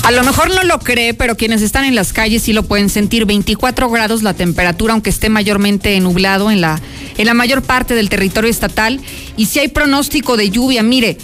A 0.07 0.11
lo 0.11 0.23
mejor 0.23 0.55
no 0.55 0.63
lo 0.63 0.79
cree, 0.79 1.13
pero 1.13 1.35
quienes 1.35 1.61
están 1.61 1.83
en 1.83 1.93
las 1.93 2.13
calles 2.13 2.43
sí 2.43 2.53
lo 2.53 2.63
pueden 2.63 2.87
sentir. 2.87 3.25
24 3.25 3.89
grados 3.89 4.23
la 4.23 4.33
temperatura, 4.33 4.93
aunque 4.93 5.09
esté 5.09 5.27
mayormente 5.27 5.99
nublado 5.99 6.49
en 6.49 6.61
la, 6.61 6.79
en 7.17 7.25
la 7.25 7.33
mayor 7.33 7.61
parte 7.61 7.93
del 7.93 8.07
territorio 8.07 8.49
estatal. 8.49 9.01
Y 9.35 9.47
si 9.47 9.59
hay 9.59 9.67
pronóstico 9.67 10.37
de 10.37 10.49
lluvia, 10.49 10.81
mire, 10.81 11.17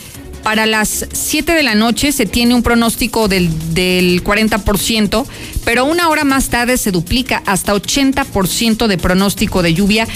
para 0.43 0.65
las 0.65 1.05
7 1.13 1.53
de 1.53 1.63
la 1.63 1.75
noche 1.75 2.11
se 2.11 2.25
tiene 2.25 2.55
un 2.55 2.61
pronóstico 2.61 3.29
del, 3.29 3.73
del 3.73 4.21
40%, 4.21 5.25
pero 5.63 5.85
una 5.85 6.09
hora 6.09 6.25
más 6.25 6.49
tarde 6.49 6.75
se 6.77 6.91
duplica 6.91 7.41
hasta 7.45 7.73
80% 7.73 8.87
de 8.87 8.97
pronóstico 8.97 9.63
de 9.63 9.75
lluvia 9.75 10.09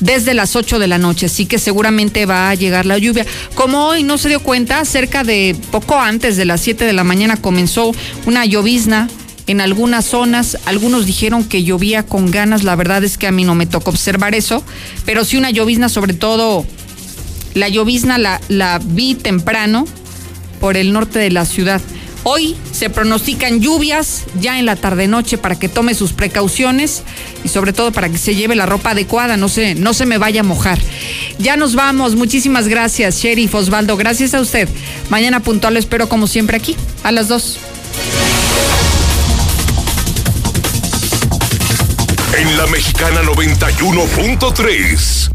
desde 0.00 0.34
las 0.34 0.56
8 0.56 0.78
de 0.78 0.86
la 0.86 0.98
noche, 0.98 1.26
así 1.26 1.46
que 1.46 1.58
seguramente 1.58 2.26
va 2.26 2.50
a 2.50 2.54
llegar 2.54 2.86
la 2.86 2.98
lluvia. 2.98 3.26
Como 3.54 3.86
hoy 3.86 4.02
no 4.02 4.18
se 4.18 4.28
dio 4.28 4.40
cuenta, 4.40 4.84
cerca 4.84 5.24
de 5.24 5.56
poco 5.70 5.98
antes 5.98 6.36
de 6.36 6.44
las 6.44 6.60
7 6.60 6.84
de 6.84 6.92
la 6.92 7.04
mañana 7.04 7.36
comenzó 7.36 7.92
una 8.26 8.44
llovizna 8.44 9.08
en 9.46 9.60
algunas 9.60 10.04
zonas. 10.04 10.58
Algunos 10.66 11.06
dijeron 11.06 11.44
que 11.44 11.64
llovía 11.64 12.02
con 12.02 12.30
ganas, 12.30 12.64
la 12.64 12.76
verdad 12.76 13.04
es 13.04 13.18
que 13.18 13.26
a 13.26 13.32
mí 13.32 13.44
no 13.44 13.54
me 13.54 13.66
tocó 13.66 13.90
observar 13.90 14.34
eso, 14.34 14.62
pero 15.04 15.24
sí 15.24 15.36
una 15.36 15.50
llovizna, 15.50 15.88
sobre 15.88 16.14
todo 16.14 16.66
la 17.54 17.68
llovizna 17.68 18.18
la, 18.18 18.40
la 18.48 18.80
vi 18.84 19.14
temprano 19.14 19.86
por 20.60 20.76
el 20.76 20.92
norte 20.92 21.18
de 21.18 21.30
la 21.30 21.46
ciudad. 21.46 21.80
Hoy 22.28 22.56
se 22.72 22.90
pronostican 22.90 23.60
lluvias 23.60 24.24
ya 24.40 24.58
en 24.58 24.66
la 24.66 24.74
tarde-noche 24.74 25.38
para 25.38 25.56
que 25.56 25.68
tome 25.68 25.94
sus 25.94 26.12
precauciones 26.12 27.04
y 27.44 27.48
sobre 27.48 27.72
todo 27.72 27.92
para 27.92 28.08
que 28.08 28.18
se 28.18 28.34
lleve 28.34 28.56
la 28.56 28.66
ropa 28.66 28.90
adecuada, 28.90 29.36
no 29.36 29.48
se, 29.48 29.76
no 29.76 29.94
se 29.94 30.06
me 30.06 30.18
vaya 30.18 30.40
a 30.40 30.42
mojar. 30.42 30.80
Ya 31.38 31.56
nos 31.56 31.76
vamos, 31.76 32.16
muchísimas 32.16 32.66
gracias, 32.66 33.20
Sheriff 33.20 33.54
Osvaldo, 33.54 33.96
gracias 33.96 34.34
a 34.34 34.40
usted. 34.40 34.68
Mañana 35.08 35.38
puntual 35.38 35.74
lo 35.74 35.78
espero 35.78 36.08
como 36.08 36.26
siempre 36.26 36.56
aquí, 36.56 36.74
a 37.04 37.12
las 37.12 37.28
dos. 37.28 37.58
En 42.36 42.58
la 42.58 42.66
Mexicana 42.66 43.22
91.3, 43.22 45.30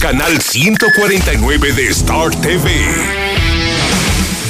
canal 0.00 0.42
149 0.42 1.72
de 1.72 1.86
Star 1.86 2.32
TV. 2.40 3.31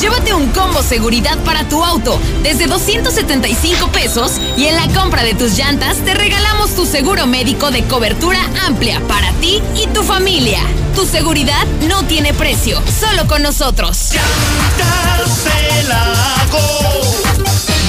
Llévate 0.00 0.34
un 0.34 0.48
combo 0.48 0.82
seguridad 0.82 1.38
para 1.44 1.68
tu 1.68 1.84
auto 1.84 2.18
desde 2.42 2.66
275 2.66 3.88
pesos 3.88 4.32
y 4.56 4.66
en 4.66 4.76
la 4.76 4.88
compra 5.00 5.22
de 5.22 5.34
tus 5.34 5.56
llantas 5.56 5.98
te 5.98 6.14
regalamos 6.14 6.74
tu 6.74 6.86
seguro 6.86 7.26
médico 7.26 7.70
de 7.70 7.84
cobertura 7.84 8.40
amplia 8.66 9.00
para 9.06 9.32
ti 9.34 9.62
y 9.76 9.86
tu 9.88 10.02
familia. 10.02 10.60
Tu 10.94 11.06
seguridad 11.06 11.66
no 11.88 12.04
tiene 12.04 12.34
precio, 12.34 12.82
solo 13.00 13.26
con 13.26 13.42
nosotros. 13.42 14.12
Llantas 14.12 15.42
Lago, 15.88 16.58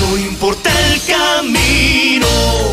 no 0.02 0.18
importa 0.18 0.70
el 0.88 1.02
camino. 1.06 2.73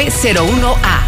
de 0.05 0.35
201-510901A. 0.35 1.01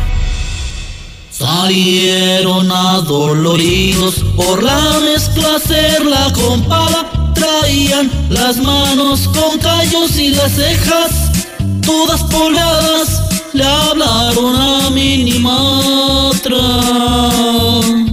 Salieron 1.31 2.71
adoloridos 2.71 4.15
por 4.35 4.61
la 4.61 4.99
mezcla 4.99 5.55
hacerla 5.55 6.31
con 6.33 6.63
pala. 6.63 7.33
Traían 7.33 8.11
las 8.29 8.57
manos 8.57 9.27
con 9.29 9.57
callos 9.59 10.17
y 10.17 10.29
las 10.29 10.51
cejas 10.53 11.31
Todas 11.85 12.23
pulgadas 12.23 13.23
le 13.53 13.63
hablaron 13.65 14.55
a 14.55 14.89
Minimatra. 14.89 16.57
Y 17.83 18.12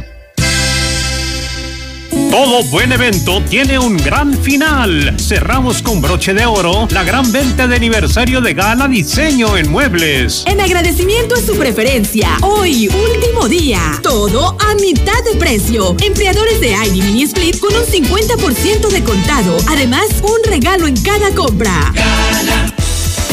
Todo 2.31 2.63
buen 2.63 2.93
evento 2.93 3.43
tiene 3.49 3.77
un 3.77 3.97
gran 3.97 4.33
final. 4.41 5.17
Cerramos 5.19 5.81
con 5.81 5.99
broche 5.99 6.33
de 6.33 6.45
oro 6.45 6.87
la 6.89 7.03
gran 7.03 7.29
venta 7.29 7.67
de 7.67 7.75
aniversario 7.75 8.39
de 8.39 8.53
Gala 8.53 8.87
Diseño 8.87 9.57
en 9.57 9.69
Muebles. 9.69 10.45
En 10.47 10.61
agradecimiento 10.61 11.35
a 11.35 11.41
su 11.41 11.57
preferencia, 11.57 12.29
hoy 12.41 12.87
último 12.87 13.49
día, 13.49 13.99
todo 14.01 14.55
a 14.61 14.75
mitad 14.75 15.21
de 15.29 15.37
precio. 15.37 15.97
Empleadores 16.01 16.61
de 16.61 16.71
ID 16.71 17.03
Mini 17.03 17.23
Split 17.23 17.59
con 17.59 17.75
un 17.75 17.83
50% 17.83 18.87
de 18.87 19.03
contado. 19.03 19.57
Además, 19.67 20.07
un 20.23 20.49
regalo 20.49 20.87
en 20.87 20.95
cada 21.03 21.35
compra. 21.35 21.91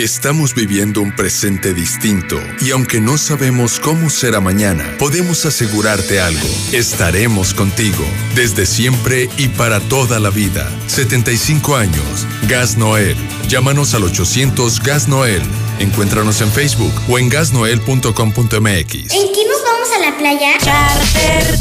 Estamos 0.00 0.54
viviendo 0.54 1.02
un 1.02 1.14
presente 1.14 1.74
distinto 1.74 2.40
y 2.62 2.70
aunque 2.70 3.02
no 3.02 3.18
sabemos 3.18 3.78
cómo 3.78 4.08
será 4.08 4.40
mañana, 4.40 4.96
podemos 4.98 5.44
asegurarte 5.44 6.20
algo. 6.20 6.48
Estaremos 6.72 7.52
contigo 7.52 8.02
desde 8.34 8.64
siempre 8.64 9.28
y 9.36 9.48
para 9.48 9.78
toda 9.78 10.18
la 10.18 10.30
vida. 10.30 10.72
75 10.86 11.76
años. 11.76 12.26
Gas 12.48 12.78
Noel. 12.78 13.18
Llámanos 13.50 13.94
al 13.94 14.04
800 14.04 14.80
Gas 14.80 15.08
Noel. 15.08 15.42
Encuéntranos 15.80 16.40
en 16.40 16.52
Facebook 16.52 16.92
o 17.08 17.18
en 17.18 17.28
gasnoel.com.mx. 17.28 18.60
¿En 18.62 18.62
qué 18.62 19.44
nos 19.48 19.64
vamos 19.64 19.88
a 19.92 19.98
la 20.08 20.16
playa? 20.16 20.52
Charter. 20.60 21.58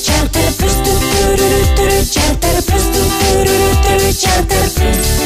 Charter. 0.00 0.44
Charter. 4.12 4.70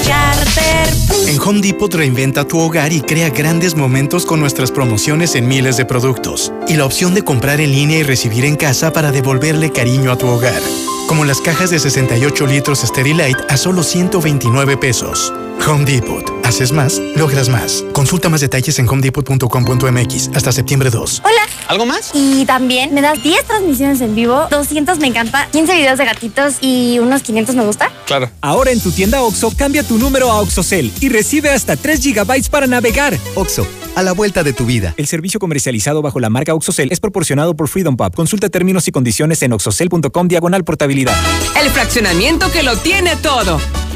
Charter. 0.05 0.95
En 1.27 1.41
Home 1.41 1.63
Depot 1.63 1.95
reinventa 1.95 2.47
tu 2.47 2.59
hogar 2.59 2.93
y 2.93 3.01
crea 3.01 3.31
grandes 3.31 3.77
momentos 3.77 4.27
con 4.27 4.41
nuestras 4.41 4.71
promociones 4.71 5.35
en 5.37 5.49
miles 5.49 5.79
de 5.79 5.87
productos. 5.87 6.53
Y 6.69 6.75
la 6.77 6.85
opción 6.85 7.15
de 7.15 7.23
comprar 7.23 7.63
en 7.63 7.73
línea 7.73 8.01
y 8.01 8.03
recibir 8.03 8.45
en 8.45 8.57
casa 8.57 8.93
para 8.93 9.11
devolverle 9.11 9.73
cariño 9.73 10.13
a 10.13 10.19
tu 10.19 10.27
hogar. 10.27 10.61
Como 11.09 11.25
las 11.25 11.41
cajas 11.41 11.71
de 11.71 11.79
68 11.79 12.47
litros 12.47 12.81
Sterilite 12.81 13.43
a 13.49 13.57
solo 13.57 13.83
129 13.83 14.77
pesos. 14.77 14.98
Home 15.03 15.85
Depot. 15.85 16.25
Haces 16.45 16.73
más, 16.73 17.01
logras 17.15 17.49
más. 17.49 17.85
Consulta 17.93 18.29
más 18.29 18.41
detalles 18.41 18.79
en 18.79 18.89
homedepot.com.mx 18.89 20.31
hasta 20.35 20.51
septiembre 20.51 20.91
2. 20.91 21.23
Hola. 21.25 21.43
¿Algo 21.69 21.85
más? 21.85 22.11
Y 22.15 22.47
también 22.47 22.95
me 22.95 23.03
das 23.03 23.23
10 23.23 23.45
transmisiones 23.45 24.01
en 24.01 24.15
vivo, 24.15 24.47
200 24.51 24.99
me 24.99 25.07
encanta, 25.07 25.47
15 25.53 25.75
videos 25.75 25.99
de 25.99 26.07
gatitos 26.07 26.55
y 26.63 26.99
unos 26.99 27.23
500 27.23 27.55
me 27.55 27.65
gusta. 27.65 27.93
Claro. 28.07 28.31
Ahora 28.41 28.71
en 28.71 28.81
tu 28.81 28.91
tienda 28.91 29.23
OXO, 29.23 29.53
cambia 29.55 29.83
tu 29.83 29.99
número 29.99 30.31
a 30.33 30.41
OXOCEL 30.41 30.91
y 31.01 31.11
recibe 31.11 31.51
hasta 31.51 31.77
3 31.77 32.03
GB 32.03 32.49
para 32.51 32.67
navegar. 32.67 33.17
OXO, 33.35 33.67
a 33.95 34.03
la 34.03 34.13
vuelta 34.13 34.43
de 34.43 34.55
tu 34.55 34.65
vida. 34.65 34.95
El 34.97 35.07
servicio 35.07 35.39
comercializado 35.39 36.01
bajo 36.01 36.19
la 36.19 36.31
marca 36.31 36.55
OXOCEL 36.55 36.91
es 36.91 37.01
proporcionado 37.01 37.55
por 37.55 37.69
Freedom 37.69 37.97
Pub. 37.97 38.15
Consulta 38.15 38.49
términos 38.49 38.89
y 38.89 38.91
condiciones 38.91 39.43
en 39.43 39.53
oxocel.com 39.53 40.27
diagonal 40.27 40.65
portabilidad. 40.65 41.15
El 41.63 41.69
fraccionamiento 41.71 42.51
que 42.51 42.63
lo 42.63 42.77
tiene 42.79 43.15
todo. 43.17 43.61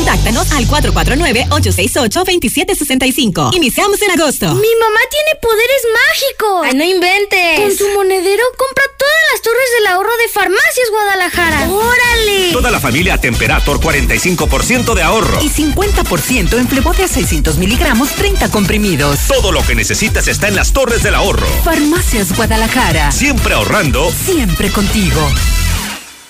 Contáctanos 0.00 0.50
al 0.52 0.66
449-868-2765. 0.66 3.54
Iniciamos 3.54 4.00
en 4.00 4.12
agosto. 4.12 4.46
Mi 4.46 4.74
mamá 4.80 5.00
tiene 5.10 5.32
poderes 5.42 5.82
mágicos. 6.08 6.62
Ay, 6.64 6.72
no 6.74 6.84
inventes. 6.84 7.60
Con 7.60 7.76
su 7.76 7.86
monedero 7.92 8.42
compra 8.56 8.84
todas 8.96 9.14
las 9.30 9.42
torres 9.42 9.68
del 9.76 9.88
ahorro 9.88 10.16
de 10.16 10.28
Farmacias 10.28 10.88
Guadalajara. 10.90 11.68
¡Órale! 11.68 12.50
Toda 12.50 12.70
la 12.70 12.80
familia 12.80 13.18
Temperator 13.18 13.78
45% 13.78 14.94
de 14.94 15.02
ahorro. 15.02 15.38
Y 15.42 15.50
50% 15.50 16.58
en 16.58 16.66
flebote 16.66 17.04
a 17.04 17.08
600 17.08 17.58
miligramos, 17.58 18.08
30 18.12 18.50
comprimidos. 18.50 19.18
Todo 19.28 19.52
lo 19.52 19.62
que 19.66 19.74
necesitas 19.74 20.28
está 20.28 20.48
en 20.48 20.56
las 20.56 20.72
torres 20.72 21.02
del 21.02 21.14
ahorro. 21.14 21.46
Farmacias 21.62 22.34
Guadalajara. 22.34 23.12
Siempre 23.12 23.52
ahorrando. 23.52 24.10
Siempre 24.24 24.70
contigo. 24.70 25.20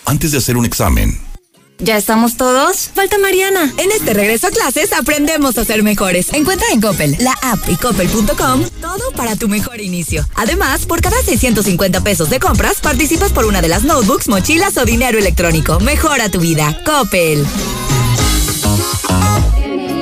Antes 0.07 0.33
de 0.33 0.39
hacer 0.39 0.57
un 0.57 0.65
examen, 0.65 1.17
¿Ya 1.83 1.97
estamos 1.97 2.37
todos? 2.37 2.91
Falta 2.95 3.19
Mariana. 3.19 3.73
En 3.79 3.91
este 3.93 4.15
regreso 4.15 4.49
a 4.49 4.51
clases 4.51 4.93
aprendemos 4.93 5.57
a 5.59 5.65
ser 5.65 5.83
mejores. 5.83 6.33
Encuentra 6.33 6.67
en 6.73 6.81
Coppel, 6.81 7.17
la 7.21 7.33
app 7.43 7.69
y 7.69 7.77
coppel.com 7.77 8.65
todo 8.81 9.13
para 9.13 9.37
tu 9.37 9.49
mejor 9.49 9.81
inicio. 9.81 10.27
Además, 10.35 10.87
por 10.87 11.01
cada 11.01 11.21
650 11.23 12.01
pesos 12.03 12.31
de 12.31 12.41
compras, 12.41 12.81
participas 12.81 13.33
por 13.33 13.45
una 13.45 13.63
de 13.63 13.69
las 13.69 13.85
notebooks, 13.85 14.29
mochilas 14.29 14.77
o 14.77 14.85
dinero 14.85 15.19
electrónico. 15.19 15.81
Mejora 15.81 16.29
tu 16.31 16.41
vida. 16.41 16.77
Coppel. 16.85 17.47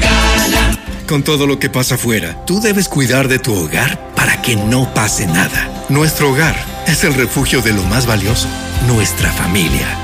Con 1.08 1.22
todo 1.22 1.46
lo 1.46 1.58
que 1.58 1.68
pasa 1.68 1.96
afuera, 1.96 2.44
tú 2.46 2.60
debes 2.60 2.88
cuidar 2.88 3.28
de 3.28 3.38
tu 3.38 3.54
hogar 3.54 4.14
para 4.14 4.40
que 4.40 4.56
no 4.56 4.92
pase 4.94 5.26
nada. 5.26 5.84
Nuestro 5.88 6.30
hogar 6.30 6.56
es 6.86 7.04
el 7.04 7.14
refugio 7.14 7.60
de 7.60 7.72
lo 7.72 7.82
más 7.84 8.06
valioso, 8.06 8.48
nuestra 8.86 9.30
familia. 9.32 10.03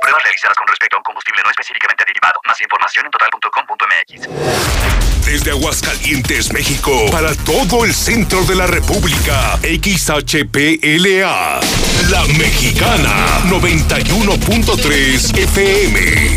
Pruebas 0.11 0.25
realizadas 0.25 0.57
con 0.57 0.67
respecto 0.67 0.97
a 0.97 0.99
un 0.99 1.03
combustible 1.03 1.41
no 1.41 1.49
específicamente 1.51 2.03
derivado. 2.05 2.41
Más 2.45 2.59
información 2.59 3.05
en 3.05 3.11
total.com.mx. 3.11 5.25
Desde 5.25 5.51
Aguascalientes, 5.51 6.51
México, 6.51 7.05
para 7.09 7.33
todo 7.33 7.85
el 7.85 7.93
centro 7.93 8.43
de 8.43 8.55
la 8.55 8.67
República, 8.67 9.57
XHPLA, 9.63 11.61
La 12.09 12.25
Mexicana, 12.37 13.39
91.3 13.45 15.37
FM. 15.37 16.35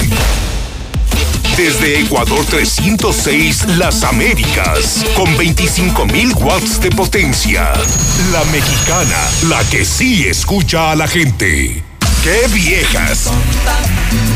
Desde 1.56 1.98
Ecuador 1.98 2.46
306, 2.46 3.76
Las 3.76 4.04
Américas, 4.04 5.04
con 5.16 5.36
25.000 5.36 6.32
watts 6.36 6.80
de 6.80 6.90
potencia. 6.90 7.72
La 8.30 8.44
Mexicana, 8.52 9.18
la 9.48 9.68
que 9.68 9.84
sí 9.84 10.28
escucha 10.28 10.92
a 10.92 10.94
la 10.94 11.08
gente. 11.08 11.93
¡Qué 12.24 12.46
viejas! 12.54 13.28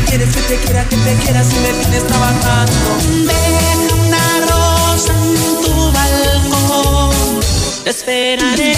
Quieres 0.05 0.29
que 0.35 0.41
te 0.41 0.57
quiera, 0.57 0.87
que 0.87 0.95
te 0.95 1.15
quiera 1.23 1.43
si 1.43 1.55
me 1.55 1.69
tienes 1.69 2.05
trabajando. 2.05 2.71
Deja 3.25 3.95
una 3.95 4.41
rosa 4.41 5.11
en 5.11 5.61
tu 5.63 5.91
balcón. 5.91 7.39
Te 7.83 7.89
esperaré 7.89 8.75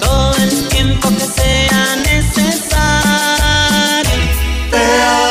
todo 0.00 0.34
el 0.34 0.66
tiempo 0.66 1.08
que 1.10 1.26
sea 1.40 1.96
necesario. 1.98 2.74
Te 4.68 4.82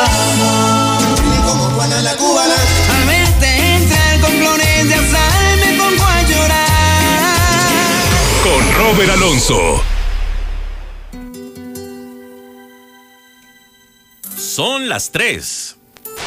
amo. 0.07 0.97
Como 1.45 1.65
Juana 1.71 2.01
la 2.03 2.15
cubana. 2.15 2.55
Al 2.95 3.05
verte 3.05 3.75
entrar 3.75 4.21
con 4.21 4.31
flores 4.31 4.87
de 4.87 4.95
azahar 4.95 5.57
me 5.57 5.73
pongo 5.77 6.05
a 6.05 6.21
llorar. 6.21 6.63
Con 8.45 8.73
Robert 8.75 9.09
Alonso. 9.09 9.83
Son 14.55 14.87
las 14.87 15.11
3 15.11 15.74